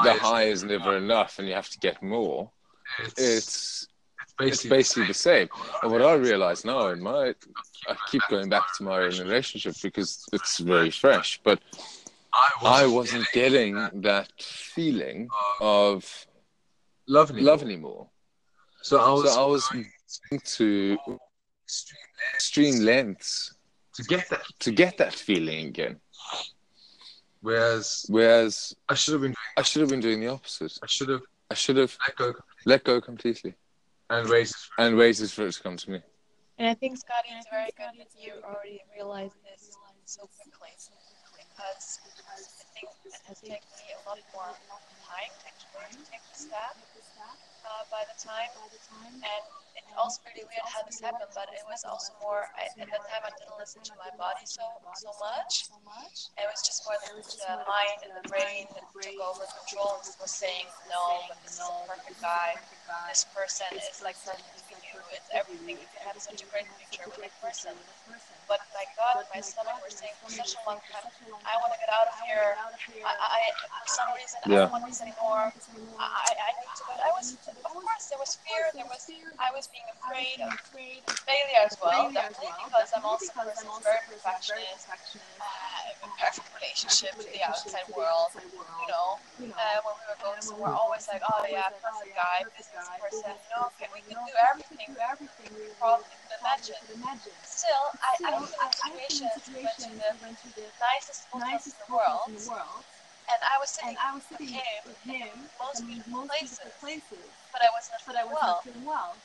the 0.02 0.14
high 0.14 0.44
is 0.44 0.64
never 0.64 0.96
enough, 0.96 1.38
and 1.38 1.46
you 1.46 1.54
have 1.54 1.68
to 1.70 1.78
get 1.78 2.02
more. 2.02 2.50
It's 3.16 3.86
it's 4.40 4.64
basically 4.64 5.06
the 5.06 5.14
same. 5.14 5.48
And 5.82 5.90
what 5.92 6.02
I 6.02 6.14
realize 6.14 6.64
now 6.64 6.88
in 6.88 7.02
my, 7.02 7.34
I 7.88 7.96
keep 8.10 8.22
going 8.28 8.48
back 8.48 8.72
to 8.76 8.82
my 8.84 9.00
own 9.00 9.18
relationship 9.18 9.74
because 9.82 10.24
it's 10.32 10.58
very 10.58 10.90
fresh, 10.90 11.40
but 11.42 11.60
I 12.62 12.86
wasn't 12.86 13.26
getting 13.32 13.74
that 14.02 14.30
feeling 14.40 15.28
of 15.60 16.26
love 17.06 17.30
love 17.30 17.62
anymore. 17.62 18.08
So 18.82 18.98
I 18.98 19.10
was, 19.10 19.32
So 19.34 19.42
I 19.42 19.46
was 19.46 19.68
going 19.68 20.40
to 20.44 20.98
extreme 22.34 22.80
lengths 22.80 23.54
to 23.94 24.02
get 24.04 24.28
that. 24.30 24.42
to 24.60 24.70
get 24.70 24.98
that 24.98 25.14
feeling 25.14 25.66
again. 25.66 26.00
Whereas 27.42 28.06
Whereas 28.08 28.74
I 28.88 28.94
should 28.94 29.12
have 29.12 29.22
been, 29.22 29.34
I 29.56 29.62
should 29.62 29.80
have 29.80 29.90
been 29.90 30.00
doing 30.00 30.20
the 30.20 30.28
opposite. 30.28 30.78
I 30.82 30.86
should 30.86 31.08
have 31.08 31.22
I 31.50 31.54
should 31.54 31.76
have 31.76 31.96
let 32.06 32.16
go 32.16 32.32
let 32.64 32.84
go 32.84 33.00
completely 33.00 33.54
and 34.10 34.28
raised. 34.28 34.56
and 34.78 34.96
waited 34.96 35.30
for 35.30 35.46
it 35.46 35.52
to 35.52 35.62
come 35.62 35.76
to 35.76 35.90
me. 35.90 36.02
And 36.58 36.68
I 36.68 36.74
think 36.74 36.98
Scotty 36.98 37.30
is 37.38 37.46
very 37.50 37.70
good 37.76 37.96
that 37.98 38.12
you 38.18 38.32
already 38.44 38.82
realized 38.94 39.36
this 39.48 39.72
so 40.04 40.28
quickly 40.36 40.76
because 41.38 41.98
I 42.28 42.36
think 42.74 42.90
it 43.06 43.14
has 43.26 43.40
taken 43.40 43.70
me 43.80 43.94
a 43.96 44.08
lot 44.08 44.18
more 44.34 44.52
time 45.06 45.32
take 46.10 46.24
the 46.32 46.38
step 46.38 46.74
uh, 47.66 47.84
by 47.90 48.02
the 48.08 48.16
time. 48.18 48.50
And 49.22 49.42
it's 49.76 49.94
also 49.98 50.22
really 50.26 50.46
weird 50.46 50.66
how 50.66 50.82
this 50.86 51.00
happened, 51.00 51.30
but 51.34 51.50
it 51.54 51.62
was 51.66 51.86
also 51.86 52.12
more, 52.22 52.50
I, 52.58 52.66
at 52.70 52.88
that 52.90 53.02
time 53.06 53.22
I 53.22 53.30
didn't 53.38 53.58
listen 53.58 53.82
to 53.86 53.94
my 53.98 54.10
body 54.18 54.42
so 54.44 54.62
so 54.98 55.10
much. 55.22 55.70
It 56.38 56.46
was 56.46 56.60
just 56.62 56.82
more 56.86 56.98
the, 57.06 57.22
the 57.22 57.54
mind 57.66 57.98
and 58.06 58.12
the 58.18 58.26
brain 58.26 58.66
that 58.74 58.86
took 58.90 59.18
over 59.22 59.46
control 59.46 60.02
and 60.02 60.14
was 60.18 60.32
saying, 60.34 60.66
no, 60.90 61.26
but 61.30 61.38
this 61.42 61.58
is 61.58 61.64
a 61.64 61.70
perfect 61.86 62.20
guy. 62.22 62.58
This 63.08 63.26
person 63.34 63.70
is 63.78 64.02
like 64.02 64.18
something 64.18 64.44
you. 64.90 65.00
It's 65.14 65.30
everything. 65.30 65.78
You 65.78 65.88
can 65.94 66.02
have 66.06 66.18
such 66.18 66.42
a 66.42 66.46
great 66.50 66.66
future 66.78 67.06
with 67.06 67.22
that 67.22 67.34
person. 67.38 67.74
But 68.50 68.58
my 68.74 68.86
God, 68.98 69.22
my 69.30 69.40
stomach 69.40 69.78
were 69.78 69.90
saying 69.90 70.14
for 70.18 70.30
such 70.34 70.58
a 70.58 70.60
long 70.66 70.82
time, 70.90 71.06
I 71.46 71.54
want 71.62 71.70
to 71.74 71.78
get 71.78 71.90
out 71.94 72.10
of 72.10 72.16
here. 72.26 72.58
I, 73.06 73.14
I, 73.14 73.40
for 73.54 73.88
some 73.90 74.10
reason, 74.18 74.38
I 74.44 74.48
don't 74.66 74.72
want 74.74 74.86
this 74.86 75.00
anymore. 75.00 75.54
I, 76.00 76.32
I 76.32 76.50
need 76.56 76.72
to 76.76 76.82
go. 76.88 76.92
I 76.96 77.10
was, 77.12 77.36
of 77.36 77.72
course, 77.72 78.04
there 78.08 78.18
was 78.20 78.32
fear. 78.48 78.64
There 78.72 78.88
was, 78.88 79.04
I 79.36 79.52
was 79.52 79.68
being 79.68 79.84
afraid 79.92 80.40
of 80.40 80.56
failure 81.28 81.62
as 81.64 81.76
well. 81.82 82.08
Definitely 82.10 82.48
because 82.64 82.88
I'm 82.96 83.04
also 83.04 83.28
a 83.36 83.44
person 83.44 83.68
who's 83.68 83.84
very 83.84 84.02
perfectionist. 84.08 84.88
Uh, 84.88 86.06
a 86.06 86.08
perfect 86.16 86.48
relationship 86.56 87.12
with 87.20 87.28
the 87.32 87.42
outside 87.44 87.84
world. 87.92 88.32
You 88.34 88.88
know, 88.88 89.20
uh, 89.52 89.78
when 89.84 89.94
we 90.00 90.04
were 90.08 90.20
going 90.24 90.40
somewhere, 90.40 90.72
always 90.72 91.04
like, 91.12 91.22
oh 91.28 91.44
yeah, 91.44 91.68
perfect 91.84 92.16
guy, 92.16 92.44
business 92.56 92.88
person. 92.96 93.36
You 93.36 93.50
know, 93.52 93.68
okay, 93.76 93.88
we 93.92 94.00
could 94.00 94.16
do 94.24 94.34
everything. 94.48 94.88
We 94.96 95.68
probably 95.76 96.08
could 96.24 96.40
imagine. 96.40 96.80
Still, 97.44 97.84
I, 98.00 98.16
I've 98.32 98.96
been 98.96 98.96
in 99.12 99.28
situations 99.36 99.92
we 100.00 100.16
went 100.24 100.36
to 100.40 100.48
the 100.56 100.64
nicest 100.80 101.28
hotels 101.28 101.68
in 101.68 101.76
the 101.76 101.88
world, 101.92 102.84
and 103.32 103.40
I 103.44 103.58
was 103.60 103.70
sitting 103.70 103.96
I 104.02 104.14
was 104.14 104.22
sitting 104.24 104.46
with 104.46 104.54
him 104.54 104.82
with 104.86 104.96
in 105.06 105.44
most 105.60 105.86
beautiful 105.86 106.26
places, 106.80 107.18
but 107.52 107.62
I 107.62 107.68
was 107.72 107.90
not 107.92 108.62
feeling 108.64 108.84
well. 108.84 109.16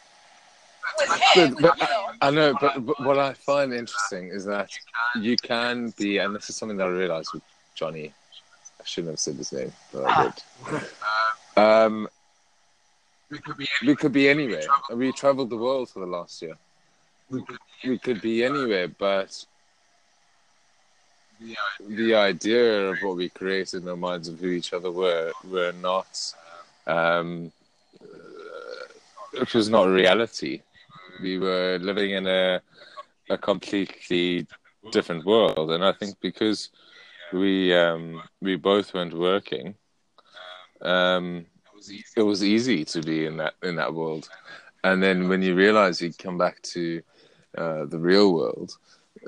With 0.98 1.10
him, 1.10 1.56
But- 1.56 1.62
but 1.62 1.78
you 1.82 1.88
know. 1.88 2.12
I 2.22 2.30
know, 2.32 2.54
but, 2.60 2.86
but 2.86 3.00
what 3.02 3.18
I 3.18 3.34
find 3.34 3.74
interesting 3.74 4.30
is 4.30 4.46
that 4.46 4.70
you 5.16 5.36
can 5.38 5.90
be, 5.98 6.20
and 6.20 6.36
this 6.36 6.50
is 6.50 6.56
something 6.56 6.78
that 6.78 6.86
I 6.88 6.92
realized 6.92 7.34
with 7.34 7.44
Johnny. 7.74 8.14
I 8.80 8.84
shouldn't 8.84 9.14
have 9.14 9.20
said 9.20 9.36
his 9.36 9.52
name, 9.52 9.74
but 9.92 10.06
I 10.06 10.24
did. 10.24 10.34
Um, 11.58 12.10
We 13.30 13.40
could 13.40 13.58
be. 13.58 13.68
we 13.88 13.96
could 13.96 14.12
be 14.12 14.28
anywhere. 14.30 14.68
We 14.94 15.12
traveled 15.14 15.50
the 15.50 15.56
world 15.58 15.90
for 15.90 16.02
the 16.02 16.06
last 16.06 16.42
year. 16.42 16.58
We 17.30 17.42
could 17.44 17.58
We 17.84 17.98
could 17.98 18.22
be 18.22 18.44
anywhere, 18.44 18.90
but 18.90 19.46
the 21.88 22.16
idea 22.16 22.90
of 22.90 22.98
what 23.02 23.18
we 23.18 23.30
created 23.30 23.84
in 23.84 23.90
our 23.90 23.96
minds 23.96 24.28
of 24.28 24.40
who 24.40 24.50
each 24.50 24.74
other 24.74 24.92
were 24.92 25.32
were 25.50 25.74
not. 25.82 26.34
Um, 26.88 27.52
uh, 28.02 29.42
it 29.42 29.54
was 29.54 29.70
not 29.70 29.88
reality. 29.88 30.62
We 31.22 31.38
were 31.40 31.78
living 31.82 32.12
in 32.12 32.28
a 32.28 32.62
a 33.30 33.38
completely 33.38 34.48
different 34.92 35.26
world, 35.26 35.72
and 35.72 35.84
I 35.84 35.92
think 35.94 36.16
because 36.22 36.70
we 37.34 37.74
um, 37.74 38.22
we 38.42 38.56
both 38.56 38.94
weren't 38.94 39.18
working, 39.18 39.76
um, 40.82 41.46
it 42.16 42.22
was 42.22 42.44
easy 42.44 42.86
to 42.86 43.02
be 43.02 43.26
in 43.26 43.38
that 43.38 43.56
in 43.64 43.76
that 43.76 43.94
world. 43.94 44.30
And 44.84 45.02
then 45.02 45.28
when 45.28 45.42
you 45.42 45.56
realize 45.56 46.02
you 46.02 46.14
come 46.14 46.38
back 46.38 46.62
to 46.62 47.02
uh, 47.58 47.86
the 47.86 47.98
real 47.98 48.34
world, 48.34 48.78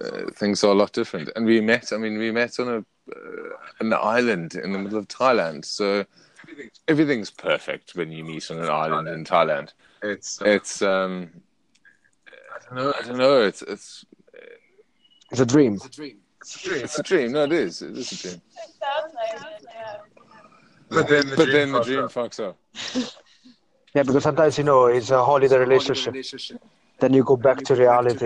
uh, 0.04 0.30
things 0.34 0.64
are 0.64 0.72
a 0.72 0.76
lot 0.76 0.92
different. 0.94 1.30
And 1.36 1.46
we 1.46 1.60
met. 1.62 1.92
I 1.94 1.98
mean, 1.98 2.18
we 2.18 2.32
met 2.32 2.60
on 2.60 2.68
a 2.68 2.78
uh, 2.78 3.50
an 3.80 3.94
island 3.94 4.56
in 4.56 4.72
the 4.74 4.80
middle 4.80 5.00
of 5.00 5.08
Thailand. 5.08 5.66
So 5.66 6.06
everything's 6.88 7.32
perfect 7.32 7.96
when 7.96 8.12
you 8.12 8.24
meet 8.24 8.50
on 8.52 8.60
an 8.60 8.70
island 8.70 9.08
in 9.08 9.24
Thailand. 9.26 9.74
It's. 10.04 10.42
It's 10.42 10.82
um, 10.82 11.30
I 12.28 12.60
don't 12.70 12.76
know. 12.76 12.94
I 13.00 13.02
don't 13.08 13.18
know. 13.18 13.42
It's 13.42 13.62
it's 13.62 14.06
It's 15.32 15.40
a 15.42 15.46
dream. 15.46 15.74
It's 15.76 15.86
a 15.86 15.90
dream. 15.90 16.18
It's 16.42 16.56
a 16.56 16.70
dream. 16.70 16.84
it's 16.84 17.00
a 17.00 17.04
dream. 17.04 17.32
No, 17.32 17.44
it 17.44 17.52
is. 17.52 17.82
It 17.82 17.98
is 17.98 18.12
a 18.12 18.18
dream. 18.18 18.36
It 18.36 18.42
sounds 18.82 19.14
like 19.16 19.42
it, 19.60 19.66
yeah. 19.74 19.98
But 20.90 21.08
then 21.10 21.28
the 21.30 21.36
But 21.36 21.46
dream. 21.46 21.54
then 21.58 21.72
the 21.74 21.84
dream 21.84 22.04
up. 22.06 22.12
fucks 22.14 22.40
up. 22.40 22.58
Yeah, 23.94 24.04
because 24.04 24.24
sometimes 24.24 24.58
you 24.58 24.64
know 24.64 24.86
it's 24.86 25.10
a 25.10 25.24
holiday 25.24 25.58
relationship. 25.58 26.14
Then 27.00 27.14
you 27.14 27.24
go 27.24 27.38
back 27.38 27.58
to 27.66 27.76
reality, 27.76 28.26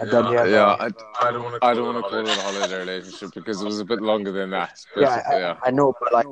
and 0.00 0.10
then 0.10 0.26
uh, 0.26 0.30
you 0.30 0.38
have 0.38 0.48
Yeah, 0.48 0.76
a- 0.80 0.82
I, 0.84 1.28
I 1.28 1.32
don't 1.32 1.44
want 1.44 1.60
to. 1.60 1.66
I 1.68 1.74
don't 1.74 1.86
want 1.94 2.04
to 2.04 2.10
call 2.10 2.26
it 2.26 2.38
a 2.38 2.42
holiday 2.42 2.78
relationship 2.78 3.32
because 3.34 3.62
it 3.62 3.64
was 3.66 3.78
a 3.80 3.84
bit 3.84 4.00
longer 4.00 4.32
than 4.32 4.50
that. 4.50 4.84
But 4.94 5.02
yeah, 5.02 5.22
I, 5.30 5.38
yeah. 5.38 5.56
I 5.64 5.70
know, 5.70 5.94
but 6.00 6.12
like 6.12 6.26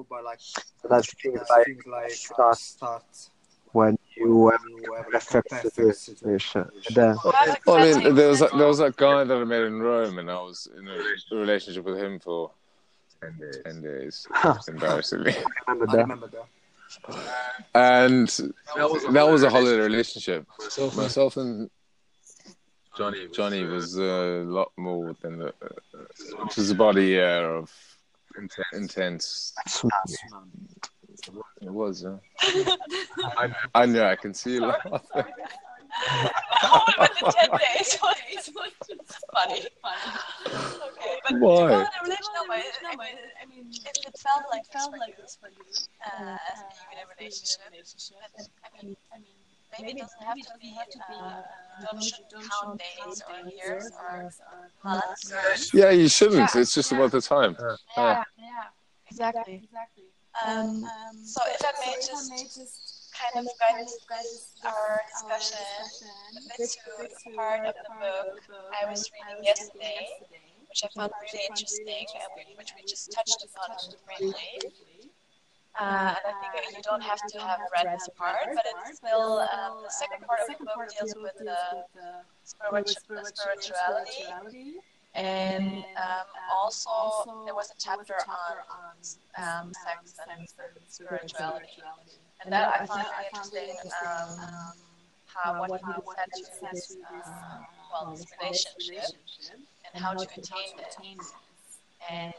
that's 0.91 1.13
things 1.23 1.41
like 1.51 2.11
start 2.11 2.57
start 2.59 3.05
when 3.73 3.97
you 4.17 4.49
have 4.49 5.07
an 5.07 5.15
affected 5.15 5.95
situation. 5.95 6.69
And 6.87 6.97
then 6.97 7.19
Perfect 7.19 7.67
Well, 7.67 7.79
I 7.79 7.93
mean, 7.93 8.15
there 8.15 8.29
was 8.29 8.41
there 8.41 8.67
was 8.67 8.79
that 8.79 8.97
guy 8.97 9.23
that 9.25 9.37
I 9.37 9.45
met 9.45 9.63
in 9.63 9.79
Rome, 9.81 10.19
and 10.19 10.29
I 10.31 10.41
was 10.41 10.69
in 10.77 10.89
a 10.89 11.37
relationship 11.37 11.85
with 11.85 11.99
him 11.99 12.19
for 12.19 12.51
Ten 13.21 13.37
days. 13.41 13.63
ten 13.65 13.83
days, 13.83 14.27
Huh. 14.31 14.55
embarrassingly. 14.69 15.35
remember 15.69 15.93
I 15.93 15.97
remember 16.03 16.27
that. 16.29 16.47
And 17.75 18.29
That 18.29 18.91
was 18.91 19.05
a 19.05 19.13
that 19.13 19.29
was 19.29 19.43
a 19.43 19.51
holiday 19.51 19.77
holiday 19.77 19.83
relationship. 19.83 20.47
Myself, 20.59 20.97
Myself 20.97 21.37
and 21.37 21.71
Johnny. 22.97 23.29
Johnny 23.33 23.65
was 23.65 23.97
a 23.97 24.43
lot 24.47 24.73
more 24.77 25.15
than 25.23 25.39
the. 25.39 25.49
Uh, 25.49 26.03
it 26.45 26.57
was 26.57 26.71
about 26.71 26.97
a 26.97 27.03
year 27.03 27.55
of 27.55 27.73
intense. 28.37 28.67
intense. 28.73 29.55
Tsunami. 29.69 30.15
It 31.61 31.71
was. 31.71 32.05
Uh, 32.05 32.19
I, 33.37 33.55
I 33.75 33.87
know. 33.87 34.05
I 34.05 34.17
can 34.17 34.35
see 34.35 34.55
you 34.55 34.61
laughing. 34.67 34.93
Oh, 36.63 36.85
but 36.99 37.11
the 37.21 37.33
10 37.33 37.51
days 37.51 37.99
was 38.03 38.73
funny. 39.35 39.63
Okay, 40.47 41.21
but 41.29 41.39
Why? 41.41 41.87
Well, 43.69 43.85
the 43.85 44.01
relation, 44.05 44.09
no, 44.09 44.09
but 44.09 44.09
I 44.09 44.09
mean, 44.09 44.09
I 44.09 44.09
mean, 44.09 44.09
it, 44.09 44.09
it 44.09 44.19
felt 44.19 44.45
like 44.51 45.17
this 45.17 45.37
for 45.41 45.49
you, 45.49 45.65
uh, 46.07 46.37
as 46.53 46.59
being 46.69 46.91
in 46.93 46.99
a 46.99 47.07
relationship. 47.19 48.17
But, 48.37 48.49
I 48.65 48.85
mean, 48.85 48.97
I 49.13 49.19
mean, 49.19 49.39
maybe 49.79 49.91
it 49.91 50.03
doesn't 50.03 50.23
have 50.23 50.37
to 50.37 50.55
be. 50.61 50.77
Uh, 51.11 51.43
don't 51.93 52.03
shouldn't 52.03 52.33
count 52.33 52.81
days 52.81 53.23
or 53.29 53.49
years 53.51 53.91
or 54.11 54.31
months. 54.85 55.75
Yeah, 55.75 55.91
you 55.91 56.09
shouldn't. 56.09 56.55
It's 56.57 56.75
just 56.75 56.93
about 56.93 57.13
the 57.13 57.21
time. 57.21 57.57
Yeah, 57.97 58.25
yeah, 58.39 58.65
exactly. 59.11 59.69
Um, 60.47 60.89
so 61.25 61.43
if 61.47 61.63
I 61.65 61.73
may 61.85 61.95
just 62.01 63.09
kind 63.19 63.47
of 63.47 63.53
guide 63.59 63.87
our 64.65 65.01
discussion 65.11 65.59
a 66.37 66.59
bit 66.59 66.71
to 66.71 67.33
a 67.33 67.37
part 67.37 67.67
of 67.67 67.75
the 67.75 67.91
book 67.99 68.41
I 68.81 68.89
was 68.89 69.11
reading 69.11 69.45
yesterday, 69.45 70.07
which 70.79 70.91
I 70.97 71.01
found 71.01 71.13
really 71.21 71.45
interesting, 71.51 72.07
and 72.15 72.57
which 72.57 72.73
we 72.77 72.83
just 72.87 73.11
touched 73.11 73.45
upon 73.45 73.77
briefly. 74.07 74.71
Uh, 75.79 75.83
and 75.83 76.17
I 76.27 76.61
think 76.61 76.77
you 76.77 76.83
don't 76.83 77.03
have 77.03 77.19
to 77.19 77.41
have 77.41 77.59
read 77.75 77.87
this 77.95 78.09
part, 78.17 78.47
but 78.55 78.65
it's 78.65 78.99
still 78.99 79.41
um, 79.41 79.83
the 79.83 79.91
second 79.91 80.25
part 80.27 80.41
of 80.41 80.47
the 80.59 80.65
book 80.65 80.89
deals 80.97 81.15
with 81.21 81.35
spirituality 82.45 84.25
And 85.15 85.79
um, 85.97 86.27
also, 86.53 87.43
there 87.45 87.55
was 87.55 87.71
a 87.71 87.75
chapter 87.79 88.15
on 88.15 88.95
um, 89.37 89.73
sex 89.73 90.15
and 90.31 90.49
spirituality. 90.87 91.67
And 92.45 92.53
that 92.53 92.81
I 92.81 92.87
found 92.87 93.07
really 93.53 93.71
interesting 93.71 93.77
um, 94.07 94.29
how 95.27 95.61
what 95.61 95.81
he 95.81 95.93
said 96.17 96.29
to 96.35 96.69
his, 96.71 96.97
uh, 97.11 97.59
well, 97.93 98.11
his 98.13 98.27
relationship 98.41 99.11
and 99.95 100.05
how 100.05 100.15
to 100.15 100.25
attain 100.25 100.79
it. 100.79 100.97
And, 102.11 102.33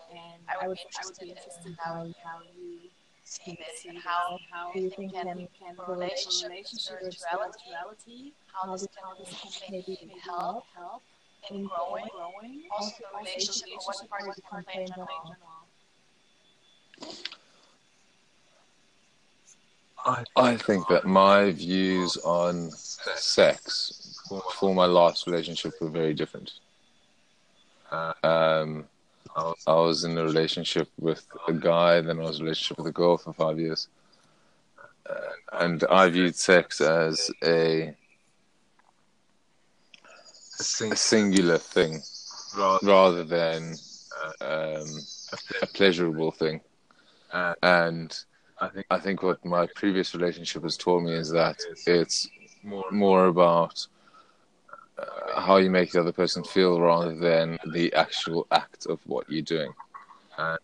I 0.61 0.67
would 0.67 0.77
be 0.77 0.81
interested 0.85 1.27
in 1.65 1.77
how 1.79 2.03
you 2.03 2.89
see 3.23 3.57
this 3.59 3.85
and 3.87 3.97
how, 3.97 4.39
how 4.51 4.71
you 4.73 4.89
think 4.89 5.13
can, 5.13 5.27
a 5.27 5.91
relationship 5.91 6.49
with 6.49 7.13
spirituality, 7.13 8.33
how 8.51 8.75
this 8.75 8.87
can 8.97 9.71
maybe 9.71 10.11
help 10.23 10.63
in 11.51 11.67
growing, 11.67 12.63
also 12.71 12.95
the 12.99 13.17
relationship 13.17 13.67
or 13.69 13.79
what 13.85 14.09
part 14.09 14.23
can 14.49 14.63
play 14.63 14.81
in 14.81 14.87
general. 14.87 15.35
I 20.35 20.55
think 20.57 20.87
that 20.87 21.05
my 21.05 21.51
views 21.51 22.17
on 22.17 22.71
sex 22.71 24.17
for 24.53 24.73
my 24.73 24.85
last 24.85 25.27
relationship 25.27 25.73
were 25.81 25.89
very 25.89 26.13
different. 26.13 26.51
Um, 27.91 28.85
I 29.35 29.73
was 29.73 30.03
in 30.03 30.17
a 30.17 30.23
relationship 30.23 30.89
with 30.99 31.25
a 31.47 31.53
guy, 31.53 32.01
then 32.01 32.19
I 32.19 32.23
was 32.23 32.37
in 32.37 32.41
a 32.41 32.45
relationship 32.45 32.77
with 32.77 32.87
a 32.87 32.91
girl 32.91 33.17
for 33.17 33.33
five 33.33 33.59
years. 33.59 33.87
Uh, 35.09 35.15
and 35.53 35.83
I 35.89 36.09
viewed 36.09 36.35
sex 36.35 36.81
as 36.81 37.31
a, 37.43 37.95
a 40.59 40.95
singular 40.95 41.57
thing 41.57 42.01
rather 42.83 43.23
than 43.23 43.75
um, 44.41 44.87
a 45.61 45.67
pleasurable 45.73 46.31
thing. 46.31 46.61
And 47.63 48.15
I 48.61 48.67
think 48.67 48.85
I 48.89 48.99
think 48.99 49.23
what 49.23 49.43
my 49.45 49.67
previous 49.75 50.13
relationship 50.13 50.63
has 50.63 50.75
taught 50.77 51.03
me 51.03 51.13
is 51.13 51.29
that 51.31 51.57
it's 51.87 52.27
more 52.63 53.27
about 53.27 53.87
uh, 53.87 53.98
how 55.35 55.57
you 55.57 55.69
make 55.69 55.91
the 55.91 55.99
other 55.99 56.11
person 56.11 56.43
feel 56.43 56.79
rather 56.79 57.15
than 57.15 57.57
the 57.71 57.93
actual 57.93 58.47
act 58.51 58.85
of 58.85 58.99
what 59.05 59.29
you're 59.29 59.41
doing. 59.41 59.73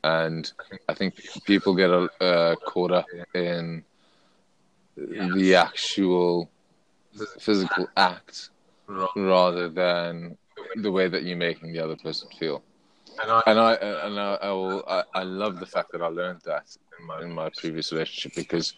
And 0.03 0.51
I 0.87 0.93
think 0.93 1.19
people 1.45 1.75
get 1.75 1.89
uh, 1.89 2.55
caught 2.65 2.91
up 2.91 3.07
in 3.33 3.83
the 4.95 5.55
actual 5.55 6.49
physical 7.39 7.87
act 7.97 8.49
rather 8.87 9.69
than 9.69 10.37
the 10.77 10.91
way 10.91 11.07
that 11.07 11.23
you're 11.23 11.37
making 11.37 11.73
the 11.73 11.79
other 11.79 11.97
person 11.97 12.29
feel. 12.39 12.63
And 13.21 13.31
I 13.31 13.41
and 13.47 13.59
I, 13.59 13.73
and 13.73 14.19
I, 14.19 14.33
I, 14.41 14.51
will, 14.51 14.83
I, 14.87 15.03
I 15.13 15.23
love 15.23 15.59
the 15.59 15.65
fact 15.65 15.91
that 15.93 16.01
I 16.01 16.07
learned 16.07 16.41
that 16.45 16.65
in 16.99 17.05
my, 17.05 17.21
in 17.21 17.31
my 17.33 17.49
previous 17.57 17.91
relationship 17.91 18.35
because 18.35 18.73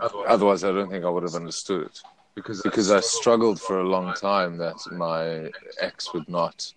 otherwise 0.00 0.64
I 0.64 0.72
don't 0.72 0.90
think 0.90 1.04
I 1.04 1.10
would 1.10 1.22
have 1.22 1.34
understood 1.34 1.86
it 1.86 2.00
because 2.34 2.62
because 2.62 2.90
I 2.90 3.00
struggled 3.00 3.60
for 3.60 3.80
a 3.80 3.88
long 3.88 4.14
time 4.14 4.56
that 4.58 4.76
my 4.92 5.50
ex 5.80 6.12
would 6.14 6.28
not 6.28 6.72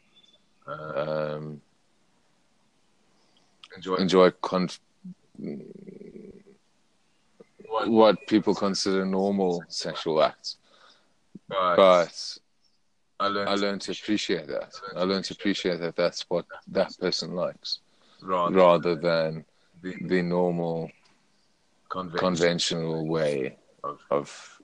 um, 0.68 1.62
enjoy 3.76 3.95
enjoy 3.95 4.32
conf- 4.32 4.80
what 7.68 8.28
people 8.28 8.56
consider 8.56 9.06
normal 9.06 9.64
sexual 9.68 10.22
acts, 10.24 10.58
but 11.47 12.38
I 13.20 13.28
learned, 13.28 13.49
I 13.49 13.56
learned 13.56 13.82
to 13.82 13.91
appreciate 13.91 14.47
that. 14.47 14.74
I 14.95 15.03
learned 15.03 15.26
to 15.26 15.34
appreciate 15.34 15.80
that. 15.80 15.95
that's 15.95 16.26
what 16.30 16.45
that 16.68 16.97
person 16.99 17.34
likes, 17.34 17.80
rather, 18.22 18.56
rather 18.56 18.95
than 18.95 19.45
the, 19.82 19.95
the 20.01 20.22
normal 20.22 20.91
conventional 21.89 23.08
way 23.08 23.58
of, 23.84 23.99
of, 24.12 24.55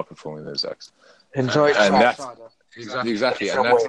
of 0.00 0.08
performing 0.08 0.44
those 0.44 0.64
acts. 0.64 0.92
Enjoy 1.34 1.70
and 1.72 1.94
that's 1.94 2.20
Exactly. 2.76 3.10
exactly, 3.12 3.48
and 3.50 3.64
that's. 3.64 3.88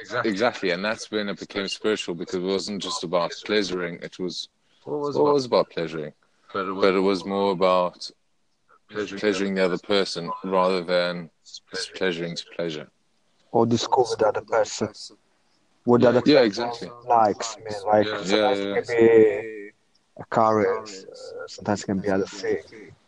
Exactly. 0.00 0.30
exactly, 0.30 0.70
and 0.70 0.84
that's 0.84 1.10
when 1.10 1.28
it 1.28 1.38
became 1.40 1.66
spiritual 1.68 2.14
because 2.14 2.36
it 2.36 2.46
wasn't 2.46 2.82
just 2.82 3.02
about 3.02 3.32
pleasuring; 3.44 3.98
it 4.02 4.18
was 4.18 4.48
What 4.84 5.00
was 5.00 5.16
it 5.16 5.20
was 5.20 5.44
about 5.46 5.70
pleasuring, 5.70 6.12
But 6.52 6.66
it 6.66 6.72
was, 6.72 6.84
but 6.84 6.94
it 6.94 7.00
was 7.00 7.24
more 7.24 7.50
about 7.52 8.10
pleasuring 8.90 9.20
pleasuring 9.20 9.54
the 9.54 9.64
other 9.64 9.78
person 9.78 10.30
rather 10.44 10.82
than 10.82 11.30
just 11.72 11.94
pleasuring 11.94 12.36
to 12.36 12.44
pleasure. 12.56 12.88
Or 13.52 13.66
discover 13.66 14.14
the 14.18 14.28
other 14.28 14.42
person. 14.42 14.88
What 15.84 16.00
the 16.02 16.08
other 16.08 16.22
Yeah, 16.24 16.40
exactly. 16.42 16.90
likes. 17.08 17.56
I 17.58 17.64
mean, 17.64 17.82
like 17.86 18.06
Yeah, 18.06 18.18
sometimes 18.26 18.60
yeah, 18.60 18.74
it 18.74 18.86
can 18.86 18.96
be 18.96 19.70
a 20.18 20.24
caress, 20.30 21.04
uh, 21.04 21.46
sometimes 21.48 21.82
it 21.82 21.86
can 21.86 21.98
be 22.00 22.10
other 22.10 22.26
thing. 22.26 22.56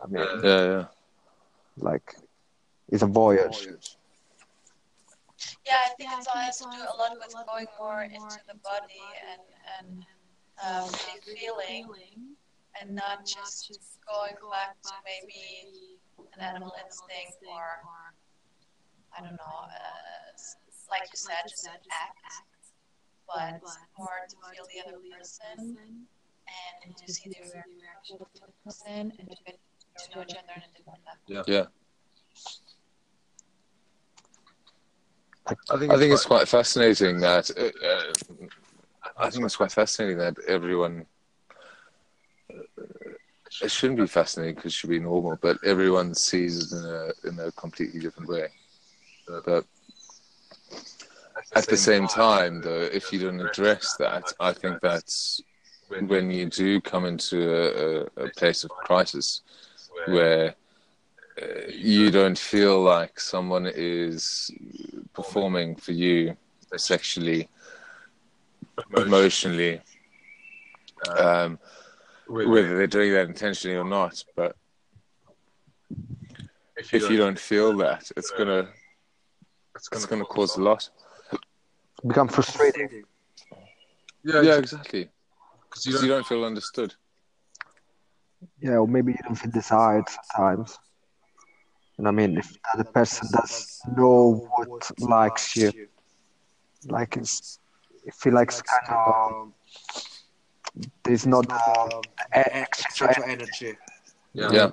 I 0.03 0.07
mean, 0.07 0.27
Yeah, 0.43 0.63
yeah. 0.73 0.85
like 1.79 2.15
it's 2.91 3.03
a 3.03 3.07
voyage. 3.07 3.69
Yeah, 5.67 5.79
I 5.87 5.89
think 5.97 6.11
it 6.13 6.27
all 6.35 6.41
has 6.41 6.59
to 6.59 6.65
do 6.65 6.71
a 6.71 6.97
lot 6.99 7.17
with 7.17 7.35
going 7.47 7.67
more 7.79 8.03
into 8.03 8.39
the 8.47 8.59
body 8.63 9.07
and 9.31 9.43
and 9.79 10.05
um, 10.63 10.91
the 10.91 11.33
feeling, 11.33 11.89
and 12.81 12.95
not 12.95 13.25
just 13.25 13.79
going 14.07 14.35
back 14.51 14.77
to 14.83 14.93
maybe 15.05 15.99
an 16.35 16.41
animal 16.41 16.73
instinct 16.85 17.39
or 17.49 17.81
I 19.17 19.23
don't 19.23 19.33
know, 19.33 19.57
uh, 19.65 20.37
like 20.91 21.03
you 21.13 21.17
said, 21.17 21.49
just 21.49 21.67
an 21.67 21.73
act, 21.91 22.19
but 23.27 23.61
more 23.99 24.27
to 24.29 24.37
feel 24.53 24.67
the 24.73 24.89
other 24.89 24.99
person 25.17 26.07
and 26.85 26.97
to 26.97 27.13
see 27.13 27.31
the 27.31 27.41
reaction 27.41 28.19
of 28.21 28.27
the 28.35 28.43
other 28.43 28.53
person 28.65 29.13
and 29.19 29.29
to 29.29 29.37
get 29.47 29.59
to 29.99 30.17
know 30.17 30.23
each 30.23 30.37
other 30.37 30.55
on 30.57 30.63
a 30.63 30.77
different 30.77 31.01
level. 31.07 31.45
Yeah. 31.49 31.67
I 35.71 35.79
think, 35.79 35.93
I 35.93 35.99
think 35.99 36.13
it's 36.13 36.27
quite 36.27 36.49
fascinating 36.49 37.21
that 37.21 37.51
uh, 37.57 37.87
uh, 37.87 38.13
I 39.17 39.31
think 39.31 39.45
it's 39.45 39.57
quite 39.57 39.73
fascinating 39.73 40.19
that 40.19 40.37
everyone. 40.47 41.07
It 43.63 43.71
shouldn't 43.71 43.99
be 43.99 44.07
fascinating 44.07 44.55
because 44.55 44.73
it 44.73 44.77
should 44.77 44.91
be 44.91 45.01
normal, 45.01 45.37
but 45.41 45.59
everyone 45.65 46.15
sees 46.15 46.73
it 46.73 46.77
in 46.77 46.85
a 46.85 47.29
in 47.29 47.49
a 47.49 47.53
completely 47.53 48.01
different 48.01 48.29
way. 48.29 48.49
But 49.45 49.65
at 51.55 51.67
the 51.67 51.77
same 51.77 52.07
time, 52.07 52.61
though, 52.61 52.89
if 52.93 53.13
you 53.13 53.21
don't 53.21 53.41
address 53.41 53.97
that, 53.99 54.33
I 54.39 54.53
think 54.53 54.81
that's 54.81 55.41
when 55.89 56.31
you 56.31 56.47
do 56.47 56.81
come 56.81 57.05
into 57.05 58.07
a, 58.17 58.25
a, 58.25 58.29
place 58.31 58.63
of 58.63 58.71
crisis 58.71 59.43
where 60.07 60.51
uh, 60.51 60.53
you 61.69 62.11
don't 62.11 62.39
feel 62.39 62.81
like 62.81 63.19
someone 63.21 63.67
is 63.73 64.51
performing 65.13 65.77
for 65.77 65.93
you 65.93 66.37
sexually, 66.77 67.49
emotionally, 68.97 69.81
um, 71.19 71.59
whether 72.29 72.77
they're 72.77 72.87
doing 72.87 73.13
that 73.13 73.29
intentionally 73.29 73.77
or 73.77 73.85
not. 73.85 74.23
But 74.37 74.57
if 76.77 76.93
you 76.93 77.17
don't 77.17 77.39
feel 77.39 77.77
that, 77.79 78.11
it's 78.17 78.31
gonna 78.31 78.69
it's 79.75 80.07
gonna 80.07 80.25
cause 80.25 80.57
a 80.57 80.63
lot. 80.63 80.89
Become 82.07 82.29
frustrating. 82.29 83.05
yeah, 84.25 84.43
Yeah, 84.43 84.57
exactly. 84.57 85.11
because 85.69 85.85
Because 85.85 86.03
you 86.03 86.09
don't 86.09 86.27
feel 86.27 86.45
understood. 86.45 86.95
Yeah, 88.61 88.77
or 88.79 88.89
maybe 88.89 89.13
you 89.13 89.19
don't 89.23 89.35
feel 89.35 89.51
desired 89.51 90.05
sometimes. 90.09 90.79
And 92.01 92.09
I 92.09 92.13
mean, 92.13 92.39
if 92.39 92.51
the 92.51 92.59
other 92.73 92.85
person 92.85 93.29
does 93.31 93.79
know 93.95 94.49
what 94.57 94.91
likes 95.01 95.55
you, 95.55 95.71
like 96.87 97.19
it's, 97.19 97.59
if 98.07 98.17
he 98.25 98.31
likes 98.31 98.63
kind 98.63 98.89
um, 98.89 99.53
of, 99.95 100.87
there's 101.05 101.27
not 101.27 101.47
the 101.47 101.57
um, 101.57 102.01
extra 102.33 103.09
Extra 103.09 103.29
energy. 103.29 103.77
yeah, 104.33 104.51
Yeah. 104.51 104.71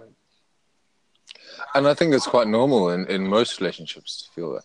And 1.75 1.85
I 1.85 1.93
think 1.93 2.13
it's 2.13 2.25
quite 2.25 2.47
normal 2.47 2.91
in, 2.91 3.05
in 3.07 3.27
most 3.27 3.59
relationships 3.59 4.21
to 4.21 4.31
feel 4.31 4.53
that. 4.53 4.63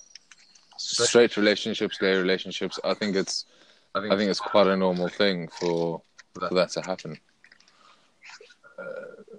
Straight 0.79 1.37
relationships, 1.37 1.99
gay 1.99 2.15
relationships, 2.15 2.79
I 2.85 2.95
think 2.95 3.17
it's 3.17 3.47
I 3.97 4.03
think, 4.03 4.13
I 4.13 4.17
think 4.17 4.31
it's 4.31 4.39
quite 4.39 4.69
a 4.69 4.77
normal 4.77 5.09
thing 5.09 5.49
for 5.49 6.01
for 6.33 6.55
that 6.55 6.71
to 6.71 6.83
happen. 6.83 7.19
Uh, 8.79 9.33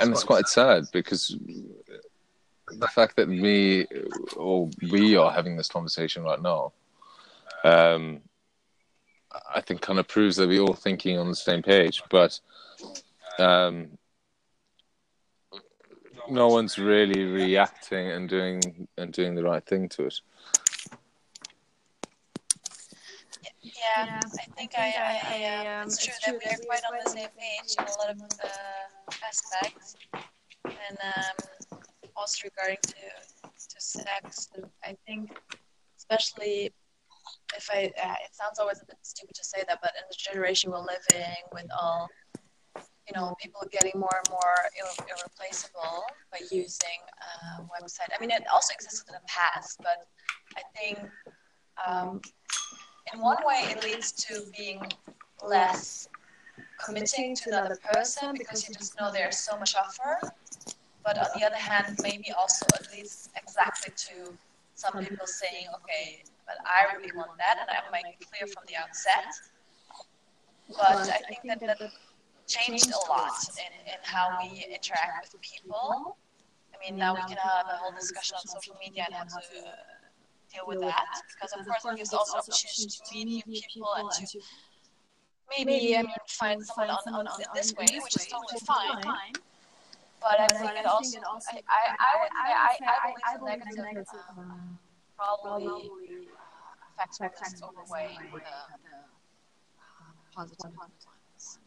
and 0.00 0.12
it's 0.12 0.24
quite 0.24 0.48
sad 0.48 0.84
because 0.92 1.36
the 2.72 2.88
fact 2.88 3.16
that 3.16 3.28
me 3.28 3.86
or 4.36 4.70
we 4.90 5.16
are 5.16 5.30
having 5.30 5.56
this 5.56 5.68
conversation 5.68 6.22
right 6.22 6.40
now, 6.40 6.72
um, 7.64 8.20
I 9.54 9.60
think 9.60 9.80
kind 9.80 9.98
of 9.98 10.08
proves 10.08 10.36
that 10.36 10.48
we're 10.48 10.62
all 10.62 10.74
thinking 10.74 11.18
on 11.18 11.28
the 11.28 11.36
same 11.36 11.62
page. 11.62 12.02
But 12.10 12.40
um, 13.38 13.98
no 16.30 16.48
one's 16.48 16.78
really 16.78 17.24
reacting 17.24 18.10
and 18.10 18.28
doing 18.28 18.88
and 18.96 19.12
doing 19.12 19.34
the 19.34 19.42
right 19.42 19.64
thing 19.64 19.88
to 19.90 20.06
it. 20.06 20.20
Yeah, 23.60 24.20
I 24.22 24.46
think 24.56 24.72
I, 24.76 25.20
I, 25.22 25.80
um, 25.80 25.88
it's 25.88 26.04
true 26.04 26.14
that 26.26 26.32
we 26.32 26.50
are 26.50 26.58
quite 26.66 26.82
on 26.90 26.98
the 27.04 27.10
same 27.10 27.28
page 27.38 27.74
in 27.78 27.84
a 27.84 27.98
lot 27.98 28.10
of 28.10 28.22
uh, 28.42 29.26
aspects, 29.26 29.96
and 30.64 30.98
um, 31.02 31.67
also 32.18 32.48
regarding 32.48 32.78
to 32.82 32.94
to 33.44 33.80
sex. 33.80 34.48
I 34.84 34.96
think, 35.06 35.38
especially 35.96 36.72
if 37.56 37.68
I, 37.70 37.92
uh, 38.02 38.16
it 38.24 38.32
sounds 38.32 38.58
always 38.58 38.80
a 38.80 38.86
bit 38.86 38.96
stupid 39.02 39.34
to 39.34 39.44
say 39.44 39.62
that, 39.68 39.78
but 39.82 39.92
in 39.96 40.04
the 40.08 40.16
generation 40.16 40.70
we're 40.70 40.78
living 40.78 41.42
with 41.52 41.66
all, 41.78 42.08
you 42.76 43.14
know, 43.14 43.34
people 43.42 43.60
getting 43.70 43.92
more 43.96 44.16
and 44.22 44.30
more 44.30 44.54
irre- 44.80 45.06
irreplaceable 45.08 46.04
by 46.32 46.38
using 46.50 47.00
uh, 47.20 47.62
website. 47.62 48.08
I 48.16 48.20
mean, 48.20 48.30
it 48.30 48.44
also 48.52 48.72
existed 48.74 49.08
in 49.08 49.14
the 49.14 49.26
past, 49.26 49.78
but 49.78 50.06
I 50.56 50.62
think. 50.76 50.98
Um, 51.86 52.20
in 53.12 53.20
one 53.20 53.38
way 53.46 53.64
it 53.70 53.82
leads 53.84 54.12
to 54.12 54.42
being 54.56 54.82
less 55.46 56.08
committing 56.84 57.34
to 57.34 57.48
another 57.48 57.78
person 57.92 58.34
because 58.36 58.68
you 58.68 58.74
just 58.74 58.98
know 59.00 59.10
there's 59.12 59.38
so 59.38 59.58
much 59.58 59.74
offer 59.76 60.18
but 61.04 61.18
on 61.18 61.26
the 61.38 61.44
other 61.46 61.56
hand 61.56 61.98
maybe 62.02 62.32
also 62.32 62.66
at 62.74 62.86
least 62.92 63.30
exactly 63.36 63.92
to 63.96 64.32
some 64.74 64.92
people 65.04 65.26
saying 65.26 65.66
okay 65.74 66.22
but 66.46 66.56
i 66.64 66.94
really 66.94 67.12
want 67.16 67.30
that 67.38 67.56
and 67.60 67.68
I'll 67.70 67.90
make 67.92 68.06
it 68.06 68.26
clear 68.30 68.46
from 68.46 68.64
the 68.68 68.76
outset. 68.76 69.26
But 70.68 71.08
i 71.08 71.20
think 71.28 71.40
that 71.46 71.60
that 71.60 71.80
changed 72.46 72.90
a 72.90 73.10
lot 73.10 73.32
in, 73.58 73.72
in 73.92 74.00
how 74.02 74.38
we 74.40 74.64
interact 74.64 75.32
with 75.32 75.42
people. 75.42 76.16
I 76.74 76.76
mean 76.82 76.98
now 76.98 77.14
we 77.14 77.20
can 77.20 77.36
have 77.36 77.66
a 77.66 77.76
whole 77.76 77.92
discussion 77.92 78.36
on 78.36 78.46
social 78.46 78.76
media 78.82 79.04
and 79.06 79.14
how 79.14 79.24
to 79.24 79.60
deal 80.52 80.64
with 80.66 80.80
that 80.80 81.12
because 81.34 81.52
of 81.52 81.66
course 81.66 81.84
it 81.84 81.96
gives 81.98 82.14
also 82.14 82.38
opportunity 82.38 82.88
to 82.88 83.14
meet 83.14 83.46
new 83.46 83.60
people 83.72 83.92
and 83.96 84.10
to 84.10 84.40
maybe 85.56 85.96
I 85.96 86.02
mean 86.02 86.14
find 86.26 86.64
someone 86.64 86.90
on, 86.90 87.14
on, 87.14 87.26
on 87.26 87.40
this 87.54 87.74
way, 87.74 87.86
which 88.02 88.16
is 88.16 88.26
totally 88.26 88.60
fine. 88.60 89.02
But 90.20 90.40
I 90.40 90.46
think 90.48 90.72
it 90.78 90.86
also 90.86 91.18
I 91.48 91.62
I 91.68 91.82
I 92.00 92.12
would 92.20 92.32
I 92.34 92.48
I, 92.86 93.34
I 93.34 93.36
believe 93.38 93.62
the 93.70 93.82
negative 93.82 94.06
um, 94.36 94.78
probably 95.16 95.90
affects 96.98 97.18
just 97.18 97.62
overweigh 97.62 98.16
the 98.32 98.40
positive 100.34 100.72
ones. 100.76 101.58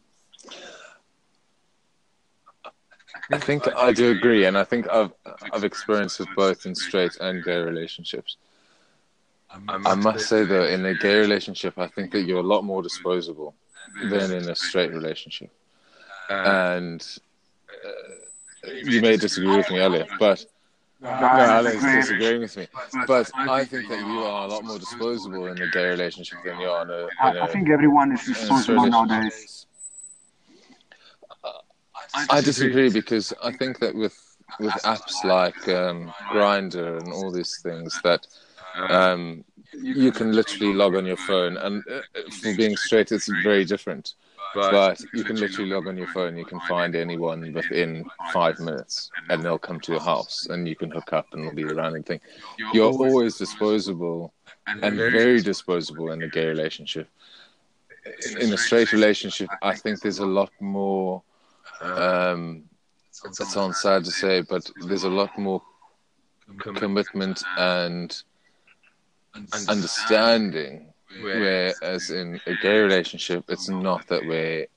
I 3.30 3.38
think 3.38 3.68
I 3.76 3.92
do 3.92 4.10
agree, 4.10 4.44
and 4.44 4.56
I 4.56 4.64
think 4.64 4.88
I've 4.88 5.12
I've 5.52 5.64
experienced 5.64 6.20
it 6.20 6.28
both 6.36 6.66
in 6.66 6.74
straight 6.74 7.16
and 7.20 7.44
gay 7.44 7.58
relationships. 7.58 8.36
I 9.68 9.94
must 9.94 10.28
say 10.28 10.44
though, 10.44 10.64
in 10.64 10.84
a 10.86 10.94
gay 10.94 11.18
relationship, 11.18 11.78
I 11.78 11.86
think 11.86 12.10
that 12.12 12.22
you're 12.22 12.40
a 12.40 12.42
lot 12.54 12.62
more 12.64 12.82
disposable 12.82 13.54
than 14.02 14.32
in 14.32 14.48
a 14.48 14.54
straight 14.54 14.92
relationship, 14.92 15.50
and 16.30 17.06
uh, 17.86 18.11
you 18.64 19.00
may 19.00 19.16
disagree 19.16 19.56
with 19.56 19.70
me, 19.70 19.80
Elliot, 19.80 20.08
but 20.18 20.44
no, 21.00 21.08
Alex 21.08 21.76
is 21.76 21.82
disagreeing 21.82 22.40
with 22.42 22.56
me. 22.56 22.68
But 23.06 23.30
I 23.34 23.64
think 23.64 23.88
that 23.88 23.98
you 23.98 24.20
are 24.20 24.44
a 24.44 24.48
lot 24.48 24.64
more 24.64 24.78
disposable 24.78 25.46
in 25.46 25.60
a 25.60 25.70
gay 25.70 25.88
relationship 25.88 26.38
than 26.44 26.60
you 26.60 26.68
are 26.68 26.82
in 26.82 26.90
a. 26.90 27.30
In 27.30 27.36
a 27.38 27.42
I 27.42 27.46
think 27.48 27.68
everyone 27.68 28.12
is 28.12 28.26
in 28.26 28.32
a 28.32 28.36
straight 28.36 28.56
disposable 28.56 28.86
nowadays. 28.86 29.66
I 32.30 32.40
disagree 32.40 32.90
because 32.90 33.32
I 33.42 33.52
think 33.52 33.78
that 33.80 33.94
with 33.94 34.16
with 34.60 34.72
apps 34.84 35.24
like 35.24 35.66
um, 35.68 36.12
Grindr 36.30 36.98
and 37.02 37.12
all 37.12 37.32
these 37.32 37.58
things 37.62 37.98
that 38.04 38.26
um, 38.90 39.44
you 39.72 40.12
can 40.12 40.32
literally 40.32 40.74
log 40.74 40.94
on 40.94 41.06
your 41.06 41.16
phone, 41.16 41.56
and 41.56 41.82
uh, 41.90 42.00
for 42.42 42.54
being 42.56 42.76
straight, 42.76 43.10
it's 43.12 43.28
very 43.42 43.64
different. 43.64 44.14
But 44.54 45.00
you 45.12 45.24
can 45.24 45.36
literally 45.36 45.70
log 45.70 45.86
on 45.86 45.96
your 45.96 46.08
phone, 46.08 46.36
you 46.36 46.44
can 46.44 46.60
find 46.60 46.94
anyone 46.94 47.52
within 47.52 48.04
five 48.32 48.58
minutes, 48.60 49.10
and 49.28 49.42
they'll 49.42 49.58
come 49.58 49.80
to 49.80 49.92
your 49.92 50.00
house, 50.00 50.46
and 50.50 50.68
you 50.68 50.76
can 50.76 50.90
hook 50.90 51.12
up, 51.12 51.26
and 51.32 51.42
it'll 51.42 51.54
be 51.54 51.62
a 51.62 51.74
random 51.74 52.02
thing. 52.02 52.20
You're 52.72 52.92
always 52.92 53.36
disposable 53.38 54.32
and 54.66 54.96
very 54.96 55.40
disposable 55.40 56.10
in 56.12 56.22
a 56.22 56.28
gay 56.28 56.46
relationship. 56.46 57.08
In 58.40 58.52
a 58.52 58.58
straight 58.58 58.92
relationship, 58.92 59.48
I 59.62 59.74
think 59.74 60.00
there's 60.00 60.18
a 60.18 60.26
lot 60.26 60.50
more. 60.60 61.22
Um, 61.80 62.64
it 63.24 63.34
sounds 63.34 63.80
sad 63.80 64.04
to 64.04 64.10
say, 64.10 64.40
but 64.42 64.68
there's 64.86 65.04
a 65.04 65.10
lot 65.10 65.38
more 65.38 65.62
commitment 66.74 67.42
and 67.56 68.22
understanding. 69.68 70.91
Whereas 71.20 72.10
in 72.10 72.40
a 72.46 72.54
gay 72.54 72.78
relationship, 72.80 73.44
it's 73.48 73.68
not 73.68 74.06
that 74.08 74.24
way 74.26 74.68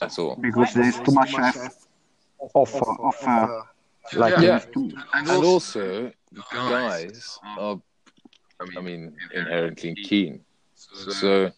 at 0.00 0.18
all. 0.18 0.36
Because 0.36 0.72
there 0.74 0.84
is 0.88 1.00
too 1.00 1.12
much 1.12 1.56
uh, 1.56 1.68
offer, 2.54 2.78
offer. 2.84 3.64
Like, 4.14 4.34
Yeah. 4.38 4.58
too- 4.72 4.92
And 5.14 5.28
also, 5.28 6.12
guys 6.50 7.38
are, 7.42 7.80
I 8.76 8.80
mean, 8.80 9.16
inherently 9.32 9.94
keen. 9.94 10.44
So, 10.74 11.52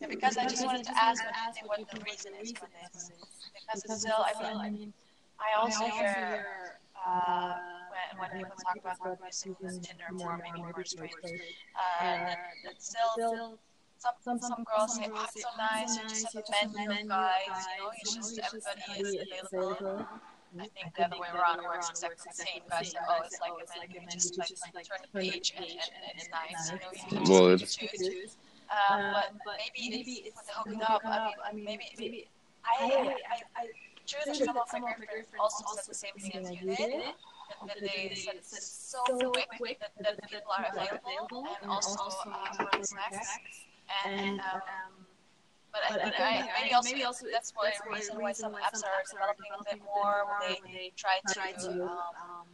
Yeah, 0.00 0.08
because 0.08 0.36
I 0.36 0.44
just 0.46 0.64
wanted 0.64 0.84
to 0.84 0.92
ask 0.94 1.24
what 1.24 1.78
what 1.78 1.90
the 1.90 2.00
reason 2.00 2.32
is 2.42 2.52
for 2.52 2.66
this. 2.76 3.10
Because 3.54 3.84
it's 3.84 4.00
still, 4.00 4.24
I 4.24 4.68
mean, 4.70 4.92
I 5.40 5.58
also 5.60 5.84
hear 5.86 6.78
uh, 7.04 7.54
when, 7.90 8.30
when 8.30 8.30
people 8.38 8.56
talk 8.62 8.76
about 8.80 8.96
how 9.02 9.18
we 9.20 9.28
assume 9.28 9.56
this 9.60 9.78
Tinder 9.78 10.04
more, 10.12 10.38
maybe 10.42 10.58
more 10.58 10.84
straight, 10.84 11.12
uh, 11.24 12.00
that 12.00 12.38
it's 12.64 12.90
still 12.90 13.58
some 13.98 14.38
some 14.40 14.64
girls 14.64 14.96
say, 14.96 15.08
"Oh, 15.12 15.24
it's 15.24 15.42
so 15.42 15.48
nice. 15.58 15.96
You 15.96 16.08
just 16.08 16.34
have 16.34 16.44
a 16.44 16.72
menu 16.76 17.02
of 17.02 17.08
guys. 17.08 17.42
You 17.48 17.84
know, 17.84 17.90
you 17.92 18.14
just 18.14 18.38
everybody 18.38 19.00
is 19.00 19.42
available." 19.52 20.06
I 20.58 20.68
think 20.68 20.94
the 20.96 21.04
other 21.04 21.18
way 21.18 21.28
around 21.34 21.62
works 21.64 21.90
exactly 21.90 22.30
the 22.30 22.34
same. 22.34 22.62
Guys 22.70 22.92
say, 22.92 22.98
"Oh, 23.08 23.20
it's 23.24 23.38
like 23.40 23.52
a 23.52 24.00
menu. 24.00 24.00
You 24.00 24.08
just 24.10 24.38
like 24.74 24.86
turn 24.88 24.98
the 25.02 25.18
page 25.18 25.52
and, 25.56 25.64
and, 25.64 25.72
and 25.74 26.12
it's 26.16 26.28
nice. 26.30 26.70
You 26.70 26.76
know, 26.76 26.92
you 26.92 27.04
can 27.08 27.18
just 27.18 27.30
Well, 27.30 27.58
pick 27.58 27.92
choose." 28.00 28.36
Um, 28.66 29.14
but 29.44 29.56
maybe 29.58 29.90
maybe 29.96 30.12
it's 30.26 30.36
with 30.36 30.46
the 30.46 30.52
hooking 30.52 30.82
up. 30.82 31.02
I 31.04 31.52
mean, 31.52 31.64
maybe 31.64 31.84
maybe 31.98 32.28
I 32.64 33.14
I 33.30 33.62
I 33.62 33.66
true 34.06 34.20
that 34.26 34.36
some 34.36 34.56
of 34.56 34.72
my 34.72 34.80
girlfriends 34.80 35.34
also 35.38 35.64
said 35.74 35.84
the 35.88 35.94
same 35.94 36.16
thing 36.18 36.44
as 36.44 36.50
you 36.50 36.76
did. 36.76 37.02
That, 37.46 37.68
that 37.68 37.80
they 37.80 38.14
said 38.14 38.34
it's 38.36 38.50
so 38.50 39.32
quick 39.56 39.78
that, 39.80 39.92
that 40.00 40.16
the 40.16 40.26
people 40.26 40.52
are 40.56 40.66
available 40.72 41.46
and 41.62 41.70
also 41.70 42.10
uh, 42.26 42.52
for 42.54 42.78
the 42.78 42.84
sex. 42.84 43.40
And 44.04 44.40
um, 44.40 45.06
but 45.72 46.00
I 46.00 46.02
think 46.02 46.20
I, 46.20 46.48
maybe 46.62 46.74
also, 46.74 46.90
maybe 46.90 47.04
also 47.04 47.26
that's 47.30 47.52
why 47.54 47.70
the 47.84 47.90
reason 47.92 48.20
why 48.20 48.32
some 48.32 48.52
apps 48.52 48.82
are 48.82 49.04
developing 49.12 49.50
a 49.52 49.62
bit 49.64 49.82
more 49.84 50.24
when 50.40 50.72
they 50.72 50.92
try 50.96 51.20
to 51.64 51.82
um, 51.84 52.46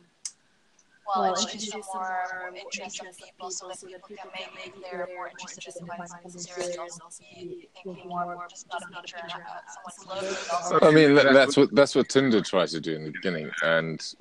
well, 1.06 1.34
introduce 1.34 1.70
some 1.70 1.82
more 1.94 2.52
interest 2.54 3.00
of 3.00 3.16
people 3.18 3.50
so 3.50 3.68
that 3.68 3.80
people 3.80 4.00
can 4.08 4.30
maybe 4.56 4.72
if 4.76 4.90
they're 4.90 5.08
more 5.14 5.28
interested 5.28 5.74
in 5.80 5.86
finding 5.86 6.06
something 6.06 6.30
serious 6.30 6.76
also 7.02 7.22
be 7.34 7.68
thinking 7.84 8.08
more 8.08 8.34
of 8.34 8.50
just 8.50 8.66
not 8.72 8.82
a 8.82 9.00
picture 9.00 9.16
and 9.22 9.32
uh, 9.32 9.96
someone's 10.06 10.70
logo. 10.80 10.86
I 10.86 10.90
mean, 10.90 11.14
that- 11.14 11.32
that's 11.32 11.56
what 11.56 11.74
that's 11.74 11.94
what 11.94 12.08
Tinder 12.08 12.40
tried 12.40 12.68
to 12.68 12.80
do 12.80 12.94
in 12.94 13.04
the 13.04 13.10
beginning, 13.10 13.50
and 13.62 14.14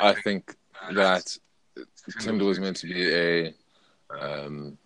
I 0.00 0.12
think 0.14 0.54
that 0.92 1.36
Tinder 2.20 2.44
was 2.44 2.58
meant 2.60 2.76
to 2.78 2.86
be 2.86 3.12
a 3.14 3.54
um, 4.20 4.78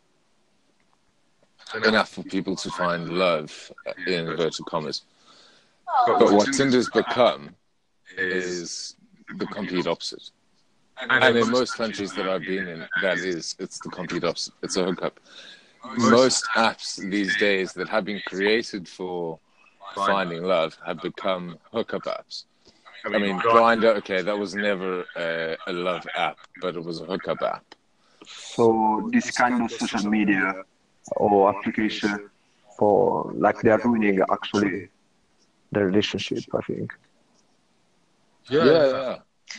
enough 1.85 2.09
for 2.11 2.23
people 2.25 2.57
to 2.57 2.71
find 2.71 3.09
love 3.11 3.73
in 4.07 4.29
inverted 4.29 4.65
commas. 4.67 5.03
But 6.07 6.33
what 6.33 6.53
Tinder's 6.53 6.89
become 6.91 7.55
is 8.17 8.97
the 9.37 9.47
complete 9.47 9.87
opposite. 9.87 10.31
And 11.01 11.37
in 11.37 11.51
most 11.51 11.77
countries 11.77 12.13
that 12.15 12.29
I've 12.29 12.45
been 12.45 12.67
in, 12.67 12.87
that 13.03 13.19
is, 13.19 13.55
it's 13.59 13.79
the 13.81 13.89
complete 13.91 14.25
opposite. 14.25 14.55
It's 14.63 14.77
a 14.77 14.85
hookup. 14.85 15.21
Most 15.97 16.45
apps 16.57 16.97
these 17.11 17.37
days 17.37 17.73
that 17.75 17.89
have 17.89 18.05
been 18.05 18.21
created 18.27 18.89
for 18.89 19.39
finding 19.95 20.43
love 20.43 20.77
have 20.85 21.01
become 21.01 21.59
hookup 21.73 22.03
apps. 22.03 22.45
I 23.07 23.19
mean, 23.19 23.39
Grindr, 23.39 23.97
okay, 23.99 24.23
that 24.23 24.37
was 24.37 24.55
never 24.55 25.05
a, 25.17 25.57
a 25.67 25.73
love 25.73 26.07
app, 26.17 26.37
but 26.61 26.77
it 26.77 26.85
was 26.85 27.01
a 27.01 27.05
hookup 27.05 27.43
app. 27.43 27.65
So 28.27 29.09
this 29.13 29.31
kind 29.31 29.63
of 29.63 29.71
social 29.71 30.11
media 30.11 30.53
or 31.17 31.57
application 31.57 32.29
for 32.77 33.33
like 33.35 33.61
they 33.63 33.71
are 33.71 33.81
ruining 33.85 34.21
actually 34.31 34.89
the 35.73 35.85
relationship. 35.85 36.45
I 36.55 36.61
think. 36.63 36.93
Yeah, 38.51 38.65
yeah. 38.65 39.17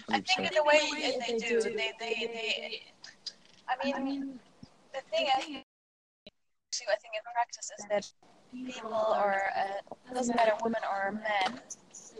I 0.09 0.21
think 0.21 0.51
in 0.51 0.57
a 0.57 0.63
way 0.63 0.79
they 1.27 1.37
do. 1.37 1.61
They, 1.61 1.91
they, 1.99 2.15
they. 2.33 2.83
I 3.67 3.99
mean, 4.01 4.39
the 4.93 5.01
thing 5.11 5.27
is, 5.39 5.63
too, 6.71 6.85
I 6.91 6.95
think 6.95 7.13
in 7.15 7.21
practice 7.33 7.71
is 7.77 7.85
that 7.89 8.11
people, 8.53 8.93
or 8.93 9.41
uh, 9.57 10.09
it 10.09 10.13
doesn't 10.13 10.35
matter 10.35 10.53
women 10.63 10.81
or 10.91 11.11
men, 11.11 11.59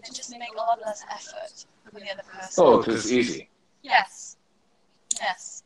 they 0.04 0.10
just 0.14 0.30
make 0.32 0.42
a 0.54 0.58
lot 0.58 0.80
less 0.86 1.04
effort 1.12 1.66
for 1.92 2.00
the 2.00 2.12
other 2.12 2.24
person. 2.32 2.64
Oh, 2.64 2.78
because 2.78 3.06
it's 3.06 3.12
easy. 3.12 3.50
Yes. 3.82 4.38
Yes. 5.22 5.64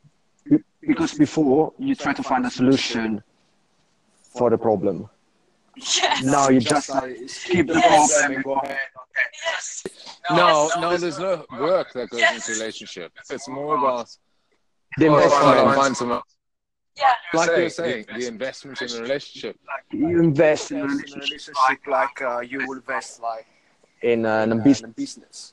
Because 0.80 1.14
before 1.14 1.72
you 1.78 1.94
try 1.94 2.12
to 2.12 2.22
find 2.22 2.44
a 2.46 2.50
solution 2.50 3.22
for 4.20 4.50
the 4.50 4.58
problem. 4.58 5.08
Yes. 5.76 6.22
Now 6.22 6.48
you 6.50 6.60
just 6.60 6.90
like 6.90 7.28
skip 7.28 7.66
the 7.66 7.80
problem 7.80 8.32
and 8.32 8.44
go 8.44 8.54
ahead. 8.54 8.78
Yes. 9.46 9.84
No, 10.30 10.68
Yes. 10.68 10.76
no, 10.80 10.96
there's 10.96 11.18
no 11.18 11.44
work 11.58 11.92
that 11.92 12.08
goes 12.10 12.20
Yes. 12.20 12.48
into 12.48 12.58
relationship. 12.60 13.12
It's 13.30 13.48
more 13.48 13.76
about 13.76 14.08
The 14.96 15.06
find, 15.08 15.22
investment, 15.22 15.74
find 15.76 15.96
someone. 15.96 16.22
Yeah. 16.96 17.12
Like 17.34 17.50
you're 17.56 17.68
saying, 17.68 18.06
the 18.16 18.26
investment 18.26 18.80
in 18.80 18.90
a 18.96 19.00
relationship. 19.02 19.58
you 19.90 20.20
invest 20.20 20.70
in 20.70 20.78
a 20.78 20.82
Invest 20.84 21.08
in 21.08 21.12
a 21.12 21.14
relationship 21.16 21.54
relationship 21.54 21.86
like 21.86 22.22
uh, 22.22 22.40
you 22.40 22.58
will 22.66 22.76
invest 22.76 23.20
like 23.20 23.46
in 24.02 24.24
uh, 24.24 24.42
in 24.44 24.52
a 24.52 24.56
a 24.56 24.58
business. 24.58 24.92
business. 24.94 25.52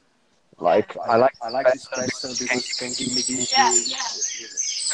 Like 0.59 0.95
I 0.97 1.15
like 1.15 1.33
I 1.41 1.49
like 1.49 1.71
this 1.73 1.87
person 1.87 2.29
because 2.39 2.65
he 2.67 2.73
can 2.85 2.89
give 2.99 3.07
me 3.09 3.21
this. 3.21 3.51
Yeah, 3.51 3.71
yeah. 3.95 3.97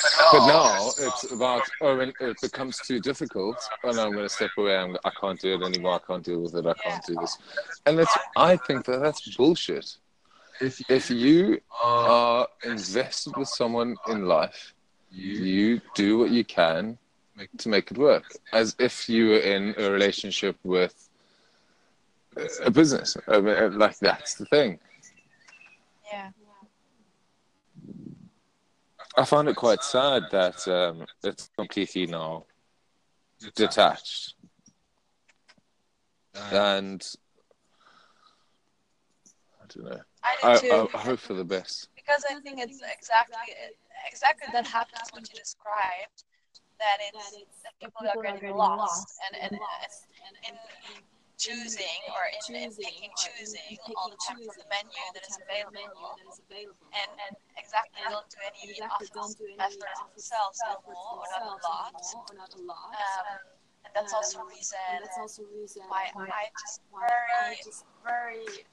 This, 0.01 0.17
But 0.31 0.47
now 0.47 0.87
it's 0.99 1.31
about 1.31 1.63
oh, 1.81 1.97
when 1.97 2.13
it 2.19 2.37
becomes 2.41 2.79
too 2.79 2.99
difficult. 2.99 3.57
Oh 3.83 3.91
no, 3.91 4.05
I'm 4.05 4.11
going 4.13 4.23
to 4.23 4.29
step 4.29 4.51
away. 4.57 4.77
I'm, 4.77 4.97
I 5.03 5.11
can't 5.19 5.39
do 5.39 5.55
it 5.55 5.65
anymore. 5.65 5.95
I 5.95 5.99
can't 6.07 6.23
deal 6.23 6.41
with 6.41 6.55
it. 6.55 6.65
I 6.65 6.73
can't 6.73 7.03
do 7.05 7.15
this. 7.15 7.37
And 7.85 7.97
that's 7.99 8.17
I 8.35 8.57
think 8.57 8.85
that 8.85 8.99
that's 8.99 9.35
bullshit. 9.35 9.97
If 10.59 10.81
If 10.89 11.09
you 11.09 11.59
are 11.83 12.09
are 12.09 12.47
invested 12.63 13.35
with 13.37 13.47
someone 13.47 13.95
in 14.07 14.25
life, 14.25 14.73
you 15.11 15.81
do 15.95 16.19
what 16.19 16.31
you 16.31 16.43
can 16.43 16.97
to 17.57 17.69
make 17.69 17.91
it 17.91 17.97
work, 17.97 18.25
as 18.53 18.75
if 18.79 19.07
you 19.07 19.29
were 19.29 19.39
in 19.39 19.75
a 19.77 19.89
relationship 19.91 20.57
with 20.63 21.09
a 22.63 22.71
business. 22.71 23.17
I 23.27 23.39
mean, 23.39 23.77
like 23.77 23.97
that's 23.99 24.35
the 24.35 24.45
thing. 24.45 24.79
Yeah. 26.11 26.29
I 29.17 29.25
find 29.25 29.49
it 29.49 29.55
quite 29.55 29.83
sad 29.83 30.23
that 30.31 30.67
um, 30.67 31.05
it's 31.23 31.49
completely 31.57 32.05
now 32.05 32.45
detached, 33.55 34.35
and 36.51 37.03
I 39.59 39.65
don't 39.67 39.85
know. 39.85 39.99
I 40.23 40.35
I, 40.43 40.59
do 40.59 40.69
too. 40.69 40.89
I 40.93 40.97
hope 40.99 41.19
for 41.19 41.33
the 41.33 41.43
best. 41.43 41.89
because 41.95 42.23
I 42.29 42.39
think 42.41 42.59
it's 42.59 42.79
exactly 42.95 43.35
exactly 44.07 44.47
that 44.53 44.67
happens 44.67 45.09
what 45.11 45.27
you 45.29 45.35
described. 45.35 46.23
That 46.79 46.97
it's 47.01 47.31
that 47.63 47.73
people 47.81 48.07
are 48.07 48.21
getting 48.21 48.55
lost 48.55 49.19
and 49.25 49.41
and, 49.41 49.53
and 49.53 50.35
in 50.47 50.55
choosing 51.37 52.01
or 52.11 52.23
in, 52.49 52.55
in 52.55 52.73
picking 52.73 53.13
choosing 53.13 53.77
all 53.95 54.09
the 54.09 54.17
time 54.25 54.41
from 54.41 54.57
the 54.57 54.67
menu 54.73 55.01
that 55.13 55.23
is 55.23 55.37
available. 55.37 56.17
And 56.17 57.09
and 57.29 57.33
exactly 57.57 58.01
don't 58.09 58.29
do 58.29 58.41
any 58.41 58.73
effort 58.81 59.13
effort 59.61 59.93
on 60.01 60.09
themselves 60.11 60.59
anymore 60.65 61.21
or 61.21 61.29
not 62.33 62.51
a 62.53 62.61
lot. 62.65 62.89
Um, 62.93 63.39
and 63.85 63.91
that's 63.93 64.13
also 64.13 64.41
a 64.41 64.47
reason 64.47 65.83
why 65.87 66.09
I 66.15 66.49
just 66.59 66.81
very 66.91 67.57
just 67.63 67.85
very 68.03 68.65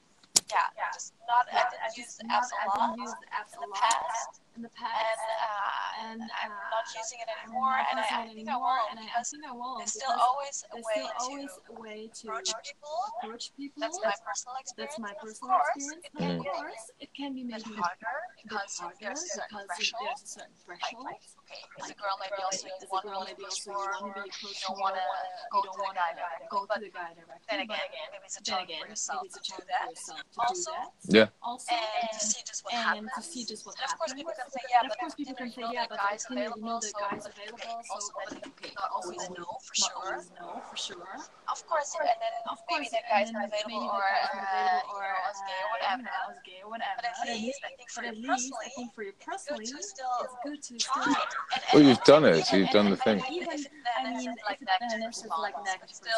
yeah 0.76 0.88
just 0.94 1.12
not 1.26 1.44
I 1.50 1.66
didn't 1.70 1.96
use 1.98 2.14
apps 2.30 2.50
a 2.54 2.70
lot 2.70 2.94
in 2.94 3.02
the 3.02 3.74
past 3.74 4.40
in 4.54 4.62
the 4.62 4.70
and 4.70 4.78
past. 4.78 5.18
uh, 5.42 6.04
And, 6.06 6.22
I'm 6.22 6.52
uh, 6.54 6.74
not 6.78 6.86
using 6.94 7.18
it 7.18 7.28
anymore 7.42 7.74
and 7.90 7.98
I, 7.98 8.06
I 8.22 8.30
think 8.30 8.46
I 8.48 8.56
won't 8.56 8.86
and 8.94 8.98
I, 9.02 9.06
I 9.18 9.22
think 9.26 9.42
I 9.42 9.50
won't 9.50 9.78
there's 9.82 9.98
still 9.98 10.14
always 10.14 10.62
a 10.70 10.76
way 10.78 10.94
still 10.94 11.10
to 11.10 11.74
a 11.74 11.80
way 11.80 12.00
to 12.06 12.24
approach 12.30 12.50
people 12.62 12.96
approach 13.18 13.44
people. 13.58 13.82
that's 13.82 13.98
my 13.98 14.14
personal 14.22 14.54
experience 14.62 14.94
That's 14.94 14.98
my 15.02 15.10
and 15.10 15.18
of 15.26 15.40
course 15.42 15.74
experience. 15.74 16.06
it 16.06 16.12
And 16.14 16.22
can 16.22 16.30
of 16.38 16.42
be 16.44 16.48
course, 16.54 16.84
it 17.02 17.10
can 17.18 17.30
be 17.34 17.42
making 17.44 17.74
harder 17.74 18.16
because 18.38 18.70
there's 19.02 19.22
a 19.26 19.30
certain 19.42 19.58
threshold 19.66 20.06
there's 20.06 20.22
a 20.22 20.30
certain 20.38 20.54
like, 20.70 20.94
like 21.02 21.22
okay 21.44 21.60
as 21.84 21.90
a 21.92 21.96
girl 22.00 22.16
maybe 22.20 22.40
also 22.40 22.64
you 22.66 22.72
As 22.74 22.82
a 22.84 22.88
want 22.88 23.04
to 23.04 23.12
be 23.12 23.20
maybe 23.28 23.44
approached 23.44 23.68
also 23.68 23.68
you 23.68 23.76
more 23.76 23.92
want 24.00 24.16
to 24.16 24.22
be 24.24 24.24
you 24.24 24.32
approached 24.32 24.64
don't 24.64 24.78
more. 24.80 24.88
want 24.88 24.96
to 24.96 25.04
You 25.04 25.52
go 25.52 25.60
don't 25.60 25.74
to 25.74 25.78
the 25.78 25.84
want 25.84 25.96
guy 26.00 26.10
to 26.10 26.16
directly 26.16 26.48
go 26.48 26.60
to 26.64 26.76
the 26.80 26.90
guy 26.90 27.10
directly. 27.14 27.44
then 27.50 27.60
again 27.68 27.86
maybe 28.12 28.24
it's 28.24 28.38
a 28.40 28.44
challenge 28.44 28.72
for 28.80 28.88
yourself 28.88 29.22
to 29.28 29.40
do 29.44 29.56
that 29.68 29.84
for 29.84 29.92
yourself 29.92 30.24
to 30.24 30.40
also. 30.40 30.72
Yeah. 31.12 31.28
Also, 31.44 31.74
and 31.76 32.08
to 32.16 32.20
see 32.24 32.42
just 32.48 32.64
what 32.64 32.72
and 32.74 32.84
happens 32.84 33.12
to 33.14 33.22
see 33.22 33.44
just 33.44 33.62
what 33.68 33.76
and 33.76 33.84
of 33.84 33.92
course 34.00 34.12
people 34.16 34.32
can 34.34 34.48
say 34.48 34.62
yeah 34.72 34.80
but 34.82 34.92
of 34.92 34.98
course, 34.98 35.14
people 35.14 35.34
can 35.36 35.50
say, 35.52 35.64
yeah, 35.68 35.84
that 35.84 35.92
but 35.92 35.98
guy's 36.00 36.24
you 36.24 36.34
available 36.34 36.64
know 36.64 36.78
the 36.80 36.88
so 36.88 36.98
guy's 37.04 37.26
available, 37.28 37.76
so 37.84 37.92
also 37.94 38.10
but 38.16 38.28
but 38.34 38.48
okay, 38.56 38.72
not 38.74 38.88
always 38.96 39.22
but 39.28 39.38
no 39.38 39.48
for 39.60 39.74
sure 39.76 40.16
no 40.40 40.48
for 40.70 40.76
sure. 40.80 41.12
of 41.52 41.58
course 41.68 41.90
and 42.00 42.08
then 42.08 42.34
Of 42.48 42.58
maybe 42.70 42.88
course, 42.88 42.90
that 42.96 43.04
guy's 43.10 43.30
not 43.32 43.44
available 43.44 43.84
or 43.92 44.00
that 44.00 44.32
guy's 44.32 44.34
not 44.34 44.48
available 44.48 44.88
uh, 44.88 44.94
or 44.94 45.04
you 45.04 45.12
know, 45.12 45.44
gay 45.44 45.60
or 45.60 45.68
uh, 45.68 45.72
whatever 45.74 46.00
you 46.00 46.08
know, 46.08 46.42
gay 46.44 46.60
or 46.64 46.68
whatever. 46.70 46.98
but 47.00 47.28
at 47.28 47.36
least 47.36 47.60
I 47.64 47.72
think 47.76 47.88
for 47.90 48.02
you 48.02 48.08
at 48.08 48.16
I 48.16 48.26
personally 48.26 48.70
think 48.76 48.88
for 48.94 49.02
you 49.04 49.12
it's 49.12 49.18
good 49.20 49.26
personally, 49.30 49.66
to 49.66 49.82
still 49.82 50.16
it's 50.24 50.36
good 50.44 50.60
to 50.62 50.72
try 50.78 51.02
still 51.02 51.12
it 51.12 51.18
and, 51.18 51.32
and, 51.34 51.43
Well, 51.72 51.82
you've 51.82 52.02
done 52.04 52.24
it. 52.24 52.50
You've 52.52 52.70
done 52.70 52.90
the 52.90 52.96
thing. 52.96 53.22
even 53.30 53.48
I 53.96 54.10
mean, 54.10 54.34
like 54.46 54.60
negative 54.60 54.88
then 54.90 55.02
it's 55.02 55.22
just 55.22 55.38
like 55.38 55.54
negative 55.64 55.94
still 55.94 56.10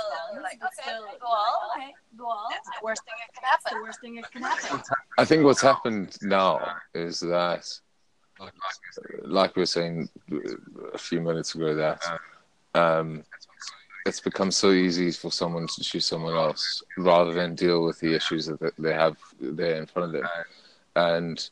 like 0.43 0.59
okay 0.61 0.69
still, 0.83 1.03
well 1.23 1.71
okay, 1.77 1.95
well, 2.19 2.47
that's 2.51 2.69
the 2.69 2.85
worst 2.85 3.03
thing 3.05 3.15
that 3.21 3.33
can 3.35 3.43
that's 3.51 3.65
the 3.73 3.83
worst 3.83 4.01
thing 4.01 4.17
that 4.17 4.31
can 4.33 4.43
happen. 4.43 4.83
I 5.19 5.25
think 5.25 5.45
what's 5.45 5.61
happened 5.61 6.17
now 6.23 6.77
is 6.95 7.21
that, 7.21 7.67
like 9.25 9.57
we 9.57 9.63
were 9.63 9.67
saying 9.67 10.09
a 10.93 10.99
few 10.99 11.21
minutes 11.21 11.55
ago, 11.55 11.75
that 11.75 12.03
um, 12.75 13.23
it's 14.05 14.21
become 14.21 14.51
so 14.51 14.73
easy 14.73 15.11
for 15.11 15.31
someone 15.31 15.67
to 15.67 15.83
choose 15.83 16.07
someone 16.07 16.35
else 16.35 16.83
rather 16.99 17.33
than 17.33 17.55
deal 17.55 17.85
with 17.85 17.99
the 18.01 18.15
issues 18.15 18.47
that 18.47 18.73
they 18.79 18.95
have 18.95 19.17
there 19.41 19.77
in 19.77 19.87
front 19.87 20.07
of 20.07 20.13
them, 20.13 20.31
and 20.97 21.51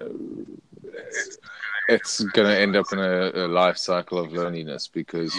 uh, 0.00 0.06
it's 1.88 2.20
going 2.20 2.48
to 2.48 2.58
end 2.58 2.76
up 2.76 2.86
in 2.92 2.98
a, 2.98 3.30
a 3.34 3.48
life 3.48 3.76
cycle 3.76 4.18
of 4.18 4.32
loneliness 4.32 4.88
because 4.88 5.34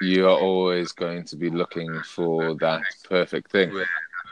you 0.00 0.26
are 0.26 0.36
always 0.36 0.92
going 0.92 1.24
to 1.24 1.36
be 1.36 1.50
looking 1.50 2.02
for 2.02 2.54
that 2.56 2.82
perfect 3.08 3.50
thing. 3.50 3.72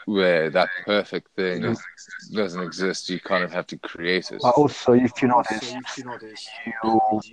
Where 0.05 0.50
that 0.50 0.68
perfect 0.84 1.28
thing 1.36 1.76
doesn't 2.34 2.61
exist, 2.61 3.09
you 3.09 3.20
kind 3.20 3.44
of 3.44 3.53
have 3.53 3.68
to 3.68 3.78
create 3.78 4.32
it. 4.32 4.40
But 4.42 4.55
also, 4.57 4.94
if 4.94 5.22
you 5.22 5.28
notice, 5.28 5.72
you 5.72 5.80
notice, 6.05 6.48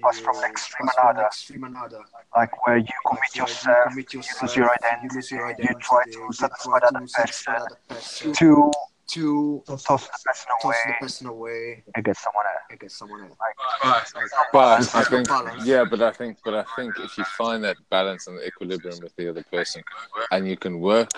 pass 0.03 0.19
from 0.19 0.43
extreme 0.43 0.89
another, 0.95 1.25
extreme 1.25 1.63
another. 1.63 2.01
like 2.35 2.67
where 2.67 2.77
you 2.77 2.87
commit 3.07 3.35
yourself, 3.35 3.77
you 3.85 3.89
commit 3.89 4.13
you 4.13 4.19
yourself, 4.19 4.41
lose 4.43 4.55
your 4.55 4.71
identity, 4.71 5.35
you 5.63 5.73
try 5.79 6.03
to 6.11 6.31
satisfy 6.31 6.77
try 6.77 6.89
that 6.91 6.99
to 6.99 7.07
satisfy 7.07 7.53
person, 7.53 7.67
that 7.69 7.87
person, 7.95 8.33
to 8.33 8.71
to 9.09 9.63
toss 9.67 9.83
the 9.85 10.11
person 10.25 10.51
toss 10.61 10.61
the 10.61 10.69
away 10.69 10.97
person 10.99 11.27
away 11.27 11.83
and 11.95 12.05
get 12.05 12.17
someone 12.17 12.45
else. 12.45 12.63
and 12.69 12.79
get 12.79 12.91
someone 12.91 13.21
else. 13.23 13.37
But 14.53 14.59
I 14.59 14.79
There's 14.79 14.93
no 14.93 15.03
think, 15.03 15.27
balance. 15.27 15.65
yeah, 15.65 15.83
but 15.89 16.01
I 16.01 16.11
think, 16.11 16.37
but 16.43 16.53
I 16.53 16.63
think 16.75 16.93
if 16.99 17.17
you 17.17 17.23
find 17.23 17.63
that 17.63 17.77
balance 17.89 18.27
and 18.27 18.39
equilibrium 18.41 18.99
with 19.01 19.15
the 19.15 19.29
other 19.29 19.43
person, 19.51 19.83
and 20.31 20.47
you 20.47 20.57
can 20.57 20.79
work 20.79 21.09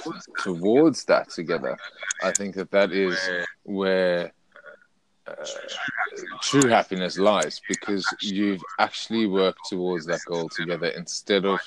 towards 0.43 1.05
that 1.05 1.29
together, 1.29 1.77
I 2.23 2.31
think 2.31 2.55
that 2.55 2.71
that 2.71 2.91
is 2.91 3.17
where 3.63 4.31
uh, 5.27 5.33
true 6.41 6.67
happiness 6.67 7.17
lies 7.17 7.61
because 7.67 8.05
you've 8.21 8.63
actually 8.79 9.25
worked 9.27 9.69
towards 9.69 10.05
that 10.07 10.21
goal 10.25 10.49
together 10.49 10.87
instead 10.87 11.45
of 11.45 11.59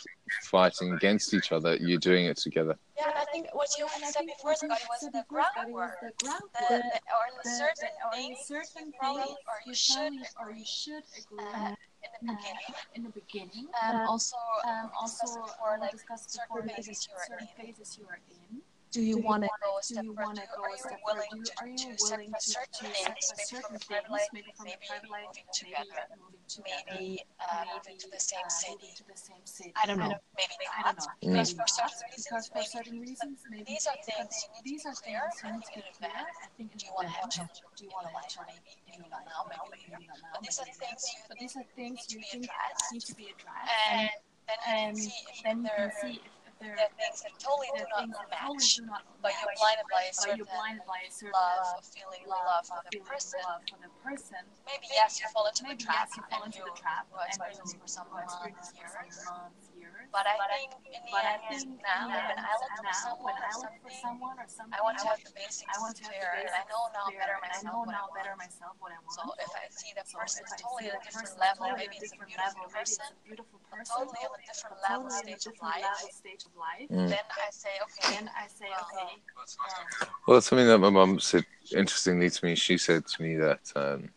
fighting 0.43 0.93
against 0.93 1.33
each 1.35 1.53
other. 1.53 1.77
You're 1.77 1.99
doing 1.99 2.27
it 2.27 2.37
together. 2.37 2.77
yeah 2.97 3.05
and 3.07 3.15
I 3.17 3.25
think 3.33 3.47
what 3.53 3.69
you 3.79 3.87
said 4.11 4.27
before 4.27 4.51
what 4.51 4.59
Scotty 4.59 4.85
was 4.91 5.01
the 5.01 5.11
before, 5.11 5.43
Scotty, 5.43 5.73
groundwork 5.73 5.97
the 6.01 6.13
the, 6.19 6.69
the 6.69 7.01
or 7.17 7.25
the 7.37 7.43
The- 7.45 7.51
certain 7.51 7.95
the- 8.01 8.07
or 8.07 8.13
things 8.13 8.39
certain 8.47 8.87
you 8.89 8.93
probably 8.99 9.23
or 9.51 9.57
you 9.65 9.71
you 9.71 9.75
should 9.75 10.13
or 10.41 10.51
you 10.53 10.65
should 10.65 11.05
agree 11.21 11.45
uh, 11.45 11.75
in 12.05 12.11
the 12.13 12.33
uh, 12.33 12.37
beginning 12.37 12.75
in 12.97 13.03
the 13.05 13.11
beginning. 13.21 13.67
um, 13.83 14.01
also 14.07 14.37
um, 14.67 14.91
we 14.91 14.97
also 15.01 15.27
discussed 15.27 15.39
it 15.39 15.51
before 15.57 15.73
we 15.75 15.81
like 15.81 15.91
discussed 15.93 16.31
certain 16.31 16.49
before 16.49 16.63
phases 16.77 17.09
you 17.09 17.15
are 17.17 17.27
certain 17.31 17.49
in 17.49 17.65
phases 17.65 17.89
you 17.99 18.05
are 18.11 18.21
in. 18.31 18.63
Do 18.95 19.03
you 19.03 19.17
you 19.19 19.23
want 19.27 19.43
to 19.43 19.51
go 19.63 19.71
a 19.79 19.83
step 19.83 20.05
further 20.07 20.25
wanna 20.25 20.43
do, 20.47 20.55
go 20.57 20.63
are 20.63 20.71
you 20.71 20.79
step 20.79 21.01
willing 21.05 21.31
further? 21.31 21.45
to, 21.45 21.53
Are 21.61 21.69
you 21.69 21.77
to 21.77 22.05
willing 22.05 22.33
to- 22.33 22.41
certain 22.41 22.91
things 22.95 23.27
maybe 23.35 23.45
from 23.45 23.45
certain 23.45 23.79
private 23.87 24.07
things, 24.07 24.11
life 24.15 24.31
maybe 24.33 24.53
from 24.57 24.67
the 24.67 24.71
maybe 24.71 24.87
private 24.89 25.11
life, 25.11 25.29
moving 25.35 25.49
together 25.53 26.03
maybe 26.63 27.23
uh, 27.43 27.65
moving 27.75 27.99
to 27.99 28.09
the 28.11 28.21
same 28.21 28.47
uh, 28.47 28.49
city? 28.49 28.91
to 28.95 29.05
the 29.11 29.19
same 29.19 29.45
city. 29.45 29.73
I 29.75 29.87
don't 29.87 29.99
know. 29.99 30.15
Maybe 30.39 30.55
not. 30.87 30.97
because 31.21 31.51
for 31.59 31.67
certain 31.67 32.07
reasons 32.15 32.47
for 32.47 32.55
maybe 32.55 32.67
certain 32.71 32.99
reasons, 33.01 33.39
maybe 33.51 33.65
these 33.67 33.87
are 33.91 33.99
things 34.07 34.33
you 34.47 34.49
need 34.55 34.65
these 34.65 34.83
to 34.87 34.93
clear 35.03 35.23
things 35.43 35.65
you 35.75 35.83
need 35.83 35.91
to 35.91 36.05
advance. 36.07 36.37
I 36.45 36.49
think 36.57 36.69
in 36.73 36.79
do 36.79 36.87
you 36.87 36.93
want 36.95 37.09
to 37.11 37.15
have 37.19 37.31
children 37.35 37.71
Do 37.77 37.83
you 37.85 37.91
want 37.95 38.07
to 38.07 38.13
have 38.15 38.29
children? 38.31 38.57
maybe 38.89 39.07
not 39.11 39.25
now, 39.27 39.43
maybe 39.51 39.91
later? 39.91 39.99
but 40.33 40.41
these 40.43 40.59
are 40.63 40.71
things 40.79 41.03
you 41.11 41.19
But 41.29 41.39
think 41.39 41.41
these 41.43 41.57
are 41.59 41.69
things 41.75 41.99
need 42.07 42.23
to 42.31 42.39
be 42.39 42.47
addressed 42.47 42.93
need 42.95 43.05
to 43.11 43.15
be 43.19 43.27
addressed, 43.35 43.75
and 43.91 44.11
then 44.67 44.95
you 44.97 45.11
can 45.43 45.59
see 46.01 46.21
if 46.23 46.34
there 46.65 46.89
can 46.89 46.89
see 46.89 46.89
if 46.89 46.89
there 46.89 46.89
there 46.89 46.89
are 46.89 46.97
things 46.97 47.19
that 47.23 47.35
totally 47.37 47.71
do 47.77 47.85
not 47.85 48.09
totally 48.09 48.31
match 48.33 48.77
do 48.77 48.83
not 48.89 49.03
but 49.21 49.33
you're 49.37 49.57
blinded 49.61 49.87
by 49.93 50.03
a 50.09 50.15
certain 50.15 50.47
blinded 50.49 50.85
by 50.89 51.01
a 51.05 51.11
certain 51.12 51.33
love 51.37 51.77
of 51.77 51.85
feeling 51.85 52.25
love, 52.25 52.45
love 52.49 52.65
for 52.65 52.81
the 52.89 52.99
person 53.05 53.41
love 53.45 53.62
for 53.69 53.79
the 53.83 53.91
person. 54.01 54.43
maybe 54.65 54.87
yes 54.93 55.21
you 55.21 55.27
fall 55.31 55.47
into 55.47 55.65
the 55.69 55.77
trap 55.77 56.09
yes, 56.09 56.17
you 56.17 56.23
fall 56.31 56.45
into 56.45 56.62
the 56.65 56.75
trap 56.77 57.05
and 57.12 57.21
experience 57.29 57.73
you 57.75 57.81
for 57.81 57.91
some 57.91 58.09
months 58.09 58.35
years 58.45 58.95
months. 59.29 59.74
But 60.15 60.31
I 60.31 60.39
think 60.47 60.71
in 60.95 61.03
the 61.03 61.17
end, 61.19 61.43
think 61.51 61.83
now 61.83 62.07
when 62.07 62.39
I 62.39 62.55
look 62.62 62.71
for 62.79 62.95
someone 62.95 63.35
or 63.35 63.51
I 63.51 63.51
something, 63.51 63.99
someone 63.99 64.39
or 64.39 64.47
something, 64.47 64.71
I 64.71 64.81
want 64.87 64.97
to 65.03 65.07
have 65.11 65.19
the 65.27 65.35
basics 65.35 65.67
I 65.67 65.77
want 65.83 65.99
to 65.99 66.03
have 66.07 66.15
clear, 66.15 66.31
and 66.39 66.55
I 66.55 66.62
know 66.71 66.83
now 66.95 67.07
better 67.19 67.35
I 67.35 67.43
myself 67.43 67.67
know 67.67 67.83
what 67.83 67.91
I 67.91 67.99
now 67.99 68.07
better 68.15 68.35
want. 68.39 68.47
myself 68.47 68.75
what 68.79 68.93
I 68.95 69.01
want. 69.03 69.19
So 69.19 69.23
if 69.43 69.51
I 69.59 69.65
see 69.75 69.91
the 69.99 70.07
person 70.07 70.47
if 70.47 70.55
I 70.55 70.59
totally 70.62 70.87
at 70.95 70.95
a 70.95 71.03
different 71.03 71.35
level, 71.35 71.67
maybe 71.75 71.99
a 71.99 72.07
it's 72.07 72.15
a 72.15 72.23
different 72.23 72.31
beautiful 72.31 72.62
level, 72.62 72.79
person, 72.79 73.05
a 73.11 73.27
beautiful 73.27 73.59
totally 73.75 74.23
on 74.23 74.39
a 74.39 74.47
different 74.47 74.79
level, 74.87 75.11
totally 75.11 75.35
on 75.35 75.35
a 75.35 75.35
stage 75.35 75.47
of 75.51 75.57
life, 75.59 75.83
level, 75.83 76.11
stage 76.15 76.45
of 76.47 76.55
life, 76.55 76.89
Mm. 76.95 77.09
then 77.11 77.27
I 77.35 77.49
say, 77.51 77.75
okay, 77.83 78.07
then 78.15 78.27
I 78.39 78.47
say, 78.47 78.71
well, 78.71 78.87
okay, 78.87 79.19
well, 79.35 80.15
Well, 80.31 80.37
it's 80.39 80.47
something 80.47 80.69
that 80.71 80.79
my 80.79 80.91
mom 80.95 81.19
said 81.19 81.45
interestingly 81.75 82.31
to 82.31 82.41
me. 82.47 82.55
She 82.55 82.79
said 82.79 83.03
to 83.07 83.17
me 83.23 83.35
that 83.37 83.65
um, 83.75 84.15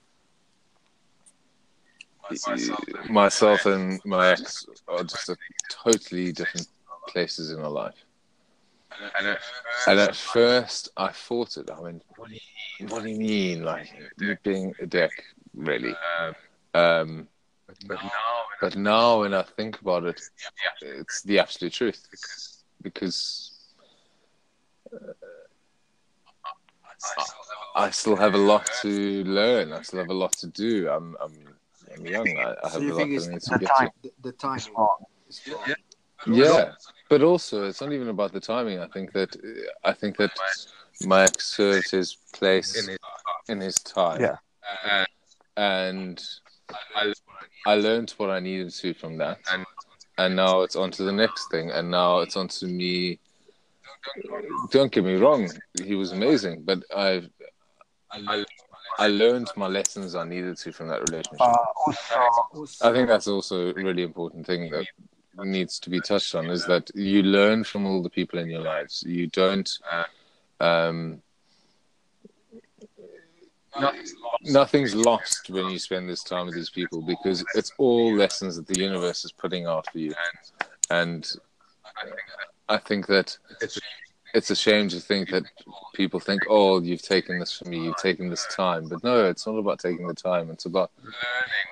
myself 3.10 3.66
and 3.66 4.00
my 4.06 4.32
ex 4.32 4.66
are 4.88 5.04
just 5.04 5.30
at 5.30 5.38
totally 5.70 6.32
different 6.32 6.68
places 7.08 7.52
in 7.52 7.60
our 7.60 7.70
life. 7.70 8.06
And 9.88 10.00
at 10.00 10.16
first, 10.16 10.90
I 10.98 11.10
thought 11.10 11.58
it. 11.58 11.70
I 11.70 11.80
mean, 11.82 12.02
what 12.16 12.30
do 12.30 12.36
you, 12.36 12.88
what 12.88 13.04
do 13.04 13.10
you 13.10 13.18
mean? 13.18 13.64
Like, 13.64 13.94
you 14.20 14.38
being 14.44 14.74
a 14.82 14.86
dick, 14.86 15.12
really? 15.54 15.96
Um, 16.74 17.28
but 18.60 18.76
now, 18.76 19.22
when 19.22 19.34
I 19.34 19.44
think 19.44 19.82
about 19.82 20.06
it, 20.06 20.22
it's 20.82 21.22
the 21.24 21.40
absolute 21.40 21.74
truth. 21.74 22.08
Because 22.82 23.52
I 27.76 27.92
still 27.92 28.16
have 28.16 28.34
a 28.34 28.40
lot 28.40 28.70
to 28.82 29.24
learn. 29.24 29.74
I 29.74 29.82
still 29.84 30.00
have 30.00 30.10
a 30.10 30.14
lot 30.14 30.34
to 30.34 30.48
do. 30.48 30.90
I'm, 30.90 31.16
I'm, 31.22 31.34
I'm 31.98 32.06
young. 32.06 32.38
I, 32.38 32.56
I 32.64 32.70
So 32.70 32.74
have 32.80 32.84
you 32.84 32.94
a 32.94 32.98
think 32.98 33.10
that 33.12 33.16
it's 33.16 33.28
I 33.28 33.32
need 33.32 33.42
to 33.42 33.58
the 33.60 33.66
time? 33.66 33.88
to. 33.88 33.94
The, 34.04 34.12
the 34.24 34.32
timing. 34.34 34.58
Is 34.60 35.42
wrong. 35.48 35.76
Yeah, 36.28 36.72
but 37.10 37.22
also 37.22 37.66
it's 37.66 37.82
not 37.82 37.92
even 37.94 38.10
about 38.10 38.32
the 38.34 38.40
timing. 38.40 38.80
I 38.80 38.88
think 38.88 39.12
that 39.14 39.36
I 39.84 39.94
think 39.94 40.18
that 40.18 40.32
Mike 41.06 41.40
served 41.40 41.92
his 41.92 42.18
place 42.34 42.88
in 43.48 43.62
his 43.62 43.76
time. 43.76 44.22
Yeah. 44.22 45.06
and 45.56 46.24
I 47.66 47.76
learned 47.76 48.12
what 48.18 48.30
I 48.30 48.40
needed 48.40 48.72
to 48.74 48.94
from 48.94 49.18
that, 49.18 49.40
and 50.18 50.36
now 50.36 50.62
it's 50.62 50.76
on 50.76 50.92
to 50.92 51.04
the 51.04 51.12
next 51.12 51.50
thing, 51.52 51.72
and 51.72 51.90
now 51.92 52.20
it's 52.20 52.36
on 52.36 52.48
to 52.48 52.66
me. 52.66 53.20
Don't 54.72 54.92
get 54.92 55.04
me 55.04 55.16
wrong, 55.16 55.50
he 55.84 55.96
was 55.96 56.12
amazing, 56.14 56.64
but 56.64 56.80
I 56.96 57.28
I 59.00 59.08
learned 59.08 59.48
my 59.56 59.68
lessons 59.68 60.16
I 60.16 60.24
needed 60.24 60.58
to 60.58 60.72
from 60.72 60.88
that 60.88 61.02
relationship. 61.10 61.42
Also, 62.56 62.90
I 62.90 62.94
think 62.94 63.08
that's 63.08 63.28
also 63.28 63.70
a 63.70 63.74
really 63.74 64.04
important 64.04 64.46
thing 64.46 64.70
that 64.72 64.86
needs 65.46 65.80
to 65.80 65.90
be 65.90 66.02
touched 66.02 66.34
on 66.36 66.48
is 66.48 66.66
that 66.66 66.90
you 66.96 67.24
learn 67.24 67.64
from 67.64 67.86
all 67.86 68.02
the 68.02 68.10
people 68.10 68.40
in 68.40 68.50
your 68.50 68.62
lives. 68.62 69.04
You 69.06 69.28
don't. 69.28 69.70
Um, 70.60 71.22
nothing's 74.42 74.96
lost 74.96 75.50
when 75.50 75.70
you 75.70 75.78
spend 75.78 76.10
this 76.10 76.24
time 76.24 76.48
with 76.48 76.56
these 76.56 76.70
people 76.70 77.02
because 77.02 77.46
it's 77.54 77.72
all 77.78 78.16
lessons 78.16 78.56
that 78.56 78.68
the 78.68 78.80
universe 78.80 79.24
is 79.24 79.32
putting 79.32 79.68
out 79.68 79.92
for 79.92 80.00
you. 80.00 80.14
And 80.90 81.30
I 82.70 82.78
think 82.78 83.08
that 83.08 83.38
it's 83.62 83.80
a 84.36 84.56
shame 84.56 84.90
to 84.90 85.00
think 85.00 85.30
that 85.30 85.44
people 85.94 86.20
think, 86.20 86.44
oh, 86.50 86.82
you've 86.82 87.02
taken 87.02 87.40
this 87.40 87.58
from 87.58 87.70
me, 87.70 87.84
you've 87.84 87.98
taken 87.98 88.30
this 88.30 88.46
time. 88.56 88.88
But 88.88 89.04
no, 89.04 89.26
it's 89.26 89.46
not 89.48 89.58
about 89.58 89.80
taking 89.80 90.08
the 90.08 90.14
time. 90.14 90.50
It's 90.52 90.66
about 90.66 90.92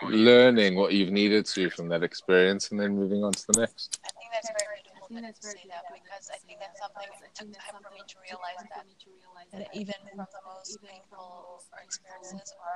learning 0.03 0.76
what 0.76 0.93
you've 0.93 1.12
needed 1.12 1.45
to 1.47 1.70
from 1.70 1.89
that 1.89 2.03
experience 2.03 2.72
and 2.72 2.80
then 2.80 2.95
moving 2.95 3.24
on 3.24 3.34
to 3.34 3.45
the 3.49 3.60
next. 3.62 3.99
I 4.03 4.10
think 4.20 4.32
that's 4.34 4.49
very 4.49 4.76
think 5.08 5.22
that 5.22 5.36
you 5.38 5.49
say 5.49 5.70
that 5.70 5.86
because 5.93 6.30
I 6.34 6.38
think 6.43 6.60
that's 6.60 6.80
something 6.80 7.08
that 7.22 7.32
took 7.36 7.49
time 7.53 7.78
for 7.82 7.93
me 7.93 8.01
to 8.01 8.16
realize 8.26 8.60
that. 8.74 8.86
For 9.51 9.57
me 9.57 9.65
to 9.65 9.71
realize 9.71 9.73
That 9.73 9.73
that 9.73 9.75
even 9.75 9.99
even 10.05 10.25
from 10.25 10.27
the 10.31 10.43
most 10.45 10.73
painful 10.81 11.17
the 11.17 11.49
most 11.51 11.67
or 11.73 11.79
experiences 11.83 12.49
or 12.57 12.73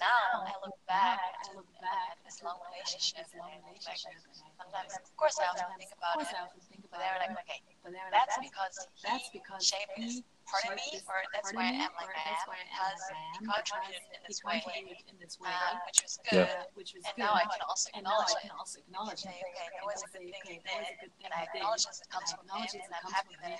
now 0.00 0.44
I 0.44 0.54
look 0.64 0.76
back 0.88 1.20
now 1.20 1.50
I 1.50 1.56
look 1.56 1.70
back 1.80 2.20
this 2.24 2.42
long 2.42 2.58
this 2.60 2.68
relationship 2.70 3.26
and 3.32 3.40
long 3.40 3.52
I 3.52 3.60
like 3.60 3.80
relationship 3.80 4.20
sometimes 4.56 4.92
of 4.96 5.12
course 5.16 5.36
I 5.40 5.46
often 5.50 5.68
think 5.78 5.92
about 5.96 6.20
it 6.20 6.28
I 6.32 6.44
often 6.44 6.62
think 6.68 6.82
but 6.90 7.00
about 7.00 7.20
then 7.20 7.32
like 7.32 7.44
okay 7.44 7.60
but 7.82 7.90
then 7.92 8.02
I'm 8.04 8.12
that's 8.12 8.36
because 8.40 8.76
that's 9.02 9.28
he 9.30 9.38
because 9.40 9.62
shaped 9.64 9.96
this 9.96 10.22
part 10.48 10.64
of 10.66 10.74
me 10.76 10.88
or 11.06 11.18
that's 11.32 11.50
why 11.54 11.66
I 11.70 11.74
am 11.84 11.92
like 11.94 12.10
or 12.10 12.14
I 12.14 12.24
that's 12.26 12.44
am 12.44 12.50
why 12.50 12.58
I 12.58 12.66
am 12.66 12.90
because 12.90 13.00
like 13.00 13.14
I 13.14 13.20
he 13.20 13.38
am 13.38 13.44
contributed 13.50 14.02
because 14.02 14.14
in 14.14 14.20
he 14.20 14.28
this 14.28 14.40
way 14.44 14.58
contributed 14.60 15.06
in 15.10 15.16
this 15.20 15.36
way 15.38 15.50
uh, 15.54 15.74
which 15.86 16.00
was 16.02 16.14
good. 16.26 16.48
Which 16.74 16.90
was 16.94 17.02
and 17.06 17.16
now 17.20 17.32
I 17.34 17.44
can 17.46 17.62
also 17.64 17.88
and 17.94 18.04
now 18.04 18.18
I 18.18 18.28
acknowledge 18.28 18.44
it 18.44 18.54
also 18.58 18.76
acknowledge 18.82 19.22
say 19.22 19.34
it 19.34 19.46
okay 19.50 19.68
there 19.72 19.86
was 19.86 20.00
a 20.02 20.10
good 20.10 20.34
thing 20.42 20.42
he 20.44 20.58
did 20.62 20.84
a 20.84 20.94
good 21.00 21.12
thing 21.16 21.26
and 21.30 21.34
I 21.34 21.46
acknowledge 21.46 21.84
this 21.86 22.02
it 22.02 22.10
comes 22.10 22.30
from 22.34 22.44
him 22.50 22.66
and 22.66 22.92
I'm 22.92 23.08
happy 23.12 23.34
that 23.38 23.46
I 23.46 23.58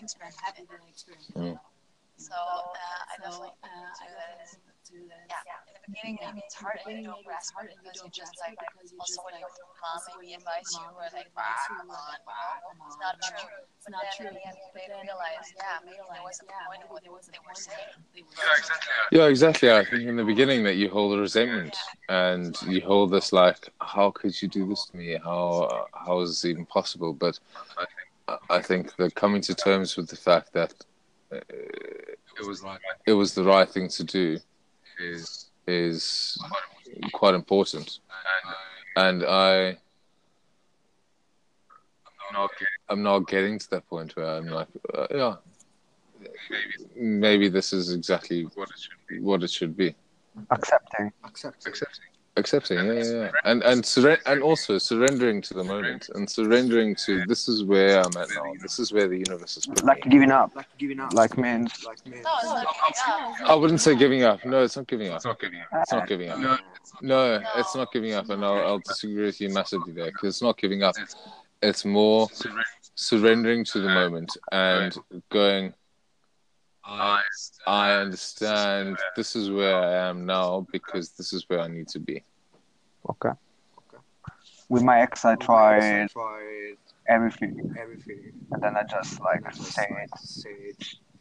him 0.58 0.66
and 0.66 0.78
I'm 0.82 0.90
experienced 0.90 1.30
it 1.38 1.69
so 2.20 2.36
uh, 2.36 3.12
I 3.12 3.14
definitely 3.16 3.56
uh, 3.64 3.68
think 3.70 4.04
I 4.04 4.06
too 4.12 4.12
definitely 4.12 4.44
that 4.44 4.76
think 4.76 4.84
too 4.84 5.02
that. 5.08 5.44
Yeah. 5.48 5.64
In 5.64 5.72
the 5.72 5.90
beginning 5.90 6.16
yeah, 6.20 6.28
maybe 6.36 6.44
it's 6.44 6.56
hard 6.60 6.76
and 6.84 6.92
you 6.92 7.00
beginning 7.00 7.16
don't 7.16 7.24
grasp 7.24 7.50
it 7.56 7.56
hard 7.56 7.68
because 7.72 7.96
you 8.04 8.10
just 8.12 8.34
grasp 8.36 8.44
like 8.44 8.58
because 8.60 8.88
you 8.92 8.98
also 9.00 9.18
when 9.24 9.34
like 9.40 9.48
your 9.56 9.70
mom 9.80 9.96
maybe 10.04 10.12
when 10.20 10.28
you 10.28 10.38
mom. 10.84 11.00
or 11.00 11.06
maybe 11.08 11.16
like 11.16 11.28
advised 11.32 11.64
ah 11.64 11.72
you 11.72 11.80
come 11.80 11.88
or 11.88 11.96
on 11.96 12.04
like 12.12 12.20
you 12.20 12.28
know 12.28 12.36
ah 12.36 12.54
come 12.60 12.80
on 12.80 12.88
it's 12.92 13.00
not 13.00 13.14
you 13.16 13.32
true. 13.40 13.60
It's 13.80 13.86
but 13.88 13.92
not 13.96 14.04
then 14.04 14.16
true. 14.20 14.28
in 14.28 14.34
the 14.36 14.44
end 14.44 14.56
you 14.60 14.68
but 14.68 14.80
later 14.80 14.94
then 15.00 15.04
realize 15.08 15.48
yeah 15.56 15.76
later 15.80 15.88
maybe 15.88 16.04
there 16.12 16.24
was 16.28 16.36
realize 16.36 16.38
a 16.40 16.46
yeah 16.50 16.68
point 16.68 16.82
in 16.84 16.88
maybe 16.90 16.92
what 16.92 17.00
there 17.00 17.14
was 17.16 17.24
they 17.32 17.40
were 17.40 17.56
saying 17.56 17.90
what 17.96 18.28
they 18.36 18.52
were 18.52 18.62
saying 18.68 18.84
Yeah, 19.16 19.26
exactly. 19.34 19.68
I 19.72 19.82
think 19.88 20.02
in 20.12 20.16
the 20.20 20.28
beginning 20.32 20.60
that 20.68 20.76
you 20.80 20.86
hold 20.90 21.10
a 21.16 21.20
resentment 21.20 21.74
and 22.08 22.52
you 22.68 22.80
hold 22.82 23.10
this 23.10 23.32
like, 23.32 23.60
how 23.80 24.10
could 24.10 24.34
you 24.40 24.48
do 24.48 24.66
this 24.70 24.86
to 24.88 24.96
me? 25.00 25.16
How 25.22 25.86
how 26.04 26.20
is 26.20 26.28
this 26.30 26.44
even 26.50 26.66
possible? 26.66 27.12
But 27.24 27.38
I- 28.28 28.38
I 28.58 28.60
think 28.62 28.94
that 28.96 29.14
coming 29.14 29.42
to 29.48 29.54
terms 29.54 29.96
with 29.96 30.08
the 30.08 30.16
fact 30.28 30.52
that 30.52 30.72
uh, 31.32 31.38
it 32.40 32.46
was 32.46 32.62
like 32.62 32.80
it 33.06 33.12
was 33.12 33.34
the 33.34 33.44
right 33.44 33.68
thing 33.68 33.88
to 33.88 34.04
do 34.04 34.38
is 34.98 35.50
is 35.66 36.38
quite 37.12 37.34
important. 37.34 38.00
And 38.96 39.24
I 39.24 39.76
I'm 42.88 43.02
not 43.02 43.28
getting 43.28 43.58
to 43.58 43.70
that 43.70 43.88
point 43.88 44.16
where 44.16 44.26
I'm 44.26 44.46
like, 44.46 44.68
uh, 44.94 45.06
yeah, 45.10 45.36
maybe 46.96 47.48
this 47.48 47.72
is 47.72 47.92
exactly 47.92 48.44
what 48.54 48.68
it 48.70 48.78
should 48.78 49.06
be. 49.08 49.20
What 49.20 49.42
it 49.42 49.50
should 49.50 49.76
be. 49.76 49.94
accepting. 50.50 51.12
accept 51.24 51.66
accepting 51.66 52.10
yeah 52.70 52.82
yeah, 52.82 53.02
yeah. 53.02 53.30
and 53.44 53.62
and 53.62 53.82
surre- 53.82 54.20
and 54.26 54.42
also 54.42 54.78
surrendering 54.78 55.40
to 55.40 55.54
the 55.54 55.64
moment 55.64 56.08
and 56.14 56.28
surrendering 56.28 56.94
to 56.94 57.24
this 57.26 57.48
is 57.48 57.64
where 57.64 58.00
i'm 58.00 58.16
at 58.16 58.28
now. 58.34 58.52
This 58.60 58.78
is 58.78 58.92
where 58.92 59.08
the 59.08 59.18
universe 59.18 59.56
is 59.56 59.66
put 59.66 59.84
Like 59.84 60.02
giving 60.08 60.30
up. 60.30 60.54
like 60.54 60.66
giving 60.78 61.00
up. 61.00 61.12
Like 61.12 61.36
means 61.38 61.84
like 61.86 62.04
me 62.06 62.20
no 62.22 62.32
it's 62.34 62.44
not 62.44 62.76
giving 62.76 63.44
up. 63.44 63.50
I 63.50 63.54
wouldn't 63.54 63.80
say 63.80 63.96
giving 63.96 64.22
up. 64.22 64.44
No 64.44 64.62
it's 64.62 64.76
not 64.76 64.86
giving 64.86 65.08
up. 65.08 65.16
It's 65.16 65.92
not 65.92 66.06
giving 66.08 66.28
up. 66.30 66.38
No 66.38 66.56
no 67.02 67.42
it's 67.56 67.74
not 67.74 67.92
giving 67.92 68.12
up 68.12 68.28
and 68.30 68.44
i'll, 68.44 68.66
I'll 68.66 68.78
disagree 68.78 69.24
with 69.24 69.40
you 69.40 69.48
massively 69.50 69.92
there 69.92 70.06
because 70.06 70.28
it's 70.34 70.42
not 70.42 70.56
giving 70.58 70.82
up. 70.82 70.94
It's 71.62 71.84
more 71.84 72.28
surrendering. 72.94 73.64
to 73.64 73.80
the 73.80 73.88
moment 73.88 74.36
and 74.52 74.96
going 75.30 75.74
I 76.84 77.22
i 77.66 77.92
understand. 77.92 78.96
This 79.16 79.36
is 79.36 79.50
where 79.50 79.76
i 79.76 80.08
am 80.08 80.26
now 80.26 80.66
because 80.72 81.10
this 81.12 81.32
is 81.32 81.44
where 81.48 81.60
i 81.60 81.68
need 81.68 81.88
to 81.88 82.00
be 82.00 82.24
okay. 83.08 83.30
With 84.68 84.82
my 84.82 85.00
ex, 85.00 85.24
I 85.24 85.32
With 85.32 85.48
my 85.48 85.76
ex, 85.76 85.84
I 85.86 86.04
tried 86.04 86.10
tried 86.10 86.76
everything, 87.08 87.74
everything 87.78 88.32
and 88.52 88.62
then 88.62 88.76
I 88.76 88.82
just 88.84 89.20
like 89.20 89.38
and 89.38 89.46
I 89.46 89.50
just 89.50 89.72
said, 89.72 89.86
like 89.90 90.08
said 90.16 90.52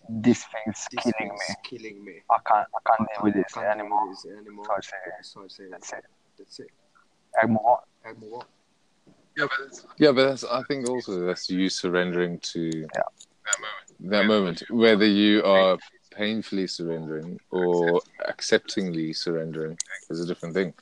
"This 0.09 0.43
thing's 0.45 0.87
this 0.91 1.03
killing 1.03 1.13
thing's 1.17 1.55
me. 1.63 1.77
killing 1.79 2.05
me 2.05 2.13
I 2.29 2.37
can't, 2.45 2.67
I 2.75 2.95
can't 2.95 3.09
deal 3.09 3.23
with 3.23 3.35
I 3.35 3.37
this 3.43 3.53
can't 3.53 3.65
deal 3.65 3.71
anymore." 3.71 4.07
with 4.09 4.21
this 4.23 4.31
anymore 4.37 4.65
So 4.65 4.73
I 4.73 4.81
say, 4.81 4.97
so 5.21 5.43
I 5.43 5.47
say 5.47 5.63
"That's 5.71 5.93
it. 5.93 6.05
that's 6.37 6.59
it 6.59 6.71
I 7.41 7.45
move 7.47 7.57
on." 7.57 7.77
I 8.05 8.13
move 8.13 8.33
on 8.33 8.45
Yeah, 9.97 10.11
but 10.11 10.29
that's, 10.29 10.43
I 10.43 10.63
think 10.63 10.87
also 10.87 11.25
that's 11.25 11.49
you 11.49 11.69
surrendering 11.69 12.39
to 12.53 12.59
Yeah. 12.95 13.01
that 14.01 14.25
moment, 14.25 14.63
whether 14.69 15.05
you 15.05 15.43
are 15.43 15.77
painfully 16.11 16.67
surrendering 16.67 17.39
or 17.51 18.01
acceptingly 18.27 19.13
surrendering 19.13 19.77
is 20.09 20.19
a 20.21 20.25
different 20.27 20.55
thing. 20.55 20.73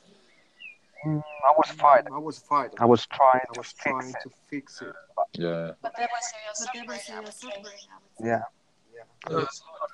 Mm, 1.06 1.22
I 1.46 1.52
was 1.56 1.70
fighting. 1.76 2.12
I 2.12 2.18
was 2.18 2.38
fighting 2.38 2.76
I 2.80 2.84
was 2.84 3.06
trying 3.06 3.40
I 3.54 3.58
was 3.58 3.68
fix 3.70 3.82
trying 3.82 4.08
it. 4.10 4.16
to 4.24 4.30
fix 4.50 4.82
it 4.82 4.94
Yeah. 5.34 5.72
but 5.82 5.94
that 5.96 6.08
was 6.12 6.32
your 6.34 6.54
but 6.60 6.68
there 6.74 6.84
was 6.88 7.02
suffering 7.02 7.10
I 7.10 7.14
your 7.14 7.22
would 7.22 7.32
say 7.32 7.48
suffering 7.48 7.74
I 8.20 8.26
Yeah, 8.26 8.42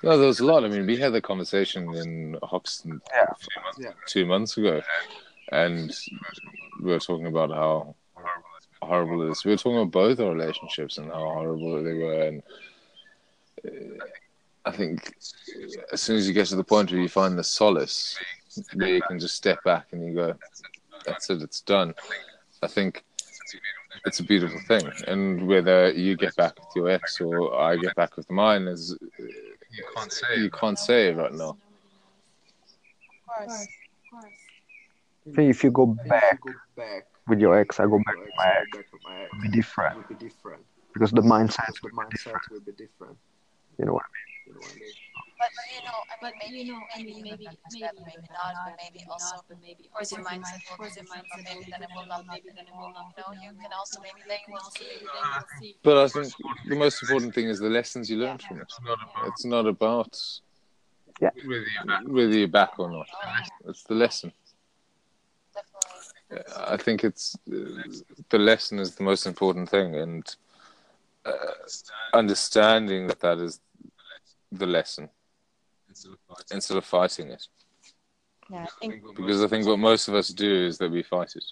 No, 0.03 0.17
there 0.17 0.27
was 0.27 0.39
a 0.39 0.45
lot. 0.45 0.63
I 0.65 0.67
mean, 0.67 0.85
we 0.87 0.97
had 0.97 1.13
the 1.13 1.21
conversation 1.21 1.93
in 1.95 2.37
Hoxton 2.43 3.01
yeah. 3.13 3.25
yeah 3.77 3.91
two 4.07 4.25
months 4.25 4.57
ago, 4.57 4.81
and 5.51 5.91
we 6.81 6.91
were 6.91 6.99
talking 6.99 7.27
about 7.27 7.51
how 7.51 7.95
horrible 8.81 9.21
it 9.27 9.31
is. 9.31 9.45
We 9.45 9.51
were 9.51 9.57
talking 9.57 9.77
about 9.77 9.91
both 9.91 10.19
our 10.19 10.31
relationships 10.33 10.97
and 10.97 11.07
how 11.11 11.19
horrible 11.37 11.83
they 11.83 11.93
were. 11.93 12.21
And 12.29 12.43
uh, 13.65 14.05
I 14.65 14.71
think 14.71 15.13
as 15.93 16.01
soon 16.01 16.17
as 16.17 16.27
you 16.27 16.33
get 16.33 16.47
to 16.47 16.55
the 16.55 16.63
point 16.63 16.91
where 16.91 17.01
you 17.01 17.09
find 17.09 17.37
the 17.37 17.43
solace, 17.43 18.17
where 18.73 18.89
you 18.89 19.01
can 19.03 19.19
just 19.19 19.35
step 19.35 19.63
back 19.63 19.87
and 19.91 20.05
you 20.05 20.13
go, 20.15 20.33
"That's 21.05 21.29
it, 21.29 21.41
it's 21.41 21.61
done." 21.61 21.93
I 22.63 22.67
think 22.67 23.03
it's 24.05 24.19
a 24.19 24.23
beautiful 24.23 24.59
thing. 24.67 24.89
And 25.07 25.47
whether 25.47 25.91
you 25.91 26.15
get 26.17 26.35
back 26.35 26.55
with 26.59 26.67
your 26.75 26.89
ex 26.89 27.19
or 27.21 27.55
I 27.59 27.75
get 27.77 27.95
back 27.95 28.17
with 28.17 28.29
mine 28.31 28.63
is 28.67 28.97
You 29.77 29.83
can't 29.95 30.11
say. 30.11 30.35
you 30.37 30.49
can't 30.51 30.79
say 30.79 31.11
right 31.13 31.33
now. 31.33 31.49
Of 31.51 33.47
course. 33.47 33.61
Of 33.61 34.11
course. 34.11 34.25
I 35.27 35.31
think 35.35 35.49
if 35.49 35.63
you 35.63 35.71
go 35.71 35.85
back 36.07 36.39
with 37.27 37.39
your 37.39 37.57
ex, 37.59 37.79
I 37.79 37.85
go 37.85 37.97
back 38.05 38.17
with 38.17 38.29
my 38.37 38.47
ex. 38.47 38.67
back 38.77 38.85
with 38.93 39.03
my 39.03 39.15
ex. 39.21 39.29
It'll 39.33 39.41
be 39.41 39.49
different 39.49 39.97
Would 39.97 40.07
be 40.07 40.15
different. 40.15 40.63
because 40.93 41.11
the 41.11 41.21
mindset 41.21 41.65
The 41.67 41.79
will 41.83 41.89
be 42.03 42.09
different. 42.11 42.37
mindset 42.37 42.51
will 42.51 42.59
be 42.61 42.71
different. 42.73 43.17
You 43.77 43.85
know 43.85 43.93
what 43.93 44.03
You 44.45 44.53
know 44.53 44.59
what 44.59 44.71
I 44.71 44.75
mean? 44.75 44.93
But 45.37 45.51
you 45.75 45.83
know, 45.83 45.99
I 46.07 46.15
mean, 46.15 46.21
But 46.21 46.33
maybe, 46.41 46.57
you 46.63 46.73
know, 46.73 46.81
I 46.93 46.97
maybe, 46.97 47.11
mean, 47.11 47.17
you 47.17 47.23
maybe, 47.31 47.45
have 47.45 47.55
maybe, 47.71 47.99
maybe 48.05 48.27
not, 48.31 48.53
but 48.65 48.75
maybe 48.81 48.99
also, 49.11 49.35
but 49.47 49.57
maybe 49.61 49.83
of 49.85 49.91
course, 49.91 50.11
your 50.11 50.23
mindset 50.23 50.63
will 50.63 50.77
be 50.77 50.77
course, 50.77 50.95
your 50.95 51.05
mindset 51.05 51.43
maybe 51.43 51.65
then 51.71 51.81
it 51.83 51.89
will 51.95 52.07
not 52.07 52.23
maybe 52.27 52.49
then 52.55 52.65
it 52.67 52.75
will 52.75 52.93
not 52.95 53.07
You 53.17 53.23
know, 53.23 53.41
you 53.43 53.51
can 53.61 53.71
also 53.73 53.99
maybe 54.01 54.21
then 54.27 54.39
you 54.47 54.53
will 54.53 54.59
also 54.63 54.79
see. 54.79 54.85
maybe 54.91 55.07
then 55.13 55.25
you'll 55.35 55.53
see. 55.59 55.75
But 55.83 55.97
I 55.97 56.07
think 56.07 56.33
the 56.69 56.75
most 56.75 57.01
important 57.03 57.33
thing 57.35 57.47
is 57.49 57.59
the 57.59 57.69
lessons 57.69 58.09
you 58.09 58.17
learn 58.17 58.37
from 58.37 58.57
it. 58.61 58.63
It's 58.63 58.79
not 58.79 58.99
about 59.03 59.27
It's 59.27 59.45
not 59.45 59.65
about 59.67 60.13
whether 61.45 61.67
you're 61.75 61.85
back. 61.85 62.03
whether 62.07 62.37
you're 62.37 62.47
back 62.47 62.79
or 62.79 62.89
not. 62.91 63.07
It's 63.67 63.83
the 63.83 63.95
lesson. 63.95 64.31
I 66.57 66.77
think 66.77 67.03
it's 67.03 67.35
uh, 67.51 67.83
the 68.29 68.39
lesson 68.39 68.79
is 68.79 68.95
the 68.95 69.03
most 69.03 69.25
important 69.25 69.69
thing, 69.69 69.95
and 69.95 70.35
uh, 71.25 71.53
understanding 72.13 73.07
that 73.07 73.19
that 73.21 73.37
is 73.39 73.59
the 74.51 74.65
lesson 74.65 75.09
instead 76.51 76.77
of 76.77 76.85
fighting 76.85 77.29
it. 77.29 77.47
Yeah, 78.49 78.63
I 78.63 78.67
think 78.79 79.03
Because 79.15 79.43
I 79.43 79.47
think 79.47 79.65
what 79.65 79.79
most 79.79 80.07
of 80.07 80.15
us 80.15 80.29
do 80.29 80.65
is 80.67 80.77
that 80.77 80.91
we 80.91 81.03
fight 81.03 81.31
it. 81.35 81.45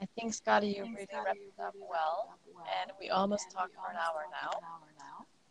I 0.00 0.06
think 0.18 0.34
Scotty, 0.34 0.68
you 0.68 0.84
really 0.84 1.06
wrapped 1.24 1.38
it 1.38 1.62
up 1.62 1.74
well, 1.88 2.34
and 2.80 2.90
we 3.00 3.10
almost 3.10 3.50
talked 3.50 3.74
for 3.74 3.90
an 3.90 3.96
hour 3.96 4.24
now. 4.32 4.50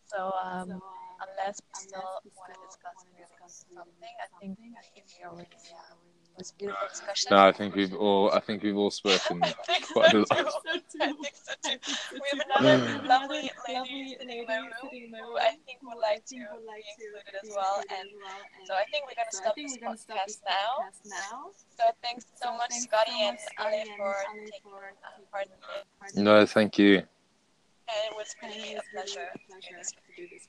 So 0.06 0.34
um, 0.44 0.82
unless 1.22 1.62
we 1.62 1.74
still 1.74 2.20
want 2.38 2.54
to 2.54 2.60
discuss 2.68 3.66
something, 3.74 4.14
I 4.22 4.28
think 4.40 4.58
we 4.60 5.26
already 5.26 5.58
it 6.34 6.40
was 6.40 6.50
a 6.50 6.56
beautiful 6.56 6.88
discussion. 6.90 7.28
No, 7.30 7.48
I 7.48 7.52
think 7.52 7.76
we've 7.76 7.94
all 7.94 8.32
I 8.32 8.40
think 8.40 8.64
we've 8.64 8.76
all 8.76 8.90
spoken 8.90 9.40
quite 9.94 10.14
a 10.14 10.20
lot. 10.20 10.32
I 10.32 11.14
think 11.14 11.36
so 11.36 11.54
too. 11.62 11.78
We 12.14 12.40
have 12.40 12.42
another 12.50 13.08
lovely 13.08 13.52
lady 13.68 14.16
sitting 14.20 14.40
in 14.40 14.46
my 14.48 14.56
room 14.58 14.70
who 14.82 15.38
I 15.38 15.58
think 15.66 15.78
would 15.84 16.00
like 16.02 16.26
to 16.26 16.36
be 16.36 16.42
included 16.42 17.36
as 17.44 17.50
well. 17.56 17.84
And 17.90 18.10
so 18.66 18.74
I 18.74 18.84
think 18.90 19.06
we're 19.06 19.16
going 19.16 19.30
to 19.30 19.38
stop 19.38 19.56
this 19.56 19.78
podcast 19.78 20.42
now. 21.06 21.52
So 21.78 21.84
thanks 22.02 22.26
so 22.42 22.58
much, 22.58 22.72
Scotty 22.72 23.12
and 23.22 23.38
Ali, 23.60 23.84
for 23.96 24.16
taking 24.40 24.72
uh, 24.74 25.22
part 25.32 25.46
in 26.16 26.20
it. 26.20 26.24
No, 26.24 26.46
thank 26.48 26.80
you. 26.80 26.98
And 26.98 28.00
it 28.10 28.16
was 28.16 28.36
really 28.42 28.74
a 28.74 28.82
pleasure 28.92 29.30
to 29.34 29.60
do 30.18 30.28
this 30.32 30.48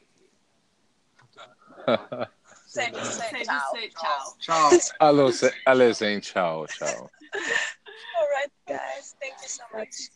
with 1.87 2.19
you. 2.21 2.27
Say, 2.75 2.91
just 2.91 3.21
say 3.21 3.89
ciao. 3.89 4.35
Ciao. 4.41 4.79
Hello, 5.01 5.31
say, 5.31 5.51
hello, 5.65 5.93
saying 5.93 6.23
ciao, 6.23 6.67
ciao. 6.67 6.89
All 6.89 8.29
right, 8.35 8.51
guys. 8.67 9.15
Thank 9.21 9.35
you 9.43 9.49
so 9.49 9.63
much. 9.73 10.11